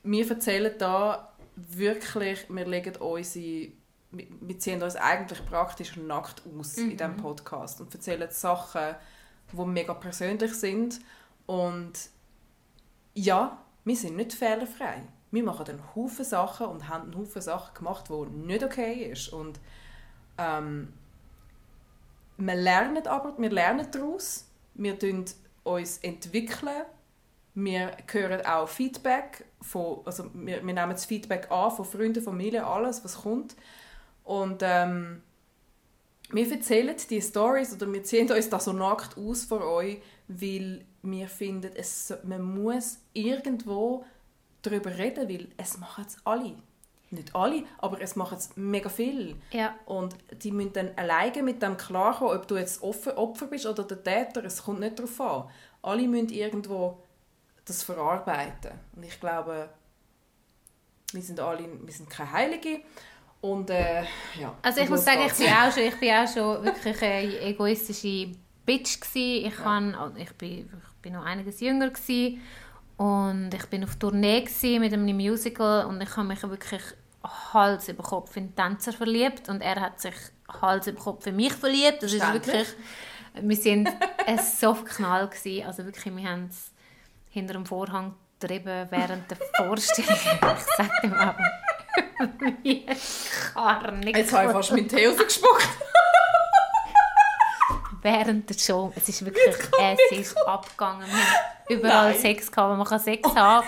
wir 0.06 0.30
erzählen 0.30 0.72
da 0.78 1.32
wirklich, 1.56 2.46
wir 2.48 2.66
legen 2.66 2.96
unsere 2.96 3.72
wir 4.12 4.58
ziehen 4.58 4.82
uns 4.82 4.96
eigentlich 4.96 5.44
praktisch 5.46 5.96
nackt 5.96 6.42
aus 6.46 6.76
mhm. 6.76 6.90
in 6.90 6.96
diesem 6.96 7.16
Podcast 7.16 7.80
und 7.80 7.92
erzählen 7.92 8.30
Sachen, 8.30 8.94
die 9.52 9.64
mega 9.64 9.94
persönlich 9.94 10.54
sind. 10.54 11.00
Und 11.46 11.92
ja, 13.14 13.58
wir 13.84 13.96
sind 13.96 14.16
nicht 14.16 14.32
fehlerfrei. 14.32 15.02
Wir 15.30 15.42
machen 15.42 15.66
einen 15.66 15.94
Haufen 15.94 16.24
Sachen 16.24 16.66
und 16.66 16.88
haben 16.88 17.04
einen 17.04 17.18
Haufen 17.18 17.42
Sachen 17.42 17.74
gemacht, 17.74 18.08
die 18.08 18.46
nicht 18.46 18.64
okay 18.64 19.10
ist. 19.10 19.28
Und 19.28 19.60
ähm, 20.38 20.92
wir 22.38 22.54
lernen 22.54 23.06
aber, 23.06 23.36
wir 23.38 23.50
lernen 23.50 23.86
daraus, 23.90 24.48
wir 24.74 24.94
entwickeln 24.94 25.26
uns 25.64 25.98
entwickeln, 25.98 26.84
wir 27.56 27.96
hören 28.12 28.44
auch 28.44 28.68
Feedback, 28.68 29.46
von, 29.62 30.00
also 30.04 30.30
wir, 30.34 30.64
wir 30.64 30.74
nehmen 30.74 30.90
das 30.90 31.06
Feedback 31.06 31.50
an 31.50 31.70
von 31.70 31.86
Freunden, 31.86 32.22
Familie, 32.22 32.64
alles, 32.66 33.02
was 33.02 33.22
kommt. 33.22 33.56
Und 34.24 34.60
ähm, 34.62 35.22
wir 36.30 36.52
erzählen 36.52 36.94
die 37.08 37.22
Stories 37.22 37.72
oder 37.72 37.90
wir 37.90 38.04
ziehen 38.04 38.30
uns 38.30 38.50
da 38.50 38.60
so 38.60 38.74
nackt 38.74 39.16
aus 39.16 39.44
vor 39.44 39.64
euch, 39.64 40.02
weil 40.28 40.84
wir 41.02 41.28
finden, 41.28 41.70
es, 41.74 42.12
man 42.24 42.42
muss 42.42 42.98
irgendwo 43.14 44.04
darüber 44.60 44.96
reden, 44.98 45.26
weil 45.28 45.48
es 45.56 45.78
machen 45.78 46.04
es 46.06 46.18
alle. 46.24 46.56
Nicht 47.10 47.34
alle, 47.34 47.62
aber 47.78 48.02
es 48.02 48.16
machen 48.16 48.36
es 48.36 48.50
mega 48.56 48.90
viel. 48.90 49.36
Ja. 49.52 49.76
Und 49.86 50.14
die 50.42 50.50
müssen 50.50 50.74
dann 50.74 50.90
alleine 50.96 51.42
mit 51.42 51.62
dem 51.62 51.78
klarkommen, 51.78 52.36
ob 52.36 52.48
du 52.48 52.56
jetzt 52.56 52.82
Opfer, 52.82 53.16
Opfer 53.16 53.46
bist 53.46 53.64
oder 53.64 53.84
der 53.84 54.02
Täter. 54.02 54.44
Es 54.44 54.64
kommt 54.64 54.80
nicht 54.80 54.98
darauf 54.98 55.20
an. 55.20 55.44
Alle 55.82 56.06
müssen 56.06 56.30
irgendwo 56.30 56.98
das 57.66 57.82
verarbeiten. 57.82 58.72
Und 58.94 59.04
ich 59.04 59.20
glaube, 59.20 59.68
wir 61.12 61.22
sind 61.22 61.38
alle 61.38 61.68
wir 61.82 61.92
sind 61.92 62.08
keine 62.08 62.32
Heilige, 62.32 62.80
und 63.40 63.70
äh, 63.70 64.02
ja. 64.40 64.54
Also 64.62 64.80
ich 64.80 64.88
muss 64.88 65.04
sagen, 65.04 65.20
ich 65.26 65.34
bin, 65.34 65.48
auch 65.48 65.72
schon, 65.72 65.82
ich 65.84 66.00
bin 66.00 66.10
auch 66.10 66.26
schon 66.26 66.64
wirklich 66.64 67.02
eine 67.02 67.40
egoistische 67.40 68.32
Bitch 68.64 69.00
gewesen. 69.00 69.46
Ich, 69.46 69.56
kann, 69.56 69.94
also 69.94 70.16
ich, 70.16 70.32
bin, 70.32 70.68
ich 70.68 71.02
bin 71.02 71.12
noch 71.12 71.24
einiges 71.24 71.60
jünger 71.60 71.90
gewesen. 71.90 72.40
und 72.96 73.50
ich 73.52 73.66
bin 73.66 73.84
auf 73.84 73.96
Tournee 73.96 74.44
mit 74.78 74.92
einem 74.92 75.16
Musical 75.16 75.86
und 75.86 76.00
ich 76.00 76.16
habe 76.16 76.26
mich 76.26 76.42
wirklich 76.42 76.82
Hals 77.52 77.88
über 77.88 78.02
Kopf 78.02 78.36
in 78.36 78.48
den 78.48 78.56
Tänzer 78.56 78.92
verliebt 78.92 79.48
und 79.48 79.60
er 79.60 79.80
hat 79.80 80.00
sich 80.00 80.14
Hals 80.60 80.86
über 80.86 81.00
Kopf 81.00 81.26
in 81.26 81.36
mich 81.36 81.52
verliebt. 81.52 82.02
Das 82.02 82.12
ist 82.12 82.32
wirklich 82.32 82.68
Wir 83.34 83.84
waren 83.84 84.38
so 84.38 84.74
verknallt. 84.74 85.32
Gewesen. 85.32 85.66
Also 85.66 85.84
wirklich, 85.84 86.16
wir 86.16 86.28
haben 86.28 86.48
es 86.50 86.72
hinter 87.36 87.52
dem 87.52 87.66
Vorhang 87.66 88.14
getrieben 88.40 88.86
während 88.88 89.30
der 89.30 89.36
Vorstellung. 89.56 90.10
ich 90.56 90.64
sage 90.76 90.90
dem 91.02 91.12
aber, 91.12 91.38
wie 92.62 92.86
Karnik. 93.52 94.16
Jetzt 94.16 94.32
habe 94.32 94.46
ich 94.46 94.52
fast 94.52 94.72
mit 94.72 94.88
Tee 94.88 95.06
rausgespuckt. 95.06 95.68
während 98.02 98.48
der 98.48 98.54
Show. 98.54 98.90
Es 98.96 99.06
ist 99.08 99.22
wirklich, 99.24 99.54
es 99.80 100.18
ist 100.18 100.46
abgegangen. 100.46 101.06
Wir 101.06 101.76
haben 101.76 101.78
überall 101.80 102.10
Nein. 102.12 102.20
Sex 102.20 102.50
gehabt, 102.50 102.78
man 102.78 102.86
kann 102.86 103.00
Sex 103.00 103.34
haben. 103.34 103.66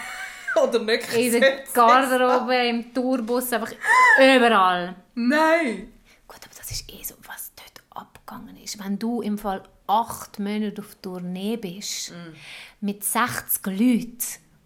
Oder 0.62 0.78
nicht 0.78 1.12
In 1.12 1.32
der 1.32 1.64
Garderobe, 1.74 2.54
im 2.54 2.94
Tourbus, 2.94 3.52
einfach 3.52 3.72
überall. 4.18 4.94
Nein! 5.14 5.92
Gut, 6.26 6.38
aber 6.38 6.54
das 6.56 6.70
ist 6.70 6.90
eh 6.90 7.02
so, 7.02 7.14
was 7.26 7.52
dort 7.54 8.06
abgegangen 8.06 8.56
ist. 8.56 8.82
Wenn 8.82 8.98
du 8.98 9.20
im 9.20 9.36
Fall 9.36 9.62
acht 9.88 10.38
Monate 10.38 10.80
auf 10.80 10.94
Tournee 11.02 11.56
bist, 11.56 12.12
mm. 12.12 12.84
mit 12.86 13.02
60 13.02 13.66
Leuten, 13.66 14.18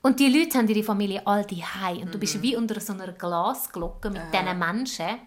und 0.02 0.18
die 0.18 0.28
Leute 0.28 0.58
haben 0.58 0.68
ihre 0.68 0.82
Familie 0.82 1.24
all 1.26 1.44
die 1.44 1.62
und 2.00 2.06
mm. 2.06 2.10
du 2.10 2.18
bist 2.18 2.36
mhm. 2.36 2.42
wie 2.42 2.56
unter 2.56 2.80
so 2.80 2.92
einer 2.92 3.12
Glasglocke 3.12 4.10
mit 4.10 4.20
äh. 4.20 4.42
diesen 4.42 4.58
Menschen, 4.58 5.18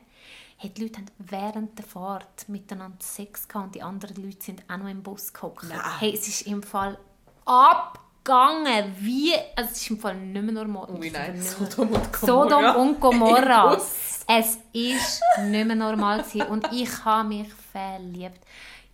hey, 0.57 0.69
die 0.69 0.83
Leute 0.83 0.97
haben 0.97 1.07
während 1.17 1.77
der 1.77 1.85
Fahrt 1.85 2.47
miteinander 2.49 2.97
Sex 2.99 3.47
gehabt 3.47 3.67
und 3.67 3.75
die 3.75 3.81
anderen 3.81 4.21
Leute 4.21 4.43
sind 4.43 4.63
auch 4.69 4.77
noch 4.77 4.89
im 4.89 5.01
Bus 5.01 5.31
gehockt. 5.31 5.65
Hey, 5.99 6.13
es 6.13 6.27
ist 6.27 6.41
im 6.41 6.61
Fall 6.61 6.97
abgegangen, 7.45 8.95
wie, 8.99 9.33
also 9.55 9.69
es 9.71 9.81
ist 9.81 9.89
im 9.91 9.99
Fall 9.99 10.15
nicht 10.17 10.43
mehr 10.43 10.53
normal. 10.53 10.89
Wie 10.99 11.09
nein, 11.09 11.41
Sodom 11.41 11.93
und 11.93 12.11
Gomorra. 12.11 12.49
Sodom 12.49 12.75
und 12.75 12.99
Gomorra. 12.99 13.75
es 14.27 14.59
ist 14.73 15.21
nicht 15.41 15.67
mehr 15.67 15.75
normal 15.75 16.21
gewesen. 16.21 16.41
und 16.47 16.67
ich 16.73 17.05
habe 17.05 17.29
mich 17.29 17.47
verliebt. 17.71 18.41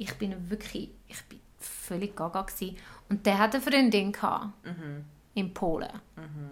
Ich 0.02 0.14
bin 0.16 0.50
wirklich, 0.50 0.90
ich 1.08 1.24
bin 1.26 1.40
völlig 1.60 2.16
gaga 2.16 2.42
gewesen. 2.42 2.76
und 3.10 3.26
der 3.26 3.38
hatte 3.38 3.58
eine 3.58 3.66
Freundin 3.66 4.12
gehabt, 4.12 4.48
mhm. 4.66 5.06
in 5.36 5.54
Polen. 5.54 5.92
Mhm. 6.16 6.50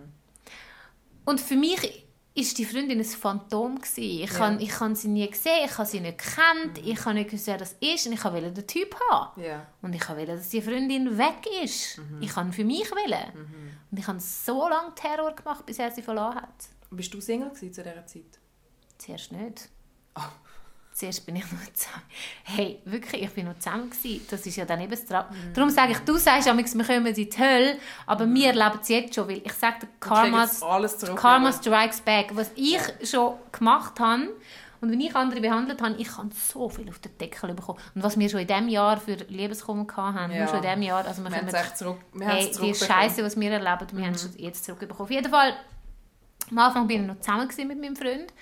Und 1.25 1.41
für 1.41 1.55
mich 1.55 2.05
ist 2.35 2.57
die 2.57 2.65
Freundin 2.65 2.99
ein 2.99 3.05
Phantom 3.05 3.75
gewesen. 3.75 4.23
Ich 4.23 4.31
ja. 4.31 4.39
habe 4.39 4.61
ich 4.61 4.99
sie 4.99 5.07
nie 5.07 5.27
gesehen, 5.27 5.65
ich 5.65 5.77
habe 5.77 5.87
sie 5.87 5.99
nicht 5.99 6.19
gekannt, 6.19 6.77
mhm. 6.77 6.91
ich 6.91 7.05
habe 7.05 7.15
nicht 7.15 7.29
gewusst, 7.31 7.47
wer 7.47 7.57
das 7.57 7.73
ist 7.79 8.05
und 8.05 8.13
ich 8.13 8.23
wollte 8.23 8.51
den 8.51 8.67
Typ 8.67 8.95
haben. 9.09 9.41
Ja. 9.41 9.65
Und 9.81 9.95
ich 9.95 10.07
wollte, 10.07 10.27
dass 10.27 10.49
die 10.49 10.61
Freundin 10.61 11.17
weg 11.17 11.45
ist. 11.63 11.97
Mhm. 11.97 12.21
Ich 12.21 12.29
kann 12.29 12.53
für 12.53 12.63
mich 12.63 12.89
wollen. 12.91 13.33
Mhm. 13.33 13.71
Und 13.91 13.97
ich 13.97 14.07
habe 14.07 14.19
so 14.19 14.69
lange 14.69 14.93
Terror 14.93 15.33
gemacht, 15.33 15.65
bis 15.65 15.79
er 15.79 15.91
sie 15.91 16.03
verloren 16.03 16.35
hat. 16.35 16.69
Bist 16.91 17.13
du 17.13 17.19
Single 17.19 17.51
zu 17.53 17.67
dieser 17.67 18.05
Zeit? 18.05 18.39
Zuerst 18.97 19.31
nicht. 19.31 19.69
Oh. 20.15 20.21
Zuerst 20.99 21.25
bin 21.25 21.37
ich 21.37 21.43
noch 21.43 21.73
zusammen. 21.73 22.03
Hey, 22.43 22.81
wirklich, 22.83 23.23
ich 23.23 23.29
bin 23.29 23.45
noch 23.45 23.57
zusammen 23.57 23.89
gewesen. 23.89 24.25
Das 24.29 24.45
ist 24.45 24.57
ja 24.57 24.65
dann 24.65 24.81
eben 24.81 24.91
das 24.91 25.05
Tra 25.05 25.21
mm. 25.21 25.53
Darum 25.53 25.69
sage 25.69 25.93
ich, 25.93 25.99
du 25.99 26.17
sagst 26.17 26.45
ja, 26.45 26.57
wir 26.57 26.65
kommen 26.65 27.05
in 27.05 27.13
die 27.13 27.29
Hölle, 27.37 27.77
aber 28.05 28.25
mm. 28.25 28.35
wir 28.35 28.47
erleben 28.47 28.79
es 28.81 28.89
jetzt 28.89 29.15
schon, 29.15 29.29
weil 29.29 29.41
ich 29.41 29.53
sage, 29.53 29.87
Karma, 30.01 30.45
Karma 31.15 31.53
strikes 31.53 32.01
back. 32.01 32.31
Was 32.33 32.51
ich 32.57 32.73
ja. 32.73 33.05
schon 33.05 33.35
gemacht 33.49 33.97
habe, 33.97 34.27
und 34.81 34.91
wenn 34.91 34.99
ich 34.99 35.15
andere 35.15 35.39
behandelt 35.39 35.81
habe, 35.81 35.95
ich 35.97 36.17
habe 36.17 36.31
so 36.33 36.67
viel 36.67 36.89
auf 36.89 36.99
den 36.99 37.17
Deckel 37.17 37.53
bekommen. 37.53 37.79
Und 37.95 38.03
was 38.03 38.19
wir 38.19 38.27
schon 38.27 38.41
in 38.41 38.47
diesem 38.47 38.67
Jahr 38.67 38.97
für 38.97 39.15
Liebeskummer 39.29 39.87
hatten, 39.95 40.33
ja. 40.33 40.47
schon 40.49 40.57
in 40.57 40.63
diesem 40.63 40.81
Jahr, 40.81 41.05
also 41.05 41.23
wir, 41.23 41.31
wir 41.31 41.37
haben 41.37 41.47
es 41.47 41.75
zurück, 41.75 41.99
wir 42.11 42.27
hey, 42.27 42.51
die 42.61 42.75
Scheiße, 42.75 43.23
was 43.23 43.39
wir 43.39 43.51
erleben, 43.51 43.87
wir 43.93 43.99
mhm. 43.99 44.05
haben 44.05 44.15
es 44.15 44.29
jetzt 44.35 44.65
zurückbekommen. 44.65 45.01
Auf 45.01 45.11
jeden 45.11 45.31
Fall, 45.31 45.53
am 46.51 46.57
Anfang 46.57 46.87
bin 46.87 47.03
ich 47.03 47.07
noch 47.07 47.19
zusammen 47.21 47.47
mit 47.69 47.79
meinem 47.79 47.95
Freund 47.95 48.33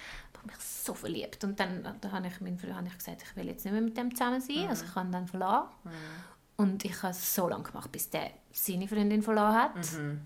mich 0.47 0.57
so 0.59 0.93
verliebt. 0.93 1.43
Und 1.43 1.59
dann, 1.59 1.83
dann 1.83 2.11
habe 2.11 2.27
ich 2.27 2.41
meinem 2.41 2.57
Freund 2.57 2.87
ich 2.87 2.97
gesagt, 2.97 3.23
ich 3.23 3.35
will 3.35 3.47
jetzt 3.47 3.63
nicht 3.65 3.73
mehr 3.73 3.81
mit 3.81 3.97
dem 3.97 4.15
zusammen 4.15 4.41
sein. 4.41 4.63
Mhm. 4.63 4.69
Also 4.69 4.85
ich 4.85 4.95
habe 4.95 5.07
ihn 5.07 5.11
dann 5.11 5.27
verlassen. 5.27 5.69
Mhm. 5.83 5.91
Und 6.57 6.85
ich 6.85 7.03
habe 7.03 7.11
es 7.11 7.35
so 7.35 7.47
lange 7.47 7.63
gemacht, 7.63 7.91
bis 7.91 8.09
der 8.09 8.31
seine 8.51 8.87
Freundin 8.87 9.21
verloren 9.21 9.53
hat. 9.53 9.93
Mhm. 9.93 10.21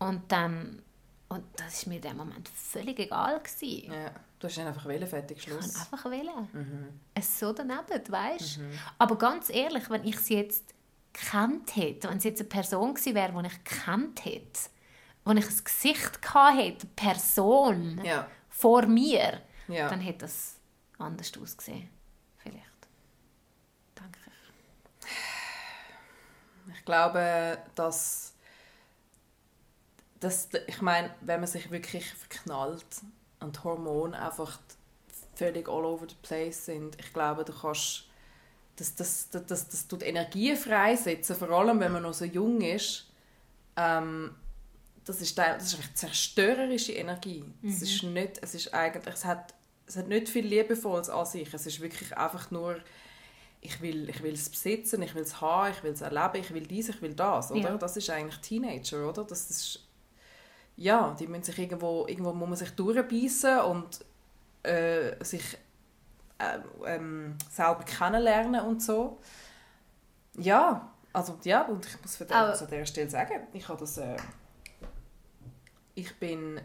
Und 0.00 0.32
dann, 0.32 0.82
und 1.28 1.44
das 1.56 1.86
war 1.86 1.90
mir 1.90 1.96
in 1.96 2.02
dem 2.02 2.16
Moment 2.16 2.48
völlig 2.48 2.98
egal. 2.98 3.40
Gewesen. 3.40 3.92
Ja. 3.92 4.10
Du 4.40 4.48
hast 4.48 4.58
einfach 4.58 4.86
wählen, 4.86 5.06
fertig, 5.06 5.40
Schluss. 5.40 5.68
Ich 5.68 5.80
einfach 5.80 6.10
wählen. 6.10 6.48
Mhm. 6.52 6.88
Es 7.14 7.38
so 7.38 7.52
daneben, 7.52 8.02
weißt 8.08 8.58
mhm. 8.58 8.72
Aber 8.98 9.16
ganz 9.16 9.48
ehrlich, 9.50 9.88
wenn 9.88 10.04
ich 10.04 10.18
sie 10.18 10.34
jetzt 10.34 10.74
kennt 11.12 11.76
hätte, 11.76 12.08
wenn 12.08 12.16
es 12.16 12.24
jetzt 12.24 12.40
eine 12.40 12.48
Person 12.48 12.94
gewesen 12.94 13.14
wäre, 13.14 13.40
die 13.40 13.46
ich 13.46 13.64
kennt 13.64 14.24
hätte, 14.24 14.60
wo 15.24 15.30
ich 15.30 15.46
ein 15.46 15.64
Gesicht 15.64 16.20
gehabt 16.20 16.58
hätte, 16.58 16.86
Person, 16.88 18.00
ja 18.02 18.26
vor 18.62 18.86
mir, 18.86 19.40
ja. 19.66 19.88
dann 19.88 20.00
hätte 20.00 20.20
das 20.20 20.54
anders 20.96 21.32
ausgesehen. 21.36 21.88
Vielleicht. 22.38 22.64
Danke. 23.96 24.20
Ich 26.72 26.84
glaube, 26.84 27.58
dass, 27.74 28.34
dass 30.20 30.48
ich 30.68 30.80
meine, 30.80 31.12
wenn 31.22 31.40
man 31.40 31.48
sich 31.48 31.72
wirklich 31.72 32.08
verknallt 32.14 32.86
und 33.40 33.64
Hormone 33.64 34.16
einfach 34.16 34.60
völlig 35.34 35.68
all 35.68 35.84
over 35.84 36.08
the 36.08 36.14
place 36.22 36.66
sind, 36.66 37.00
ich 37.00 37.12
glaube, 37.12 37.44
du 37.44 37.52
kannst 37.52 38.04
das, 38.76 38.94
das, 38.94 39.28
das, 39.30 39.46
das, 39.46 39.68
das 39.68 39.88
tut 39.88 40.04
Energie 40.04 40.54
freisetzen, 40.54 41.34
vor 41.34 41.50
allem 41.50 41.80
wenn 41.80 41.92
man 41.92 42.04
noch 42.04 42.14
so 42.14 42.24
jung 42.24 42.60
ist. 42.60 43.10
Ähm, 43.76 44.36
das 45.04 45.20
ist, 45.20 45.36
das 45.36 45.64
ist 45.64 45.74
einfach 45.74 45.94
zerstörerische 45.94 46.92
Energie. 46.92 47.44
Mhm. 47.60 47.68
Es 47.68 47.82
ist 47.82 48.02
nicht, 48.02 48.38
es 48.42 48.54
ist 48.54 48.72
eigentlich, 48.72 49.14
es 49.14 49.24
hat, 49.24 49.54
es 49.86 49.96
hat 49.96 50.08
nicht 50.08 50.28
viel 50.28 50.46
Liebevolles 50.46 51.10
an 51.10 51.26
sich. 51.26 51.52
Es 51.52 51.66
ist 51.66 51.80
wirklich 51.80 52.16
einfach 52.16 52.50
nur, 52.50 52.78
ich 53.60 53.80
will, 53.80 54.08
ich 54.08 54.22
will 54.22 54.34
es 54.34 54.48
besitzen, 54.48 55.02
ich 55.02 55.14
will 55.14 55.22
es 55.22 55.40
haben, 55.40 55.72
ich 55.72 55.82
will 55.82 55.92
es 55.92 56.00
erleben, 56.00 56.36
ich 56.40 56.52
will 56.54 56.66
dies, 56.66 56.88
ich 56.88 57.02
will 57.02 57.14
das, 57.14 57.50
oder? 57.50 57.70
Ja. 57.70 57.76
Das 57.76 57.96
ist 57.96 58.10
eigentlich 58.10 58.40
Teenager, 58.40 59.08
oder? 59.08 59.24
Das 59.24 59.50
ist, 59.50 59.80
ja, 60.76 61.16
die 61.18 61.26
müssen 61.26 61.44
sich 61.44 61.58
irgendwo, 61.58 62.06
irgendwo 62.06 62.32
muss 62.32 62.48
man 62.48 62.56
sich 62.56 62.70
durchbeissen 62.70 63.60
und 63.60 64.04
äh, 64.62 65.22
sich 65.24 65.58
äh, 66.38 66.58
ähm, 66.86 67.36
selber 67.50 67.84
kennenlernen 67.84 68.60
und 68.62 68.82
so. 68.82 69.18
Ja, 70.38 70.92
also 71.12 71.38
ja, 71.44 71.62
und 71.62 71.86
ich 71.86 72.00
muss 72.00 72.20
an 72.30 72.68
dieser 72.68 72.86
Stelle 72.86 73.10
sagen, 73.10 73.46
ich 73.52 73.68
habe 73.68 73.80
das... 73.80 73.98
Äh, 73.98 74.16
ich 75.94 76.14
bin 76.18 76.60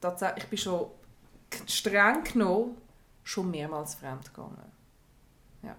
tatsächlich, 0.00 0.44
ich 0.44 0.50
bin 0.50 0.58
schon 0.58 0.90
streng 1.66 2.24
genommen 2.24 2.76
schon 3.22 3.50
mehrmals 3.50 3.94
fremd 3.94 4.32
gegangen. 4.32 4.72
Ja. 5.62 5.76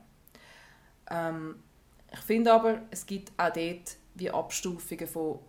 Ähm, 1.10 1.62
ich 2.12 2.20
finde 2.20 2.54
aber, 2.54 2.82
es 2.92 3.06
gibt 3.06 3.32
auch 3.38 3.52
dort 3.52 3.98
wie 4.16 4.32
Abstufungen 4.32 5.08
von 5.08 5.40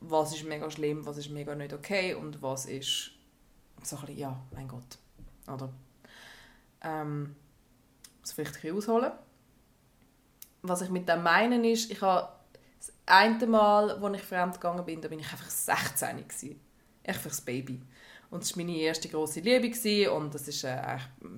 was 0.00 0.32
ist 0.32 0.44
mega 0.44 0.70
schlimm, 0.70 1.04
was 1.04 1.18
ist 1.18 1.30
mega 1.30 1.54
nicht 1.56 1.72
okay 1.72 2.14
und 2.14 2.40
was 2.40 2.66
ist 2.66 3.10
so 3.82 3.96
ein 3.96 4.02
bisschen, 4.02 4.18
ja, 4.18 4.40
mein 4.52 4.68
Gott. 4.68 4.98
Oder? 5.52 5.72
Ähm, 6.82 7.34
muss 8.20 8.32
vielleicht 8.32 8.56
ein 8.56 8.60
bisschen 8.62 8.76
ausholen. 8.76 9.12
Was 10.62 10.82
ich 10.82 10.90
mit 10.90 11.08
dem 11.08 11.22
meine 11.22 11.68
ist, 11.68 11.90
ich 11.90 12.00
habe 12.00 12.28
das 12.78 12.92
eine 13.06 13.46
Mal, 13.46 13.90
als 13.90 14.16
ich 14.16 14.22
fremd 14.22 14.54
gegangen 14.54 14.84
bin, 14.84 15.00
da 15.00 15.08
bin 15.08 15.18
ich 15.18 15.32
einfach 15.32 15.50
16 15.50 16.16
gewesen 16.16 16.60
echt 17.08 17.20
fürs 17.20 17.40
Baby. 17.40 17.80
Und 18.30 18.42
das 18.42 18.54
war 18.54 18.62
meine 18.62 18.76
erste 18.76 19.08
grosse 19.08 19.40
Liebe 19.40 19.70
gewesen, 19.70 20.10
und 20.12 20.34
das 20.34 20.46
ist 20.46 20.62
äh, 20.62 20.76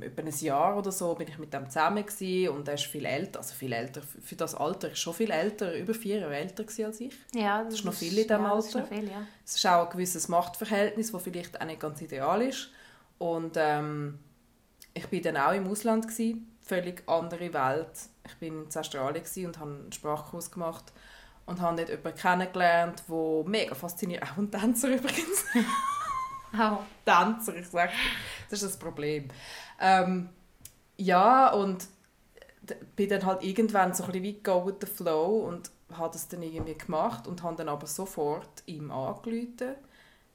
etwa 0.01 0.23
ein 0.23 0.35
Jahr 0.41 0.77
oder 0.77 0.91
so 0.91 1.15
bin 1.15 1.29
ich 1.29 1.39
mit 1.39 1.55
dem 1.55 1.71
zusammen 1.71 2.05
gewesen, 2.05 2.49
und 2.49 2.67
er 2.67 2.75
ist 2.75 2.87
viel 2.87 3.05
älter, 3.05 3.39
also 3.39 3.55
viel 3.55 3.73
älter, 3.73 4.03
für 4.03 4.35
das 4.35 4.57
Alter 4.57 4.91
ist 4.91 4.99
schon 4.99 5.15
viel 5.15 5.31
älter, 5.31 5.73
über 5.77 5.95
vier 5.95 6.19
Jahre 6.19 6.35
älter 6.35 6.65
als 6.65 7.01
ich. 7.01 7.15
Ja, 7.33 7.59
das, 7.59 7.69
das 7.69 7.75
ist 7.75 7.85
noch 7.85 7.95
viel 7.95 8.19
in 8.19 8.27
diesem 8.27 8.43
ja, 8.43 8.53
Alter. 8.53 8.85
Viel, 8.87 9.09
ja. 9.09 9.27
Es 9.45 9.55
ist 9.55 9.67
auch 9.67 9.85
ein 9.87 9.93
gewisses 9.93 10.27
Machtverhältnis, 10.29 11.13
das 11.13 11.23
vielleicht 11.23 11.61
auch 11.61 11.67
nicht 11.67 11.79
ganz 11.79 12.03
ideal 12.03 12.43
ist. 12.43 12.71
Und 13.19 13.53
ähm, 13.57 14.19
ich 14.93 15.13
war 15.13 15.21
dann 15.21 15.37
auch 15.37 15.53
im 15.53 15.69
Ausland 15.69 16.09
gewesen, 16.09 16.57
völlig 16.61 17.09
andere 17.09 17.53
Welt. 17.53 17.93
Ich 18.27 18.41
war 18.41 18.49
in 18.49 18.67
Australien 18.67 19.47
und 19.47 19.59
habe 19.61 19.71
einen 19.71 19.93
Sprachkurs 19.93 20.51
gemacht 20.51 20.93
und 21.51 21.61
habe 21.61 21.77
dort 21.77 21.89
jemanden 21.89 22.19
kennengelernt, 22.19 23.03
der 23.09 23.45
mega 23.45 23.75
fasziniert, 23.75 24.23
auch 24.23 24.37
ein 24.37 24.51
Tänzer 24.51 24.89
übrigens. 24.95 25.45
Oh. 26.55 26.79
Tänzer, 27.05 27.57
ich 27.57 27.67
sage 27.69 27.93
das 28.49 28.63
ist 28.63 28.75
das 28.75 28.79
Problem. 28.79 29.29
Ähm, 29.81 30.29
ja, 30.97 31.53
und 31.53 31.89
bin 32.95 33.09
dann 33.09 33.27
halt 33.27 33.43
irgendwann 33.43 33.95
so 33.95 34.05
ein 34.05 34.13
bisschen 34.13 34.23
wie 34.23 34.43
go 34.43 34.65
with 34.65 34.77
the 34.81 34.87
flow 34.87 35.47
und 35.49 35.71
habe 35.93 36.13
das 36.13 36.29
dann 36.29 36.43
irgendwie 36.43 36.79
gemacht 36.79 37.27
und 37.27 37.43
habe 37.43 37.57
dann 37.57 37.69
aber 37.69 37.87
sofort 37.89 38.63
ihm 38.67 38.93
angerufen 38.93 39.75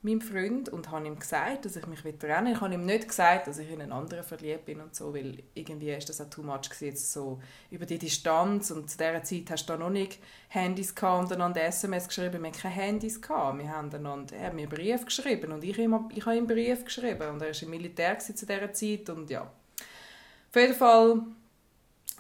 meinem 0.05 0.21
Freund 0.21 0.69
und 0.69 0.91
habe 0.91 1.05
ihm 1.05 1.19
gesagt, 1.19 1.65
dass 1.65 1.75
ich 1.75 1.85
mich 1.87 2.01
trennen 2.01 2.45
will. 2.45 2.53
Ich 2.53 2.61
habe 2.61 2.73
ihm 2.73 2.85
nicht 2.85 3.07
gesagt, 3.07 3.47
dass 3.47 3.57
ich 3.57 3.69
in 3.69 3.81
einen 3.81 3.91
anderen 3.91 4.23
verliebt 4.23 4.65
bin 4.65 4.79
und 4.79 4.95
so, 4.95 5.13
weil 5.13 5.43
irgendwie 5.53 5.91
ist 5.91 6.07
das 6.07 6.21
auch 6.21 6.29
too 6.29 6.43
much 6.43 6.69
gewesen, 6.69 6.97
so 6.97 7.41
über 7.71 7.85
die 7.85 7.97
Distanz 7.97 8.71
und 8.71 8.89
zu 8.89 8.97
dieser 8.97 9.23
Zeit 9.23 9.49
hast 9.49 9.65
du 9.65 9.75
noch 9.77 9.89
nicht 9.89 10.19
Handys 10.49 10.95
gehabt 10.95 11.25
und 11.25 11.33
einander 11.33 11.63
SMS 11.63 12.07
geschrieben, 12.07 12.43
wir 12.43 12.49
hatten 12.49 12.61
keine 12.61 12.75
Handys 12.75 13.21
gehabt. 13.21 13.57
Wir 13.57 13.69
haben 13.69 13.93
einander, 13.93 14.35
er 14.35 14.47
hat 14.47 14.53
mir 14.53 14.61
einen 14.61 14.69
Brief 14.69 15.05
geschrieben 15.05 15.51
und 15.51 15.63
ich, 15.63 15.77
immer, 15.77 16.07
ich 16.13 16.25
habe 16.25 16.37
ihm 16.37 16.47
einen 16.47 16.47
Brief 16.47 16.85
geschrieben 16.85 17.29
und 17.29 17.41
er 17.41 17.53
war 17.53 17.63
im 17.63 17.69
Militär 17.69 18.17
zu 18.19 18.33
dieser 18.33 18.71
Zeit 18.71 19.09
und 19.09 19.29
ja. 19.29 19.41
Auf 19.41 20.61
jeden 20.61 20.73
Fall, 20.73 21.23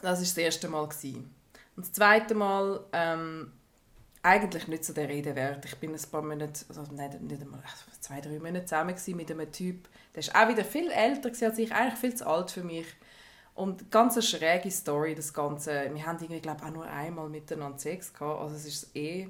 das 0.01 0.19
war 0.19 0.25
das 0.25 0.37
erste 0.37 0.67
Mal. 0.67 0.87
Gewesen. 0.87 1.33
Und 1.75 1.85
das 1.85 1.93
zweite 1.93 2.35
Mal 2.35 2.81
ähm, 2.93 3.51
eigentlich 4.25 4.67
nicht 4.67 4.83
so 4.83 4.91
der 4.91 5.07
Rede 5.07 5.35
wert. 5.35 5.63
Ich 5.65 5.75
bin 5.77 5.93
ein 5.93 6.01
paar 6.11 6.23
Monate, 6.23 6.65
also 6.67 6.81
nicht, 6.81 7.21
nicht 7.21 7.41
einmal, 7.41 7.61
zwei, 7.99 8.19
drei 8.21 8.39
Monate 8.39 8.65
zusammen 8.65 8.95
mit 9.15 9.31
einem 9.31 9.51
Typ, 9.51 9.87
der 10.13 10.21
ist 10.21 10.35
auch 10.35 10.47
wieder 10.47 10.65
viel 10.65 10.89
älter 10.89 11.29
als 11.29 11.59
ich, 11.59 11.71
eigentlich 11.71 11.99
viel 11.99 12.15
zu 12.15 12.25
alt 12.27 12.49
für 12.49 12.63
mich. 12.63 12.87
Und 13.53 13.89
ganz 13.91 14.15
eine 14.15 14.23
schräge 14.23 14.69
Story, 14.69 15.15
das 15.15 15.33
Ganze. 15.33 15.89
Wir 15.93 16.05
haben 16.05 16.17
irgendwie, 16.19 16.41
glaube 16.41 16.65
auch 16.65 16.71
nur 16.71 16.85
einmal 16.85 17.29
miteinander 17.29 17.77
Sex 17.77 18.13
gehabt. 18.13 18.41
Also 18.41 18.55
es 18.55 18.65
ist 18.65 18.95
eh, 18.95 19.29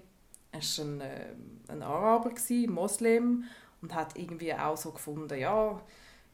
es 0.52 0.80
war 0.80 0.86
ein, 0.86 1.02
äh, 1.02 1.28
ein 1.68 1.84
Araber, 1.84 2.30
gewesen, 2.30 2.72
Moslem, 2.72 3.44
und 3.82 3.94
hat 3.94 4.18
irgendwie 4.18 4.54
auch 4.54 4.78
so 4.78 4.92
gefunden, 4.92 5.38
ja, 5.38 5.80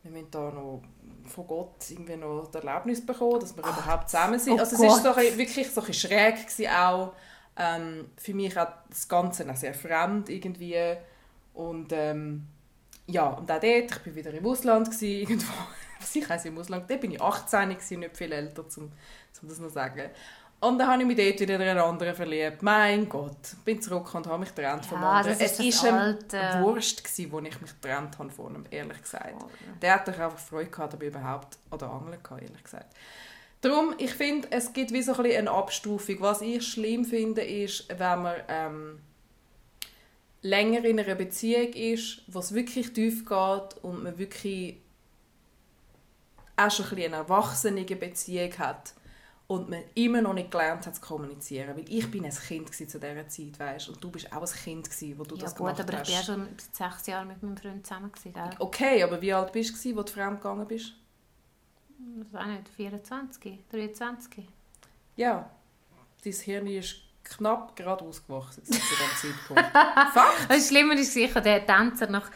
wir 0.03 0.11
müssen 0.11 0.31
da 0.31 0.51
noch 0.51 0.83
von 1.25 1.47
Gott 1.47 1.89
irgendwie 1.89 2.15
noch 2.15 2.49
die 2.49 2.57
Erlaubnis 2.57 3.05
bekommen, 3.05 3.39
dass 3.39 3.55
wir 3.55 3.63
Ach, 3.65 3.77
überhaupt 3.77 4.09
zusammen 4.09 4.39
sind. 4.39 4.53
Oh 4.53 4.59
also 4.59 4.75
es 4.75 4.81
war 4.81 5.15
so 5.15 5.37
wirklich 5.37 5.69
so 5.69 5.81
ein 5.81 5.93
schräg 5.93 6.47
gewesen 6.47 6.71
auch. 6.71 7.13
Ähm, 7.57 8.09
für 8.17 8.33
mich 8.33 8.57
auch 8.57 8.67
das 8.89 9.07
Ganze 9.07 9.49
auch 9.49 9.55
sehr 9.55 9.73
fremd 9.73 10.29
irgendwie. 10.29 10.95
Und 11.53 11.91
ähm, 11.91 12.47
ja, 13.07 13.27
und 13.27 13.51
auch 13.51 13.59
dort, 13.59 13.63
ich 13.63 14.05
war 14.05 14.15
wieder 14.15 14.33
im 14.33 14.45
Ausland, 14.45 14.87
gewesen, 14.87 15.05
irgendwo, 15.29 15.53
ich 16.13 16.29
heiße 16.29 16.47
im 16.47 16.57
Ausland, 16.57 16.89
dort 16.89 17.01
bin 17.01 17.11
ich 17.11 17.21
18, 17.21 17.69
gewesen, 17.69 17.99
nicht 17.99 18.17
viel 18.17 18.31
älter, 18.31 18.63
um, 18.77 18.91
das 19.33 19.59
noch 19.59 19.67
zu 19.67 19.73
sagen. 19.73 20.09
Und 20.63 20.77
dann 20.77 20.89
habe 20.89 21.01
ich 21.01 21.07
mich 21.07 21.17
dort 21.17 21.39
wieder 21.39 21.55
in 21.55 21.61
einen 21.63 21.79
anderen 21.79 22.13
verliebt. 22.13 22.61
Mein 22.61 23.09
Gott, 23.09 23.55
bin 23.65 23.81
zurück 23.81 24.13
und 24.13 24.27
habe 24.27 24.37
mich 24.37 24.53
getrennt 24.53 24.83
ja, 24.83 24.89
vom 24.89 25.03
anderen. 25.03 25.35
Es 25.39 25.57
war 25.57 25.93
ein 25.93 26.63
Wurst, 26.63 27.03
gewesen, 27.03 27.31
wo 27.31 27.39
ich 27.39 27.59
mich 27.59 27.81
getrennt 27.81 28.19
habe 28.19 28.29
von 28.29 28.53
ihm, 28.53 28.65
ehrlich 28.69 29.01
gesagt. 29.01 29.33
Oh, 29.39 29.45
ja. 29.45 29.73
Der 29.81 29.93
hat 29.95 30.07
einfach 30.07 30.37
Freude 30.37 30.69
gehabt, 30.69 30.93
aber 30.93 31.03
überhaupt, 31.03 31.57
oder 31.71 31.89
Angst 31.89 32.23
gehabt, 32.23 32.43
ehrlich 32.43 32.63
gesagt. 32.63 32.95
Darum, 33.61 33.93
ich 33.99 34.11
finde, 34.11 34.47
es 34.51 34.73
gibt 34.73 34.91
wie 34.91 35.03
so 35.03 35.13
ein 35.13 35.25
eine 35.25 35.51
Abstufung. 35.51 36.19
Was 36.19 36.41
ich 36.41 36.67
schlimm 36.67 37.05
finde, 37.05 37.41
ist, 37.41 37.87
wenn 37.89 38.21
man 38.23 38.35
ähm, 38.47 38.99
länger 40.41 40.83
in 40.83 40.99
einer 40.99 41.15
Beziehung 41.15 41.71
ist, 41.73 42.23
wo 42.27 42.39
es 42.39 42.53
wirklich 42.53 42.91
tief 42.93 43.25
geht 43.25 43.83
und 43.83 44.03
man 44.03 44.17
wirklich 44.17 44.77
auch 46.57 46.71
schon 46.71 46.85
ein 46.87 47.03
eine 47.03 47.15
erwachsene 47.17 47.83
Beziehung 47.83 48.57
hat 48.57 48.93
und 49.47 49.69
man 49.69 49.83
immer 49.95 50.21
noch 50.21 50.33
nicht 50.33 50.49
gelernt 50.49 50.87
hat 50.87 50.95
zu 50.95 51.01
kommunizieren. 51.01 51.75
Weil 51.75 51.85
ich 51.87 52.09
bin 52.09 52.25
ein 52.25 52.31
Kind 52.31 52.73
zu 52.73 52.85
dieser 52.99 53.27
Zeit, 53.27 53.59
weißt? 53.59 53.89
und 53.89 54.03
du 54.03 54.09
bist 54.09 54.31
auch 54.31 54.41
ein 54.41 54.63
Kind 54.63 54.89
gewesen, 54.89 55.19
wo 55.19 55.23
du 55.23 55.35
ja, 55.35 55.41
das 55.41 55.55
gut, 55.55 55.67
gemacht 55.67 55.81
aber 55.81 55.99
hast. 55.99 56.09
aber 56.09 56.19
ich 56.19 56.27
war 56.27 56.35
ja 56.35 56.45
schon 56.45 56.47
sechs 56.71 57.07
Jahre 57.07 57.25
mit 57.25 57.43
meinem 57.43 57.57
Freund 57.57 57.85
zusammen. 57.85 58.11
Gewesen, 58.11 58.33
okay, 58.59 59.03
aber 59.03 59.21
wie 59.21 59.33
alt 59.33 59.51
bist 59.51 59.71
du, 59.83 59.99
als 59.99 60.11
du 60.11 60.13
fremd 60.13 60.41
gegangen 60.41 60.67
bist? 60.67 60.93
Ich 62.21 62.33
weiß 62.33 62.47
nicht, 62.47 62.69
24, 62.75 63.59
23. 63.71 64.47
Ja, 65.15 65.49
dein 66.23 66.33
Hirn 66.33 66.67
ist 66.67 66.95
knapp 67.23 67.75
gerade 67.75 68.03
ausgewachsen 68.03 68.63
zu 68.65 68.71
diesem 68.71 69.33
Zeitpunkt. 69.33 69.63
Fakt! 70.13 70.49
Das 70.49 70.67
Schlimme 70.67 70.95
ist 70.95 71.13
sicher, 71.13 71.41
der 71.41 71.65
Tänzer 71.65 72.07
nach 72.07 72.29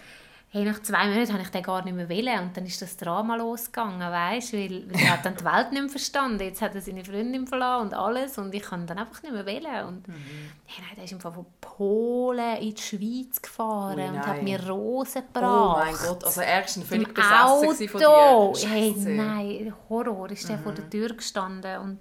hey, 0.56 0.64
nach 0.64 0.82
zwei 0.82 1.10
Monaten 1.10 1.34
habe 1.34 1.44
ich 1.44 1.50
den 1.50 1.64
gar 1.64 1.84
nicht 1.84 1.94
mehr 1.94 2.08
wollen. 2.08 2.40
Und 2.40 2.56
dann 2.56 2.66
ist 2.66 2.82
das 2.82 2.96
Drama 2.96 3.36
losgegangen, 3.36 4.00
weißt 4.00 4.54
weil, 4.54 4.90
weil 4.90 5.02
er 5.02 5.12
hat 5.12 5.26
dann 5.26 5.36
die 5.36 5.44
Welt 5.44 5.74
nicht 5.74 5.82
mehr 5.82 5.90
verstanden. 5.90 6.40
Jetzt 6.40 6.62
hat 6.62 6.74
er 6.74 6.82
seine 6.82 7.04
Freundin 7.04 7.46
verloren 7.46 7.82
und 7.82 7.94
alles 7.94 8.38
und 8.38 8.56
ich 8.56 8.64
kann 8.64 8.88
dann 8.88 8.98
einfach 9.00 9.22
nicht 9.22 9.34
mehr 9.34 9.46
wollen. 9.46 9.86
Und 9.86 10.08
mhm. 10.08 10.14
hey, 10.66 10.86
nein, 10.88 10.96
der 10.96 11.04
ist 11.04 11.14
einfach 11.14 11.34
von 11.34 11.46
Polen 11.60 12.58
in 12.60 12.74
die 12.74 12.82
Schweiz 12.82 13.42
gefahren 13.42 14.00
Ui, 14.00 14.08
und 14.08 14.26
hat 14.26 14.44
mir 14.44 14.66
Rosen 14.66 15.24
gebracht. 15.34 15.44
Oh 15.44 15.86
mein 15.86 15.96
Gott, 16.08 16.24
also 16.24 16.40
er 16.40 16.62
war 16.62 16.68
völlig 16.86 17.14
besessen 17.14 17.90
von 17.90 18.00
dir. 18.00 18.70
Hey, 18.70 18.96
nein, 18.98 19.74
Horror, 19.90 20.32
ist 20.32 20.48
der 20.48 20.56
mhm. 20.56 20.64
vor 20.64 20.72
der 20.72 20.90
Tür 20.90 21.10
gestanden 21.10 21.82
und 21.82 22.00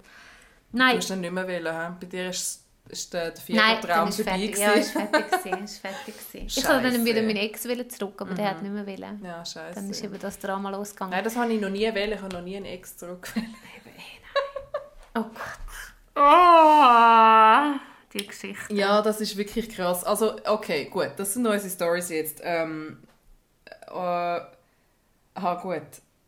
nein. 0.71 0.91
Du 0.91 0.97
hast 0.99 1.09
dann 1.09 1.19
nicht 1.19 1.33
mehr 1.33 1.45
wollen, 1.45 1.97
bei 1.99 2.07
dir 2.07 2.29
ist 2.29 2.64
ist 2.89 3.13
der, 3.13 3.31
der 3.31 3.41
Vierteltraum 3.41 4.11
vorbei 4.11 4.47
gewesen. 4.47 4.61
Ja, 4.61 4.71
ist 4.71 4.91
fertig 4.91 5.31
gewesen, 5.31 5.63
ist 5.63 5.77
fertig 5.79 6.15
gewesen. 6.17 6.47
Ich 6.47 6.67
wollte 6.67 6.91
dann 6.91 7.05
wieder 7.05 7.21
meinen 7.21 7.37
Ex 7.37 7.63
zurück, 7.63 8.21
aber 8.21 8.31
mhm. 8.31 8.35
der 8.35 8.49
hat 8.49 8.61
nicht 8.61 8.71
mehr 8.71 8.85
wollen. 8.85 9.21
Ja, 9.23 9.43
scheiße. 9.43 9.75
Dann 9.75 9.89
ist 9.89 10.03
eben 10.03 10.19
das 10.19 10.39
Drama 10.39 10.69
losgegangen. 10.69 11.11
Nein, 11.11 11.23
das 11.23 11.35
habe 11.35 11.51
ich 11.51 11.59
noch 11.59 11.69
nie 11.69 11.87
wollen. 11.87 12.11
Ich 12.11 12.21
habe 12.21 12.35
noch 12.35 12.41
nie 12.41 12.57
einen 12.57 12.65
Ex 12.65 12.97
zurück 12.97 13.31
Oh 15.17 15.23
Gott. 15.23 16.17
Oh, 16.17 17.79
die 18.13 18.27
Geschichte. 18.27 18.73
Ja, 18.73 19.01
das 19.01 19.21
ist 19.21 19.37
wirklich 19.37 19.69
krass. 19.69 20.03
Also, 20.03 20.35
okay, 20.45 20.85
gut, 20.85 21.11
das 21.15 21.33
sind 21.33 21.47
unsere 21.47 21.69
Stories 21.69 22.09
jetzt. 22.09 22.41
Ähm, 22.43 22.99
äh, 23.87 23.93
ah, 23.93 25.55
gut. 25.61 25.81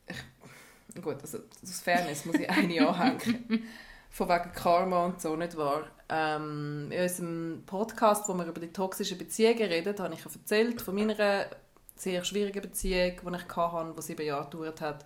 Ich, 0.08 1.02
gut, 1.02 1.22
also 1.22 1.40
aus 1.62 1.82
Fairness 1.82 2.24
muss 2.26 2.36
ich 2.36 2.50
eine 2.50 2.88
anhängen. 2.88 3.68
Von 4.10 4.30
wegen 4.30 4.52
Karma 4.54 5.06
und 5.06 5.22
so, 5.22 5.36
nicht 5.36 5.58
wahr? 5.58 5.86
Ähm, 6.10 6.90
in 6.92 7.02
unserem 7.02 7.64
Podcast, 7.66 8.30
wo 8.30 8.34
wir 8.34 8.46
über 8.46 8.62
die 8.62 8.72
toxischen 8.72 9.18
Beziehungen 9.18 9.64
reden, 9.64 9.98
habe 10.00 10.14
ich 10.14 10.26
erzählt 10.26 10.82
von 10.82 10.96
meiner 10.96 11.48
sehr 11.96 12.24
schwierigen 12.24 12.62
Beziehung, 12.62 13.18
die 13.22 13.36
ich 13.36 13.56
hatte, 13.56 13.94
die 13.96 14.02
sieben 14.02 14.26
Jahre 14.26 14.50
gedauert 14.50 14.82
hat. 14.82 15.06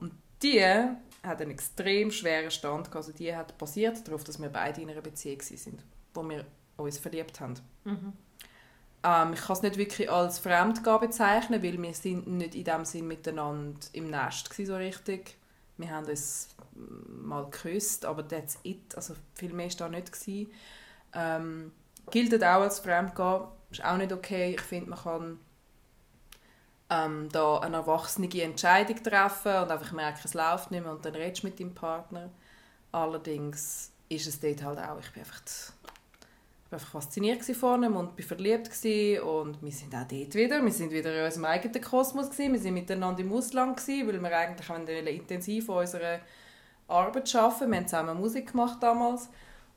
Und 0.00 0.12
die 0.42 0.62
hat 0.62 1.40
einen 1.40 1.50
extrem 1.50 2.10
schweren 2.10 2.50
Stand. 2.50 2.94
Also 2.94 3.12
die 3.12 3.34
hat 3.34 3.58
basiert 3.58 4.06
darauf, 4.06 4.24
dass 4.24 4.40
wir 4.40 4.48
beide 4.48 4.80
in 4.80 4.90
einer 4.90 5.02
Beziehung 5.02 5.42
sind, 5.42 5.82
wo 6.14 6.22
wir 6.22 6.44
uns 6.76 6.98
verliebt 6.98 7.40
haben. 7.40 7.54
Mhm. 7.84 8.12
Ähm, 9.04 9.32
ich 9.32 9.40
kann 9.40 9.56
es 9.56 9.62
nicht 9.62 9.76
wirklich 9.76 10.10
als 10.10 10.38
Fremdgabe 10.38 11.08
bezeichnen, 11.08 11.62
weil 11.62 11.80
wir 11.80 11.94
sind 11.94 12.26
nicht 12.26 12.54
in 12.54 12.64
dem 12.64 12.84
Sinn 12.84 13.06
miteinander 13.06 13.78
im 13.92 14.10
Nest 14.10 14.52
so 14.54 14.76
richtig. 14.76 15.36
Wir 15.78 15.90
haben 15.90 16.06
uns 16.06 16.48
mal 16.76 17.44
geküsst, 17.44 18.04
aber 18.04 18.26
that's 18.26 18.58
it. 18.62 18.94
Also 18.94 19.14
viel 19.34 19.52
mehr 19.52 19.68
war 19.68 19.76
da 19.76 19.88
nicht. 19.88 20.48
Ähm, 21.14 21.72
gilt 22.10 22.42
auch 22.42 22.62
als 22.62 22.80
Fremdgehen, 22.80 23.44
ist 23.70 23.84
auch 23.84 23.96
nicht 23.96 24.12
okay. 24.12 24.54
Ich 24.54 24.60
finde, 24.60 24.90
man 24.90 24.98
kann 24.98 25.40
ähm, 26.90 27.28
da 27.30 27.58
eine 27.58 27.76
erwachsene 27.76 28.28
Entscheidung 28.42 29.02
treffen 29.02 29.62
und 29.62 29.70
einfach 29.70 29.92
merken, 29.92 30.20
es 30.24 30.34
läuft 30.34 30.70
nicht 30.70 30.82
mehr 30.82 30.92
und 30.92 31.04
dann 31.04 31.14
redest 31.14 31.42
du 31.42 31.48
mit 31.48 31.60
deinem 31.60 31.74
Partner. 31.74 32.30
Allerdings 32.92 33.92
ist 34.08 34.26
es 34.26 34.40
dort 34.40 34.62
halt 34.62 34.78
auch, 34.78 34.98
ich 34.98 35.12
bin 35.12 35.22
einfach, 35.22 35.42
ich 36.68 36.70
bin 36.70 36.80
einfach 36.80 37.00
fasziniert 37.00 37.42
von 37.44 37.82
ihm 37.82 37.96
und 37.96 38.14
bin 38.14 38.26
verliebt 38.26 38.68
und 39.24 39.62
wir 39.62 39.72
sind 39.72 39.94
auch 39.94 40.06
dort 40.06 40.34
wieder, 40.34 40.62
wir 40.62 40.70
sind 40.70 40.92
wieder 40.92 41.18
in 41.18 41.24
unserem 41.24 41.46
eigenen 41.46 41.80
Kosmos 41.80 42.28
gewesen. 42.28 42.52
wir 42.52 42.60
sind 42.60 42.74
miteinander 42.74 43.22
im 43.22 43.32
Ausland 43.32 43.78
gewesen, 43.78 44.06
weil 44.06 44.22
wir 44.22 44.36
eigentlich 44.36 45.16
intensiv 45.16 45.70
an 45.70 45.78
unserer 45.78 46.20
Arbeit 46.86 47.34
arbeiten. 47.34 47.70
Wir 47.70 47.78
haben 47.78 47.88
zusammen 47.88 48.20
Musik 48.20 48.50
gemacht 48.52 48.82
damals. 48.82 49.30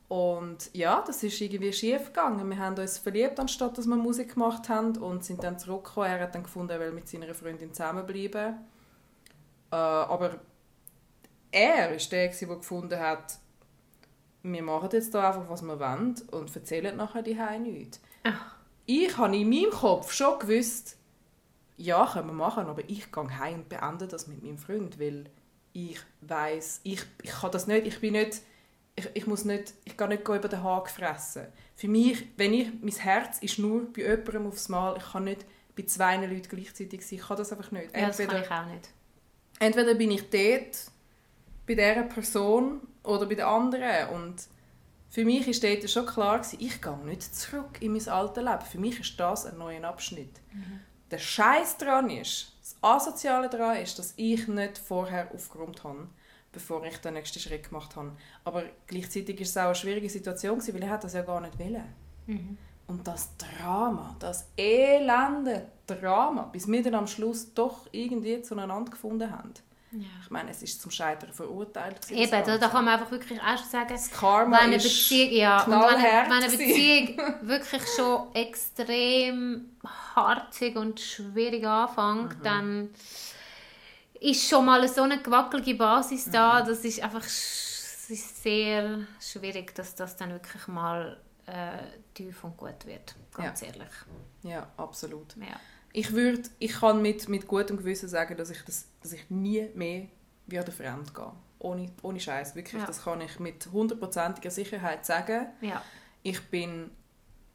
Und 0.09 0.69
ja, 0.73 1.01
das 1.07 1.23
ist 1.23 1.39
irgendwie 1.39 1.71
schief 1.71 2.07
gegangen. 2.07 2.49
Wir 2.49 2.57
haben 2.59 2.77
uns 2.77 2.97
verliebt, 2.97 3.39
anstatt 3.39 3.77
dass 3.77 3.87
wir 3.87 3.95
Musik 3.95 4.33
gemacht 4.33 4.67
haben 4.67 4.97
und 4.97 5.23
sind 5.23 5.45
dann 5.45 5.57
zurückgekommen. 5.57 6.09
Er 6.09 6.19
hat 6.19 6.35
dann 6.35 6.43
gefunden, 6.43 6.71
er 6.71 6.81
will 6.81 6.91
mit 6.91 7.07
seiner 7.07 7.33
Freundin 7.33 7.73
zusammenbleiben. 7.73 8.55
Äh, 9.71 9.75
aber 9.75 10.41
er 11.51 11.93
ist 11.93 12.11
der, 12.11 12.27
der 12.27 12.47
gefunden 12.47 12.99
hat, 12.99 13.39
wir 14.43 14.63
machen 14.63 14.89
jetzt 14.91 15.13
da 15.13 15.29
einfach, 15.29 15.49
was 15.49 15.61
wir 15.61 15.79
wollen 15.79 16.15
und 16.31 16.55
erzählen 16.55 16.95
nachher 16.95 17.21
die 17.21 17.35
nichts. 17.59 18.01
Ach. 18.23 18.55
Ich 18.85 19.17
habe 19.17 19.35
in 19.35 19.49
meinem 19.49 19.69
Kopf 19.69 20.11
schon 20.11 20.39
gewusst, 20.39 20.97
ja, 21.77 22.09
können 22.11 22.27
wir 22.27 22.33
machen, 22.33 22.65
aber 22.65 22.81
ich 22.87 23.11
gehe 23.11 23.39
heim 23.39 23.55
und 23.55 23.69
beende 23.69 24.07
das 24.07 24.27
mit 24.27 24.43
meinem 24.43 24.57
Freund, 24.57 24.99
weil 24.99 25.25
ich 25.73 25.99
weiß, 26.21 26.81
ich, 26.83 27.01
ich 27.21 27.31
kann 27.31 27.51
das 27.51 27.67
nicht, 27.67 27.87
ich 27.87 27.99
bin 27.99 28.13
nicht, 28.13 28.41
ich, 28.95 29.09
ich 29.13 29.27
muss 29.27 29.45
nicht, 29.45 29.73
ich 29.85 29.95
kann 29.95 30.09
nicht 30.09 30.27
über 30.27 30.39
den 30.39 30.63
Haken 30.63 30.89
fressen. 30.89 31.47
Für 31.75 31.87
mich, 31.87 32.27
wenn 32.37 32.53
ich, 32.53 32.71
mein 32.81 32.93
Herz 32.93 33.39
ist 33.39 33.59
nur 33.59 33.91
bei 33.93 34.01
jemandem 34.01 34.47
aufs 34.47 34.69
Mal, 34.69 34.97
ich 34.97 35.11
kann 35.11 35.23
nicht 35.23 35.45
bei 35.75 35.83
zwei 35.83 36.17
Leuten 36.17 36.49
gleichzeitig 36.49 37.05
sein, 37.05 37.19
ich 37.19 37.25
kann 37.25 37.37
das 37.37 37.51
einfach 37.51 37.71
nicht. 37.71 37.93
Entweder, 37.93 38.33
ja, 38.33 38.39
das 38.39 38.47
kann 38.49 38.67
ich 38.67 38.69
auch 38.69 38.73
nicht. 38.73 38.89
Entweder 39.59 39.95
bin 39.95 40.11
ich 40.11 40.29
dort, 40.29 40.91
bei 41.65 41.75
dieser 41.75 42.03
Person 42.03 42.81
oder 43.03 43.25
bei 43.25 43.35
der 43.35 43.47
anderen 43.47 44.09
und 44.09 44.47
für 45.09 45.25
mich 45.25 45.45
ist 45.47 45.63
dort 45.63 45.89
schon 45.89 46.05
klar 46.05 46.39
gewesen, 46.39 46.57
ich 46.61 46.81
gehe 46.81 46.97
nicht 46.99 47.35
zurück 47.35 47.81
in 47.81 47.91
mein 47.91 48.07
altes 48.07 48.43
Leben. 48.43 48.61
Für 48.61 48.77
mich 48.77 48.99
ist 49.01 49.19
das 49.19 49.45
ein 49.45 49.57
neuer 49.57 49.83
Abschnitt. 49.83 50.39
Mhm. 50.53 50.79
Der 51.11 51.17
Scheiß 51.17 51.77
daran 51.77 52.09
ist, 52.09 52.53
das 52.61 52.77
Asoziale 52.81 53.49
daran 53.49 53.75
ist, 53.75 53.99
dass 53.99 54.13
ich 54.15 54.47
nicht 54.47 54.77
vorher 54.77 55.29
aufgeräumt 55.33 55.83
habe, 55.83 56.07
bevor 56.53 56.85
ich 56.85 56.97
den 56.99 57.15
nächsten 57.15 57.39
Schritt 57.39 57.67
gemacht 57.67 57.97
habe. 57.97 58.13
Aber 58.45 58.63
gleichzeitig 58.87 59.37
war 59.37 59.43
es 59.43 59.57
auch 59.57 59.61
eine 59.63 59.75
schwierige 59.75 60.09
Situation, 60.09 60.65
weil 60.65 60.83
er 60.83 60.97
das 60.97 61.13
ja 61.13 61.23
gar 61.23 61.41
nicht 61.41 61.59
wollte. 61.59 61.83
Mhm. 62.27 62.57
Und 62.87 63.05
das 63.05 63.29
Drama, 63.37 64.15
das 64.19 64.47
elende 64.57 65.67
Drama, 65.87 66.43
bis 66.43 66.69
wir 66.69 66.83
dann 66.83 66.95
am 66.95 67.07
Schluss 67.07 67.53
doch 67.53 67.87
irgendwie 67.91 68.41
zueinander 68.41 68.91
gefunden 68.91 69.29
haben. 69.29 69.53
Ja. 69.91 70.07
Ich 70.23 70.29
meine, 70.29 70.51
es 70.51 70.63
ist 70.63 70.81
zum 70.81 70.89
Scheitern 70.89 71.33
verurteilt. 71.33 72.09
Eben, 72.09 72.31
da, 72.31 72.57
da 72.57 72.67
kann 72.69 72.85
man 72.85 72.93
einfach 72.93 73.11
wirklich 73.11 73.41
auch 73.41 73.57
sagen, 73.57 73.89
das 73.89 74.09
Karma 74.09 74.57
wenn 74.57 74.65
eine 74.67 74.77
Beziehung, 74.77 75.31
ja, 75.33 75.65
wenn, 75.67 76.01
wenn 76.01 76.31
eine 76.31 76.49
Beziehung 76.49 77.17
wirklich 77.41 77.81
schon 77.95 78.33
extrem 78.33 79.71
harzig 80.15 80.77
und 80.77 80.99
schwierig 80.99 81.65
anfängt, 81.65 82.39
mhm. 82.39 82.43
dann 82.43 82.89
ist 84.21 84.47
schon 84.47 84.65
mal 84.65 84.87
so 84.87 85.01
eine 85.01 85.21
gewackelige 85.21 85.75
Basis 85.75 86.29
da, 86.31 86.61
mhm. 86.61 86.67
das 86.67 86.85
ist 86.85 87.01
einfach 87.01 87.23
es 87.23 88.09
ist 88.09 88.43
sehr 88.43 88.99
schwierig, 89.19 89.75
dass 89.75 89.95
das 89.95 90.15
dann 90.15 90.31
wirklich 90.31 90.67
mal 90.67 91.17
äh, 91.47 91.77
tief 92.13 92.43
und 92.43 92.55
gut 92.55 92.85
wird, 92.85 93.15
ganz 93.33 93.61
ja. 93.61 93.67
ehrlich. 93.67 93.91
Ja, 94.43 94.67
absolut. 94.77 95.35
Ja. 95.37 95.59
Ich 95.93 96.13
würde, 96.13 96.43
ich 96.59 96.73
kann 96.73 97.01
mit, 97.01 97.27
mit 97.27 97.47
gutem 97.47 97.77
Gewissen 97.77 98.07
sagen, 98.07 98.37
dass 98.37 98.49
ich, 98.49 98.63
das, 98.63 98.87
dass 99.01 99.13
ich 99.13 99.29
nie 99.29 99.69
mehr 99.75 100.07
werde 100.47 100.71
fremd 100.71 101.13
gehen. 101.13 101.31
Ohne, 101.59 101.91
ohne 102.01 102.19
Scheiß, 102.19 102.55
wirklich. 102.55 102.81
Ja. 102.81 102.87
Das 102.87 103.03
kann 103.03 103.21
ich 103.21 103.39
mit 103.39 103.67
hundertprozentiger 103.71 104.49
Sicherheit 104.51 105.05
sagen. 105.05 105.47
Ja. 105.61 105.81
Ich 106.23 106.41
bin 106.49 106.91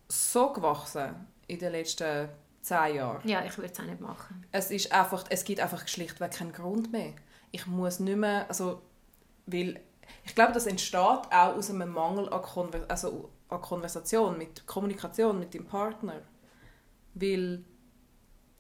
so 0.09 0.53
gewachsen 0.53 1.27
in 1.47 1.59
den 1.59 1.73
letzten 1.73 2.29
zehn 2.63 2.97
Jahren. 2.97 3.27
ja, 3.29 3.45
ich 3.45 3.57
würde 3.57 3.73
es 3.73 3.81
auch 3.81 3.85
nicht 3.85 4.01
machen. 4.01 4.45
Es, 4.53 4.71
ist 4.71 4.93
einfach, 4.93 5.25
es 5.31 5.45
gibt 5.45 5.61
einfach 5.61 5.87
schlichtweg 5.87 6.33
keinen 6.33 6.53
Grund 6.53 6.93
mehr. 6.93 7.15
Ich 7.53 7.67
muss 7.67 8.01
nicht 8.01 8.17
mehr, 8.17 8.47
also, 8.49 8.83
weil 9.47 9.81
ich 10.25 10.35
glaube, 10.35 10.53
das 10.53 10.67
entsteht 10.67 11.01
auch 11.01 11.31
aus 11.33 11.71
einem 11.71 11.91
Mangel 11.91 12.29
an, 12.29 12.43
Konver 12.43 12.85
also 12.89 13.31
an 13.49 13.61
Konversation, 13.61 14.37
mit 14.37 14.67
Kommunikation 14.67 15.39
mit 15.39 15.55
dem 15.55 15.65
Partner. 15.67 16.21
Weil 17.15 17.65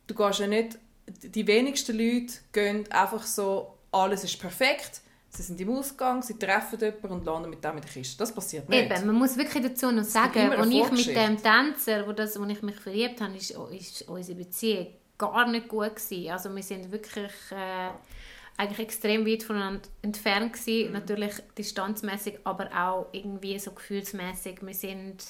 du 0.07 0.15
gehst 0.15 0.41
ja 0.41 0.47
nicht, 0.47 0.79
die 1.23 1.47
wenigsten 1.47 1.97
Leute 1.97 2.35
gehen 2.53 2.91
einfach 2.91 3.23
so, 3.23 3.75
alles 3.93 4.25
ist 4.25 4.39
perfekt, 4.41 5.01
sie 5.29 5.43
sind 5.43 5.61
im 5.61 5.71
Ausgang, 5.71 6.23
sie 6.23 6.39
treffen 6.39 6.79
jemanden 6.81 7.13
und 7.13 7.25
landen 7.25 7.51
mit 7.51 7.63
dem 7.63 7.77
in 7.77 7.83
der 7.83 7.91
Kiste. 7.91 8.19
Das 8.19 8.33
passiert 8.33 8.69
nicht. 8.69 8.91
Eben, 8.91 9.07
man 9.07 9.17
muss 9.17 9.37
wirklich 9.37 9.63
dazu 9.63 9.91
noch 9.91 10.05
sagen, 10.05 10.51
als 10.51 10.69
ich 10.69 11.07
mit 11.07 11.17
dem 11.17 11.37
Tänzer, 11.43 12.07
wo, 12.07 12.13
das, 12.13 12.39
wo 12.41 12.45
ich 12.45 12.63
mich 12.63 12.77
verliebt 12.77 13.21
habe, 13.21 13.37
ist, 13.37 13.51
ist 13.51 14.09
unsere 14.09 14.39
Beziehung 14.39 14.89
gar 15.19 15.49
nicht 15.49 15.69
gut 15.69 15.97
gewesen. 15.97 16.31
Also 16.31 16.55
wir 16.55 16.63
sind 16.63 16.91
wirklich 16.91 17.33
äh, 17.51 17.91
eigentlich 18.57 18.79
extrem 18.81 19.27
weit 19.27 19.43
voneinander 19.43 19.83
entfernt 20.03 20.53
Mhm. 20.53 20.53
gewesen. 20.53 20.93
Natürlich 20.93 21.35
distanzmäßig, 21.57 22.39
aber 22.45 22.71
auch 22.75 23.07
irgendwie 23.13 23.59
so 23.59 23.73
gefühlsmäßig. 23.73 24.59
Wir 24.63 24.75
sind 24.75 25.25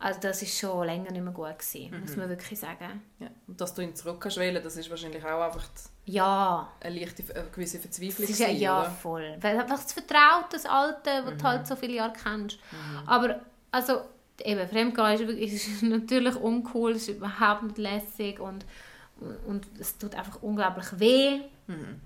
also 0.00 0.18
das 0.20 0.42
ist 0.42 0.58
schon 0.58 0.84
länger 0.86 1.10
nicht 1.12 1.22
mehr 1.22 1.32
gut 1.32 1.58
gewesen, 1.58 1.90
Mhm. 1.92 2.00
muss 2.00 2.16
man 2.16 2.28
wirklich 2.28 2.58
sagen. 2.58 3.02
Ja. 3.18 3.28
Und 3.46 3.60
dass 3.60 3.74
du 3.74 3.82
ihn 3.82 3.94
zurück 3.94 4.18
kannst 4.20 4.38
wählen, 4.38 4.62
das 4.64 4.76
ist 4.76 4.88
wahrscheinlich 4.90 5.22
auch 5.24 5.42
einfach 5.42 5.64
Ja, 6.06 6.68
eine 6.80 6.98
leichte, 6.98 7.22
eine 7.34 7.48
gewisse 7.50 7.78
Verzweiflung. 7.78 8.24
Es 8.24 8.30
ist 8.30 8.38
ja, 8.40 8.48
ja 8.48 8.80
oder? 8.80 8.90
voll. 8.90 9.36
Weil 9.40 9.60
einfach 9.60 9.76
das 9.80 9.92
Vertraute, 9.92 10.48
das 10.52 10.66
Alte, 10.66 11.00
das 11.04 11.24
Mhm. 11.34 11.38
du 11.38 11.44
halt 11.44 11.66
so 11.66 11.76
viele 11.76 11.92
Jahre 11.94 12.12
kennst. 12.14 12.58
Aber, 13.06 13.40
also, 13.70 14.00
eben, 14.42 14.66
Fremdgehen 14.68 15.12
ist, 15.12 15.20
wirklich- 15.20 15.52
ist 15.66 15.82
natürlich 15.82 16.34
uncool, 16.36 16.92
es 16.92 17.02
ist 17.08 17.16
überhaupt 17.16 17.62
nicht 17.62 17.78
lässig 17.78 18.40
und, 18.40 18.64
und 19.46 19.66
es 19.78 19.98
tut 19.98 20.14
einfach 20.14 20.42
unglaublich 20.42 20.98
weh. 20.98 21.40
Mhm. 21.66 22.00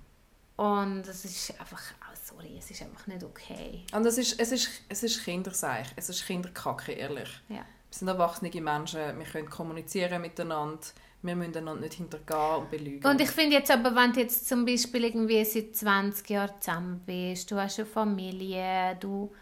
Und 0.56 1.06
es 1.08 1.24
ist 1.24 1.58
einfach, 1.60 1.80
sorry, 2.22 2.56
es 2.58 2.70
ist 2.70 2.82
einfach 2.82 3.06
nicht 3.06 3.22
okay. 3.24 3.84
Und 3.92 4.04
es 4.06 4.18
ist, 4.18 4.38
es 4.40 4.52
ist, 4.52 4.68
es 4.88 5.02
ist 5.02 5.24
Kinderseich, 5.24 5.86
es 5.96 6.08
ist 6.08 6.24
Kinderkacke, 6.26 6.92
ehrlich. 6.92 7.28
Ja. 7.48 7.64
Wir 7.94 7.98
sind 8.00 8.08
erwachsene 8.08 8.50
Menschen, 8.60 8.98
wir 8.98 9.24
können 9.24 9.48
kommunizieren 9.48 10.20
miteinander, 10.20 10.80
wir 11.22 11.36
müssen 11.36 11.56
einander 11.56 11.82
nicht 11.82 11.94
hintergehen 11.94 12.56
und 12.56 12.68
belügen. 12.68 13.08
Und 13.08 13.20
ich 13.20 13.30
finde 13.30 13.54
jetzt 13.54 13.70
aber, 13.70 13.94
wenn 13.94 14.12
du 14.12 14.18
jetzt 14.18 14.48
zum 14.48 14.64
Beispiel 14.64 15.04
irgendwie 15.04 15.44
seit 15.44 15.76
20 15.76 16.28
Jahren 16.28 16.60
zusammen 16.60 17.02
bist, 17.06 17.52
du 17.52 17.56
hast 17.56 17.78
eine 17.78 17.86
Familie, 17.86 18.96
du 18.98 19.32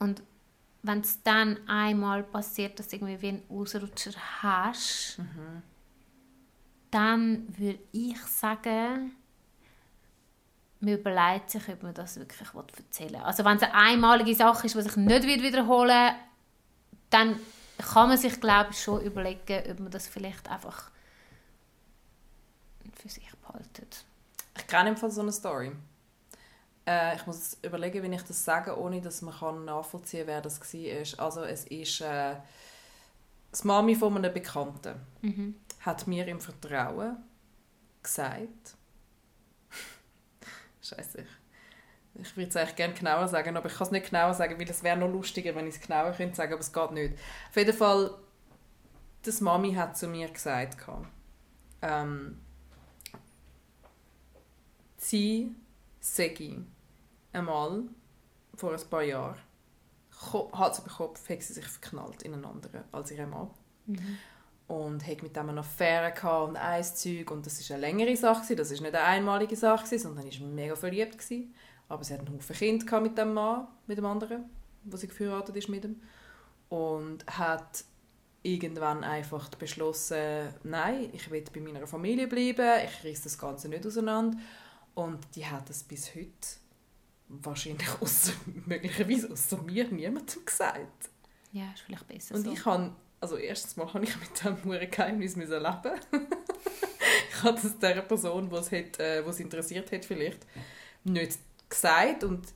und 0.00 0.22
wenn 0.82 1.00
es 1.00 1.22
dann 1.22 1.66
einmal 1.66 2.24
passiert, 2.24 2.78
dass 2.78 2.88
du 2.88 2.96
irgendwie 2.96 3.22
wie 3.22 3.28
einen 3.28 3.42
Ausrutscher 3.48 4.12
hast, 4.42 5.20
dann 6.90 7.46
würde 7.56 7.78
ich 7.92 8.20
sagen, 8.26 9.12
man 10.80 10.92
überlegt 10.92 11.48
sich, 11.48 11.66
ob 11.70 11.82
man 11.82 11.94
das 11.94 12.18
wirklich 12.18 12.50
erzählen 12.76 13.14
will. 13.14 13.20
Also 13.20 13.46
wenn 13.46 13.56
es 13.56 13.62
eine 13.62 13.74
einmalige 13.74 14.34
Sache 14.34 14.66
ist, 14.66 14.74
die 14.74 14.82
sich 14.82 14.96
nicht 14.96 15.26
wiederholen 15.26 16.16
dann 17.10 17.40
kann 17.86 18.08
man 18.08 18.18
sich, 18.18 18.40
glaube 18.40 18.70
ich, 18.72 18.82
schon 18.82 19.00
überlegen, 19.02 19.70
ob 19.70 19.80
man 19.80 19.90
das 19.90 20.06
vielleicht 20.08 20.48
einfach 20.48 20.90
für 23.00 23.08
sich 23.08 23.30
behaltet. 23.46 24.04
Ich 24.56 24.66
kenne 24.66 24.90
im 24.90 24.96
Fall 24.96 25.10
so 25.10 25.20
eine 25.20 25.32
Story. 25.32 25.72
Äh, 26.86 27.16
ich 27.16 27.26
muss 27.26 27.56
überlegen, 27.62 28.02
wie 28.02 28.14
ich 28.14 28.22
das 28.22 28.44
sage, 28.44 28.76
ohne 28.78 29.00
dass 29.00 29.22
man 29.22 29.34
kann 29.34 29.64
nachvollziehen 29.64 30.26
kann, 30.26 30.34
wer 30.34 30.40
das 30.40 30.60
war. 30.60 31.24
Also 31.24 31.42
es 31.42 31.64
ist 31.66 32.00
äh, 32.00 32.36
das 33.50 33.64
Mami 33.64 33.94
von 33.94 34.16
einem 34.16 34.32
Bekannten 34.32 34.94
Mhm. 35.22 35.54
hat 35.80 36.06
mir 36.06 36.26
im 36.26 36.40
Vertrauen 36.40 37.16
gesagt, 38.02 38.76
Scheiße, 40.82 41.20
ich, 41.20 41.28
ich 42.20 42.36
würde 42.36 42.48
es 42.48 42.56
eigentlich 42.56 42.76
gerne 42.76 42.94
genauer 42.94 43.28
sagen, 43.28 43.56
aber 43.56 43.68
ich 43.68 43.74
kann 43.74 43.86
es 43.86 43.90
nicht 43.92 44.10
genauer 44.10 44.34
sagen, 44.34 44.58
weil 44.58 44.68
es 44.68 44.82
wäre 44.82 44.96
noch 44.96 45.10
lustiger, 45.10 45.54
wenn 45.54 45.66
ich 45.66 45.76
es 45.76 45.80
genauer 45.80 46.12
könnte 46.12 46.36
sagen, 46.36 46.52
aber 46.52 46.60
es 46.60 46.72
geht 46.72 46.90
nicht. 46.92 47.14
Auf 47.50 47.56
jeden 47.56 47.76
Fall, 47.76 48.10
das 49.22 49.40
Mami 49.40 49.74
hat 49.74 49.96
zu 49.96 50.08
mir 50.08 50.28
gesagt, 50.28 50.76
ähm, 51.82 52.40
sie 54.96 55.54
sei 56.00 56.56
einmal 57.32 57.84
vor 58.54 58.72
ein 58.72 58.90
paar 58.90 59.02
Jahren 59.02 59.38
Hals 60.52 60.80
über 60.80 60.90
Kopf 60.90 61.28
hat 61.28 61.42
sie 61.42 61.52
sich 61.52 61.66
verknallt 61.66 62.22
in 62.22 62.34
einen 62.34 62.44
anderen 62.44 62.82
als 62.90 63.12
ihren 63.12 63.30
Mann 63.30 63.50
und 64.66 65.06
hat 65.06 65.22
mit 65.22 65.36
dem 65.36 65.48
eine 65.48 65.60
Affäre 65.60 66.12
gehabt 66.12 66.48
und 66.48 66.56
ein 66.56 66.82
Zeug 66.82 67.30
und 67.30 67.46
das 67.46 67.60
ist 67.60 67.70
eine 67.70 67.80
längere 67.80 68.16
Sache 68.16 68.56
das 68.56 68.70
ist 68.72 68.80
nicht 68.80 68.94
eine 68.94 69.04
einmalige 69.04 69.54
Sache 69.54 69.98
sondern 69.98 70.26
ist 70.26 70.40
mega 70.40 70.74
verliebt 70.74 71.18
gewesen. 71.18 71.54
Aber 71.88 72.04
sie 72.04 72.14
hat 72.14 72.20
einen 72.20 72.34
Haufen 72.34 72.56
Kind 72.56 72.86
gehabt 72.86 73.02
mit 73.02 73.18
dem 73.18 73.34
Mann 73.34 73.68
mit 73.86 73.98
dem 73.98 74.06
anderen 74.06 74.44
wo 74.84 74.96
sie 74.96 75.08
geheiratet 75.08 75.56
ist 75.56 75.68
mit 75.68 75.84
ihm 75.84 76.00
und 76.68 77.26
hat 77.26 77.84
irgendwann 78.42 79.04
einfach 79.04 79.48
beschlossen 79.50 80.48
nein 80.62 81.10
ich 81.12 81.30
will 81.30 81.44
bei 81.52 81.60
meiner 81.60 81.86
Familie 81.86 82.28
bleiben 82.28 82.84
ich 82.84 83.04
reiß 83.04 83.22
das 83.22 83.38
Ganze 83.38 83.68
nicht 83.68 83.86
auseinander 83.86 84.38
und 84.94 85.18
die 85.34 85.46
hat 85.46 85.70
es 85.70 85.82
bis 85.84 86.14
heute 86.14 86.30
wahrscheinlich 87.28 87.88
ausser, 88.00 88.32
möglicherweise 88.66 89.30
außer 89.30 89.58
mir 89.62 89.88
niemandem 89.88 90.44
gesagt 90.44 91.10
Ja, 91.52 91.70
ist 91.72 91.82
vielleicht 91.82 92.08
besser 92.08 92.34
und 92.34 92.44
so. 92.44 92.52
ich 92.52 92.64
habe, 92.64 92.92
also 93.20 93.36
erstens 93.36 93.76
mal 93.76 93.92
habe 93.92 94.04
ich 94.04 94.18
mit 94.18 94.30
diesem 94.30 94.56
verdammten 94.56 94.90
Geheimnis 94.90 95.36
leben. 95.36 95.50
ich 97.30 97.42
habe 97.42 97.60
das 97.60 97.78
der 97.78 98.02
Person, 98.02 98.48
die 98.48 98.56
es, 98.56 98.72
hat, 98.72 98.98
äh, 98.98 99.22
die 99.22 99.28
es 99.28 99.40
interessiert 99.40 99.92
hat, 99.92 100.04
vielleicht 100.04 100.46
nicht 101.04 101.38
gesagt 101.68 102.24
und 102.24 102.46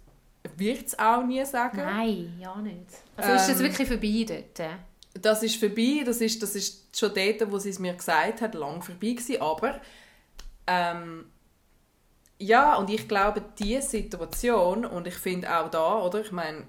wird 0.56 0.86
es 0.86 0.98
auch 0.98 1.24
nie 1.24 1.44
sagen. 1.44 1.78
Nein, 1.78 2.36
ja 2.40 2.56
nicht. 2.56 2.86
Also 3.16 3.32
ist 3.32 3.48
das 3.48 3.60
Ähm, 3.60 3.64
wirklich 3.66 3.88
vorbei 3.88 4.24
dort? 4.56 4.70
Das 5.14 5.42
ist 5.42 5.56
vorbei, 5.56 6.02
das 6.04 6.20
ist, 6.20 6.42
das 6.42 6.54
ist 6.54 6.96
schon 6.98 7.12
dort, 7.14 7.50
wo 7.52 7.58
sie 7.58 7.68
es 7.70 7.78
mir 7.78 7.94
gesagt 7.94 8.40
hat, 8.40 8.54
lang 8.54 8.82
vorbei 8.82 9.10
gewesen, 9.12 9.40
aber 9.40 9.80
ähm, 10.66 11.26
ja, 12.38 12.76
und 12.76 12.90
ich 12.90 13.06
glaube, 13.08 13.42
diese 13.58 13.82
Situation, 13.88 14.84
und 14.84 15.06
ich 15.06 15.14
finde 15.14 15.54
auch 15.54 15.70
da, 15.70 15.98
oder, 16.00 16.20
ich 16.22 16.32
meine, 16.32 16.64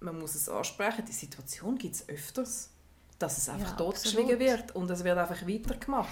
man 0.00 0.18
muss 0.18 0.34
es 0.34 0.48
ansprechen, 0.48 1.04
die 1.06 1.12
Situation 1.12 1.76
gibt 1.78 1.94
es 1.94 2.08
öfters, 2.08 2.70
dass 3.18 3.38
es 3.38 3.48
einfach 3.48 3.70
Ja, 3.70 3.76
totgeschwiegen 3.76 4.38
wird 4.40 4.74
und 4.74 4.90
es 4.90 5.04
wird 5.04 5.16
einfach 5.18 5.46
weitergemacht. 5.46 6.08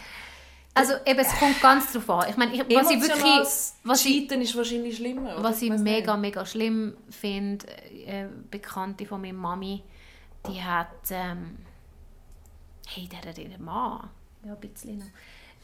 Also 0.74 0.94
eben, 1.04 1.18
es 1.18 1.38
kommt 1.38 1.60
ganz 1.60 1.92
drauf 1.92 2.08
an. 2.10 2.30
Ich 2.30 2.36
meine, 2.36 2.52
ich, 2.54 2.60
was 2.60 2.90
ich 2.90 3.00
wirklich... 3.00 3.24
Was 3.84 4.04
ich, 4.04 4.28
Cheaten 4.28 4.40
ist 4.40 4.56
wahrscheinlich 4.56 4.96
schlimmer. 4.96 5.34
oder? 5.34 5.42
was 5.42 5.62
ich 5.62 5.70
mega, 5.70 6.16
nicht. 6.16 6.36
mega 6.36 6.46
schlimm 6.46 6.96
finde, 7.10 7.66
äh, 8.06 8.26
Bekannte 8.50 9.04
von 9.04 9.20
meiner 9.20 9.34
Mami, 9.34 9.82
die 10.46 10.62
hat... 10.62 11.10
Ähm, 11.10 11.58
hey, 12.86 13.08
der 13.08 13.30
hat 13.30 13.38
ihren 13.38 13.64
Mann... 13.64 14.08
Ja, 14.44 14.54
ein 14.54 14.60
bisschen 14.60 14.98
noch. 14.98 15.06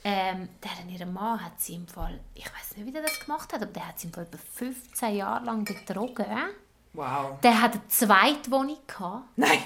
Ähm, 0.04 0.48
der 0.62 0.70
hat 0.70 0.90
ihren 0.90 1.12
Mann 1.12 1.42
hat 1.42 1.60
sie 1.60 1.76
im 1.76 1.86
Fall... 1.86 2.20
Ich 2.34 2.44
weiß 2.44 2.76
nicht, 2.76 2.86
wie 2.86 2.92
der 2.92 3.02
das 3.02 3.20
gemacht 3.20 3.52
hat, 3.52 3.62
aber 3.62 3.72
der 3.72 3.88
hat 3.88 3.98
sie 3.98 4.08
im 4.08 4.12
Fall 4.12 4.26
über 4.26 4.38
15 4.38 5.16
Jahre 5.16 5.44
lang 5.44 5.64
betrogen. 5.64 6.26
Wow. 6.92 7.40
Der 7.42 7.62
hat 7.62 7.72
eine 7.74 7.88
zweite 7.88 8.50
Wohnung 8.50 8.78
gehabt. 8.86 9.24
Nein! 9.36 9.58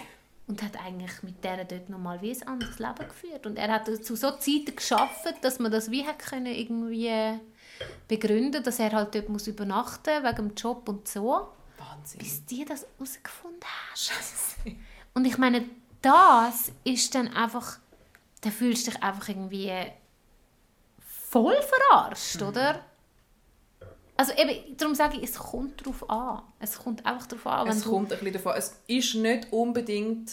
Und 0.51 0.65
hat 0.65 0.77
eigentlich 0.85 1.23
mit 1.23 1.45
der 1.45 1.65
dort 1.65 1.89
nochmal 1.89 2.21
wie 2.21 2.33
ein 2.33 2.49
anderes 2.49 2.81
Leben 2.81 3.09
geführt. 3.09 3.47
Und 3.47 3.57
er 3.57 3.73
hat 3.73 3.87
zu 4.05 4.17
so 4.17 4.33
Zeiten 4.33 4.75
geschafft, 4.75 5.25
dass 5.43 5.61
man 5.61 5.71
das 5.71 5.93
wie 5.93 6.05
hat 6.05 6.19
können 6.19 6.47
irgendwie 6.47 7.39
begründen, 8.09 8.63
dass 8.63 8.81
er 8.81 8.91
halt 8.91 9.15
dort 9.15 9.29
muss 9.29 9.47
übernachten 9.47 10.25
wegen 10.25 10.37
dem 10.49 10.55
Job 10.57 10.89
und 10.89 11.07
so, 11.07 11.53
Wahnsinn. 11.79 12.19
bis 12.19 12.45
die 12.47 12.65
das 12.65 12.85
herausgefunden 12.99 13.61
haben. 13.63 14.77
Und 15.15 15.25
ich 15.25 15.39
meine, 15.39 15.65
das 16.03 16.73
ist 16.83 17.15
dann 17.15 17.29
einfach, 17.29 17.79
da 18.41 18.51
fühlst 18.51 18.89
du 18.89 18.91
dich 18.91 19.03
einfach 19.03 19.29
irgendwie 19.29 19.73
voll 20.99 21.57
verarscht, 21.63 22.43
oder? 22.43 22.85
Also 24.21 24.33
eben, 24.35 24.77
darum 24.77 24.95
sage 24.95 25.17
ich, 25.17 25.23
es 25.23 25.39
kommt 25.39 25.81
darauf 25.81 26.11
an. 26.11 26.43
Es 26.59 26.77
kommt 26.79 27.07
einfach 27.07 27.27
darauf 27.27 27.47
an, 27.47 27.69
Es 27.69 27.85
kommt 27.85 28.13
ein 28.13 28.19
bisschen 28.19 28.35
davon. 28.35 28.53
Es 28.55 28.79
ist 28.87 29.15
nicht 29.15 29.51
unbedingt 29.51 30.31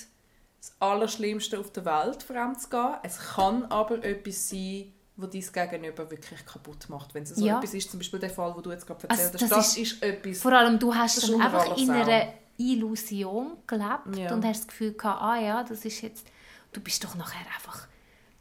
das 0.59 0.73
Allerschlimmste 0.79 1.57
auf 1.57 1.71
der 1.71 1.85
Welt, 1.85 2.21
fremd 2.21 2.59
zu 2.59 2.67
gehen. 2.67 2.95
Es 3.03 3.17
kann 3.17 3.63
aber 3.65 4.03
etwas 4.03 4.49
sein, 4.49 4.91
wo 5.15 5.25
dein 5.25 5.41
Gegenüber 5.41 6.11
wirklich 6.11 6.45
kaputt 6.45 6.89
macht. 6.89 7.13
Wenn 7.15 7.23
es 7.23 7.29
so 7.29 7.45
Ja. 7.45 7.59
etwas 7.59 7.73
ist, 7.73 7.89
zum 7.89 7.99
Beispiel 7.99 8.19
der 8.19 8.29
Fall, 8.29 8.53
wo 8.57 8.59
du 8.59 8.71
jetzt 8.71 8.85
gerade 8.85 9.09
Also 9.09 9.23
erzählt 9.23 9.41
hast, 9.43 9.51
das 9.51 9.67
das, 9.67 9.77
ist, 9.77 10.03
etwas... 10.03 10.39
Vor 10.41 10.51
allem, 10.51 10.77
du 10.79 10.93
hast 10.93 11.19
ist 11.19 11.29
dann 11.29 11.41
einfach 11.41 11.77
in 11.77 11.89
einer 11.89 12.33
Illusion 12.57 13.55
gelebt 13.67 14.17
Ja. 14.17 14.33
und 14.33 14.43
hast 14.43 14.59
das 14.63 14.67
Gefühl 14.67 14.93
gehabt, 14.93 15.21
ah 15.21 15.39
ja, 15.39 15.63
das 15.63 15.85
ist 15.85 16.01
jetzt, 16.01 16.27
du 16.73 16.81
bist 16.81 17.01
doch 17.05 17.15
nachher 17.15 17.45
einfach, 17.55 17.88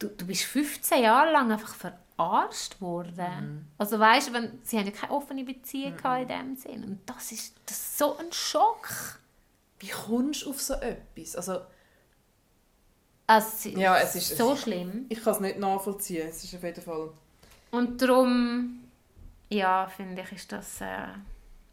du, 0.01 0.09
du 0.09 0.26
bist 0.26 0.42
15 0.42 1.03
Jahre 1.05 1.30
lang 1.30 1.53
einfach 1.53 1.72
verarscht 2.17 2.81
worden. 2.81 3.14
Mhm. 3.41 3.67
Also 3.79 3.99
weißt 3.99 4.29
du, 4.35 4.51
sie 4.62 4.79
haben 4.79 4.87
ja 4.87 4.93
keine 4.93 5.12
offene 5.12 5.45
Beziehung 5.45 5.97
gehabt 5.97 6.23
in 6.23 6.29
dem 6.29 6.57
Sinn 6.57 6.85
und 6.85 7.01
das 7.07 7.31
ist, 7.33 7.55
das 7.67 7.77
ist 7.77 7.99
so 7.99 8.17
ein 8.17 8.33
Schock. 8.33 9.21
Wie 9.79 9.89
kommst 9.89 10.45
du 10.45 10.51
auf 10.51 10.61
so 10.61 10.75
etwas? 10.75 11.37
Also, 11.37 11.61
Also, 13.29 13.49
es 13.49 13.67
ist 13.67 13.77
Ja, 13.77 13.99
es 13.99 14.14
ist- 14.14 14.37
so 14.39 14.55
schlimm. 14.57 15.07
ich 15.09 15.23
kann 15.23 15.35
es 15.35 15.41
nicht 15.41 15.59
nachvollziehen. 15.59 16.29
Es 16.29 16.43
ist 16.45 16.55
auf 16.55 16.62
jeden 16.62 16.81
Fall... 16.83 17.11
Und 17.73 18.01
darum, 18.01 18.85
ja, 19.51 19.87
finde 19.89 20.23
ich, 20.23 20.33
ist 20.33 20.53
das 20.53 20.81
äh, 20.81 21.09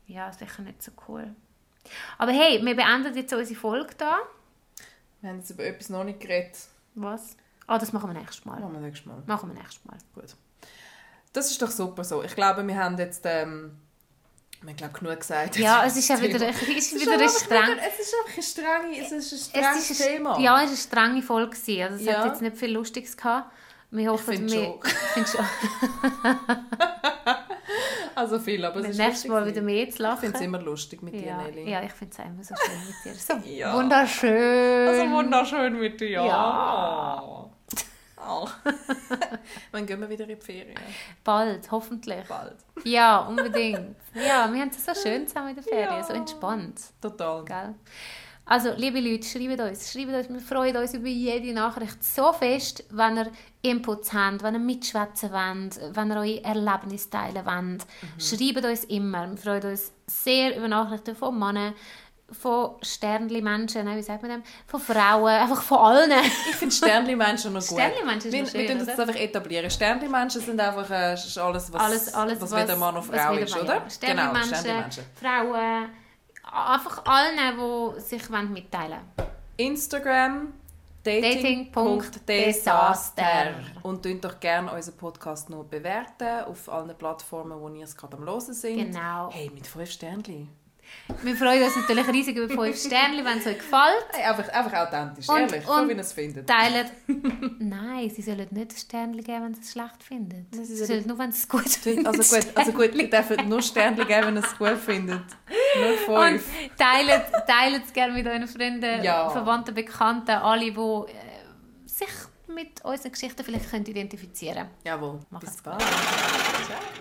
ja, 0.08 0.34
sicher 0.34 0.64
nicht 0.64 0.82
so 0.82 0.92
cool. 1.08 1.34
Aber 2.18 2.32
hey, 2.32 2.60
wir 2.66 2.76
beenden 2.76 3.16
jetzt 3.16 3.32
unsere 3.34 3.60
Folge 3.60 3.94
da. 3.98 4.18
Wir 5.22 5.30
haben 5.30 5.38
jetzt 5.40 5.52
über 5.52 5.64
etwas 5.64 5.90
noch 5.90 6.04
nicht 6.04 6.20
geredet. 6.20 6.58
Was? 6.96 7.38
Ah, 7.68 7.78
das 7.78 7.94
machen 7.94 8.10
wir 8.14 8.20
nächstes 8.20 8.46
Mal. 8.46 8.60
Machen 8.60 8.74
wir 8.74 8.80
nächstes 8.82 9.06
Mal. 9.06 9.24
Machen 9.26 9.50
wir 9.50 9.56
nächstes 9.62 9.84
Mal. 9.86 9.98
Gut. 10.14 10.36
Das 11.32 11.50
ist 11.50 11.62
doch 11.62 11.72
super 11.72 12.04
so. 12.04 12.24
Ich 12.24 12.36
glaube, 12.36 12.66
wir 12.68 12.76
haben 12.78 12.98
jetzt... 12.98 13.22
Ähm, 13.26 13.78
wir 14.62 14.70
haben, 14.70 14.78
glaube 14.78 15.00
genug 15.00 15.20
gesagt. 15.20 15.58
Ja, 15.58 15.84
es 15.86 15.98
ist 15.98 16.08
ja 16.08 16.22
wieder, 16.22 16.48
es 16.50 16.62
ist 16.62 16.96
wieder 17.00 17.14
ein 17.14 17.30
streng... 17.30 17.78
Es 17.80 18.00
ist 18.00 18.16
einfach 18.16 18.38
ein 18.38 18.44
strenge, 18.44 18.98
es 19.00 19.12
ist 19.12 19.12
ein 19.12 19.18
Es 19.38 19.46
strenges 19.48 19.90
ist 19.92 20.02
Thema. 20.02 20.40
ja, 20.40 20.56
es 20.56 20.62
war 20.62 20.68
eine 20.68 20.78
strenge 20.78 21.22
Folge. 21.22 21.56
gewesen. 21.58 21.82
Also 21.84 21.96
es 21.96 22.06
Ja. 22.06 22.20
hat 22.20 22.26
jetzt 22.28 22.42
nicht 22.42 22.58
viel 22.58 22.72
Lustiges 22.72 23.18
gehabt. 23.18 23.52
Wir 23.92 24.12
hoffen, 24.12 24.34
finde 24.34 24.54
wir... 24.54 25.26
schon. 25.26 25.46
Also 28.16 28.40
viel, 28.40 28.64
aber 28.66 28.80
es 28.82 28.90
ist 28.90 28.98
Nächstes 28.98 29.30
Mal 29.30 29.46
wieder 29.46 29.62
mehr 29.62 29.90
zu 29.90 29.90
Ich 29.90 29.96
finde 29.96 30.26
es 30.28 30.34
lachen. 30.34 30.44
immer 30.44 30.60
lustig 30.62 31.02
mit 31.02 31.14
dir, 31.14 31.26
Ja, 31.28 31.38
Nelly. 31.42 31.70
ja, 31.70 31.82
ich 31.84 31.92
finde 31.92 32.14
es 32.18 32.26
immer 32.26 32.44
so 32.44 32.56
schön 32.56 32.80
mit 32.88 32.96
dir. 33.06 33.14
So 33.20 33.34
Ja. 33.50 33.74
wunderschön. 33.76 34.88
Also 34.88 35.12
wunderschön 35.12 35.80
mit 35.80 36.00
dir. 36.02 36.10
Ja. 36.24 37.24
Oh. 38.26 38.48
Wann 39.72 39.86
gehen 39.86 40.00
wir 40.00 40.10
wieder 40.10 40.24
in 40.24 40.30
die 40.30 40.36
Ferien? 40.46 40.80
Bald, 41.26 41.70
hoffentlich. 41.72 42.24
Bald. 42.28 42.56
Ja, 42.86 43.20
unbedingt. 43.20 43.98
Ja, 44.16 44.50
wir 44.52 44.62
haben 44.62 44.70
es 44.70 44.86
so 44.86 44.94
schön 44.96 45.28
zusammen 45.28 45.50
in 45.50 45.56
der 45.56 45.64
Ferien, 45.64 46.04
so 46.04 46.14
entspannt. 46.14 46.80
Total. 47.02 47.44
Gell? 47.44 47.76
Also, 48.46 48.72
liebe 48.76 49.00
Leute, 49.00 49.26
schreibt 49.26 49.62
uns, 49.62 49.92
schreibt 49.92 50.10
uns. 50.10 50.30
Wir 50.30 50.40
freuen 50.42 50.76
uns 50.76 50.94
über 50.94 51.08
jede 51.08 51.54
Nachricht 51.54 52.04
so 52.04 52.34
fest, 52.34 52.84
wenn 52.90 53.18
ihr 53.18 53.32
Inputs 53.62 54.12
habt, 54.12 54.44
wenn 54.44 54.56
ihr 54.56 54.60
mitschwätzen 54.60 55.32
wollt, 55.32 55.80
wenn 55.96 56.12
ihr 56.12 56.18
eure 56.18 56.44
Erlebnisse 56.44 57.10
teilen 57.10 57.46
wollt. 57.46 57.86
Schreibt 58.18 58.66
uns 58.66 58.84
immer. 58.86 59.30
Wir 59.30 59.38
freuen 59.38 59.64
uns 59.72 59.94
sehr 60.08 60.58
über 60.58 60.68
Nachrichten 60.68 61.16
von 61.16 61.40
Männern, 61.40 61.74
von 62.32 62.72
Sternli-Menschen, 62.82 63.96
wie 63.96 64.02
sagt 64.02 64.24
man 64.24 64.32
dem? 64.32 64.44
Von 64.66 64.80
Frauen, 64.80 65.28
einfach 65.34 65.62
von 65.62 65.78
allen. 65.78 66.12
Ich 66.50 66.56
finde 66.56 66.76
Sternli-Menschen 66.76 67.54
noch 67.54 67.62
gut. 67.68 67.78
Sternli-Menschen 67.80 68.32
noch 68.32 68.50
schön, 68.50 68.54
Wir 68.54 68.68
tun 68.68 68.80
das 68.80 68.88
jetzt 68.88 69.00
einfach 69.00 69.16
etablieren. 69.16 69.70
Sternli-Menschen 69.70 70.42
sind 70.42 70.60
einfach 70.60 70.90
äh, 70.90 70.94
alles, 70.94 71.38
was, 71.38 71.82
alles, 71.82 72.14
alles, 72.14 72.42
was, 72.42 72.56
weder 72.56 72.76
Mann 72.76 72.96
noch 72.96 73.08
was 73.08 73.22
Frau 73.22 73.34
ist, 73.36 73.56
oder? 73.56 73.76
ja. 73.76 73.90
Sternli-Menschen, 73.90 74.56
Sternli-Menschen. 74.56 75.04
Frauen, 75.16 75.90
einfach 76.44 77.06
allen, 77.06 77.38
die 77.96 78.02
sich 78.02 78.32
wollen 78.32 78.52
mitteilen 78.54 79.00
Instagram 79.58 80.54
Dating.desaster. 81.04 82.22
dating.desaster 82.26 83.54
und 83.82 84.04
tun 84.04 84.22
doch 84.22 84.40
gerne 84.40 84.72
unseren 84.72 84.96
Podcast 84.96 85.50
noch 85.50 85.66
bewerten 85.66 86.46
auf 86.46 86.70
allen 86.70 86.96
Plattformen, 86.98 87.60
wo 87.60 87.68
ihr 87.70 87.84
es 87.84 87.96
gerade 87.96 88.16
am 88.16 88.26
Hören 88.26 88.54
sind. 88.54 88.78
Genau. 88.78 89.30
Hey, 89.32 89.52
mit 89.54 89.68
5 89.68 89.92
Sternchen. 89.92 90.63
Wir 91.22 91.36
freuen 91.36 91.62
uns 91.64 91.76
natürlich 91.76 92.08
riesig 92.08 92.38
über 92.38 92.54
5 92.54 92.78
Sterne, 92.80 93.24
wenn 93.26 93.38
es 93.38 93.46
euch 93.46 93.58
gefällt. 93.58 94.06
Hey, 94.14 94.24
einfach, 94.26 94.48
einfach 94.50 94.88
authentisch, 94.88 95.28
Und- 95.28 95.38
ehrlich, 95.52 95.66
so 95.66 95.74
und- 95.74 95.90
wie 95.90 95.94
ihr 95.94 96.00
es 96.00 96.14
findet. 96.14 96.48
Teilt. 96.48 96.92
Nein, 97.60 98.10
sie 98.10 98.22
sollen 98.22 98.48
nicht 98.52 98.72
ein 98.72 98.78
Sternchen 98.78 99.24
geben, 99.24 99.44
wenn 99.44 99.54
sie 99.54 99.62
es 99.62 99.72
schlecht 99.74 100.02
finden. 100.04 100.48
sie 100.52 100.64
Sie 100.66 100.86
sollen- 100.86 101.06
nur, 101.08 101.18
wenn 101.20 101.32
sie 101.32 101.40
es 101.40 101.48
gut 101.50 101.68
finden. 101.70 102.08
Also 102.08 102.36
gut, 102.36 102.46
also 102.56 102.72
gut, 102.72 102.96
ihr 102.96 103.10
dürft 103.10 103.46
nur 103.46 103.62
Sternchen 103.62 104.08
geben, 104.08 104.28
wenn 104.28 104.36
ihr 104.38 104.44
es 104.44 104.58
gut 104.58 104.78
findet. 104.78 105.24
Nur 106.08 106.18
Und 106.20 106.40
fünf. 106.40 106.46
teilt, 106.78 107.24
teilt 107.48 107.84
es 107.86 107.94
gerne 107.94 108.14
mit 108.14 108.26
euren 108.26 108.48
Freunden, 108.48 109.04
Ja. 109.04 109.30
Verwandten, 109.30 109.74
Bekannten, 109.76 110.32
alle, 110.32 110.72
die 110.72 110.78
äh, 110.80 111.06
sich 111.86 112.08
mit 112.48 112.84
unseren 112.84 113.12
Geschichten 113.12 113.44
vielleicht 113.44 113.70
können 113.70 113.86
identifizieren 113.86 114.68
Jawohl. 114.84 115.20
Mach 115.30 115.40
Bis 115.40 115.52
es. 115.52 115.62
bald. 115.62 115.82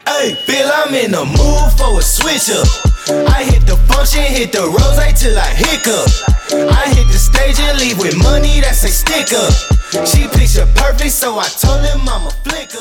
Hey, 0.06 0.34
feel 0.46 0.70
I'm 0.70 0.94
in 0.94 1.12
the 1.12 1.24
mood 1.24 1.72
for 1.76 1.98
a 1.98 2.02
switch 2.02 2.50
up. 2.50 2.66
I 3.28 3.44
hit 3.44 3.66
the 3.66 3.76
function, 3.92 4.22
hit 4.22 4.52
the 4.52 4.62
rose 4.62 5.20
till 5.20 5.36
I 5.36 5.54
hiccup. 5.54 6.08
I 6.52 6.88
hit 6.94 7.06
the 7.08 7.18
stage 7.18 7.58
and 7.60 7.78
leave 7.78 7.98
with 7.98 8.16
money 8.22 8.60
that's 8.60 8.84
a 8.84 8.88
stick 8.88 9.32
up. 9.32 9.52
She 10.06 10.28
picture 10.28 10.66
perfect, 10.74 11.12
so 11.12 11.38
I 11.38 11.48
told 11.48 11.82
him 11.84 12.08
I'm 12.08 12.26
a 12.26 12.30
flip 12.44 12.72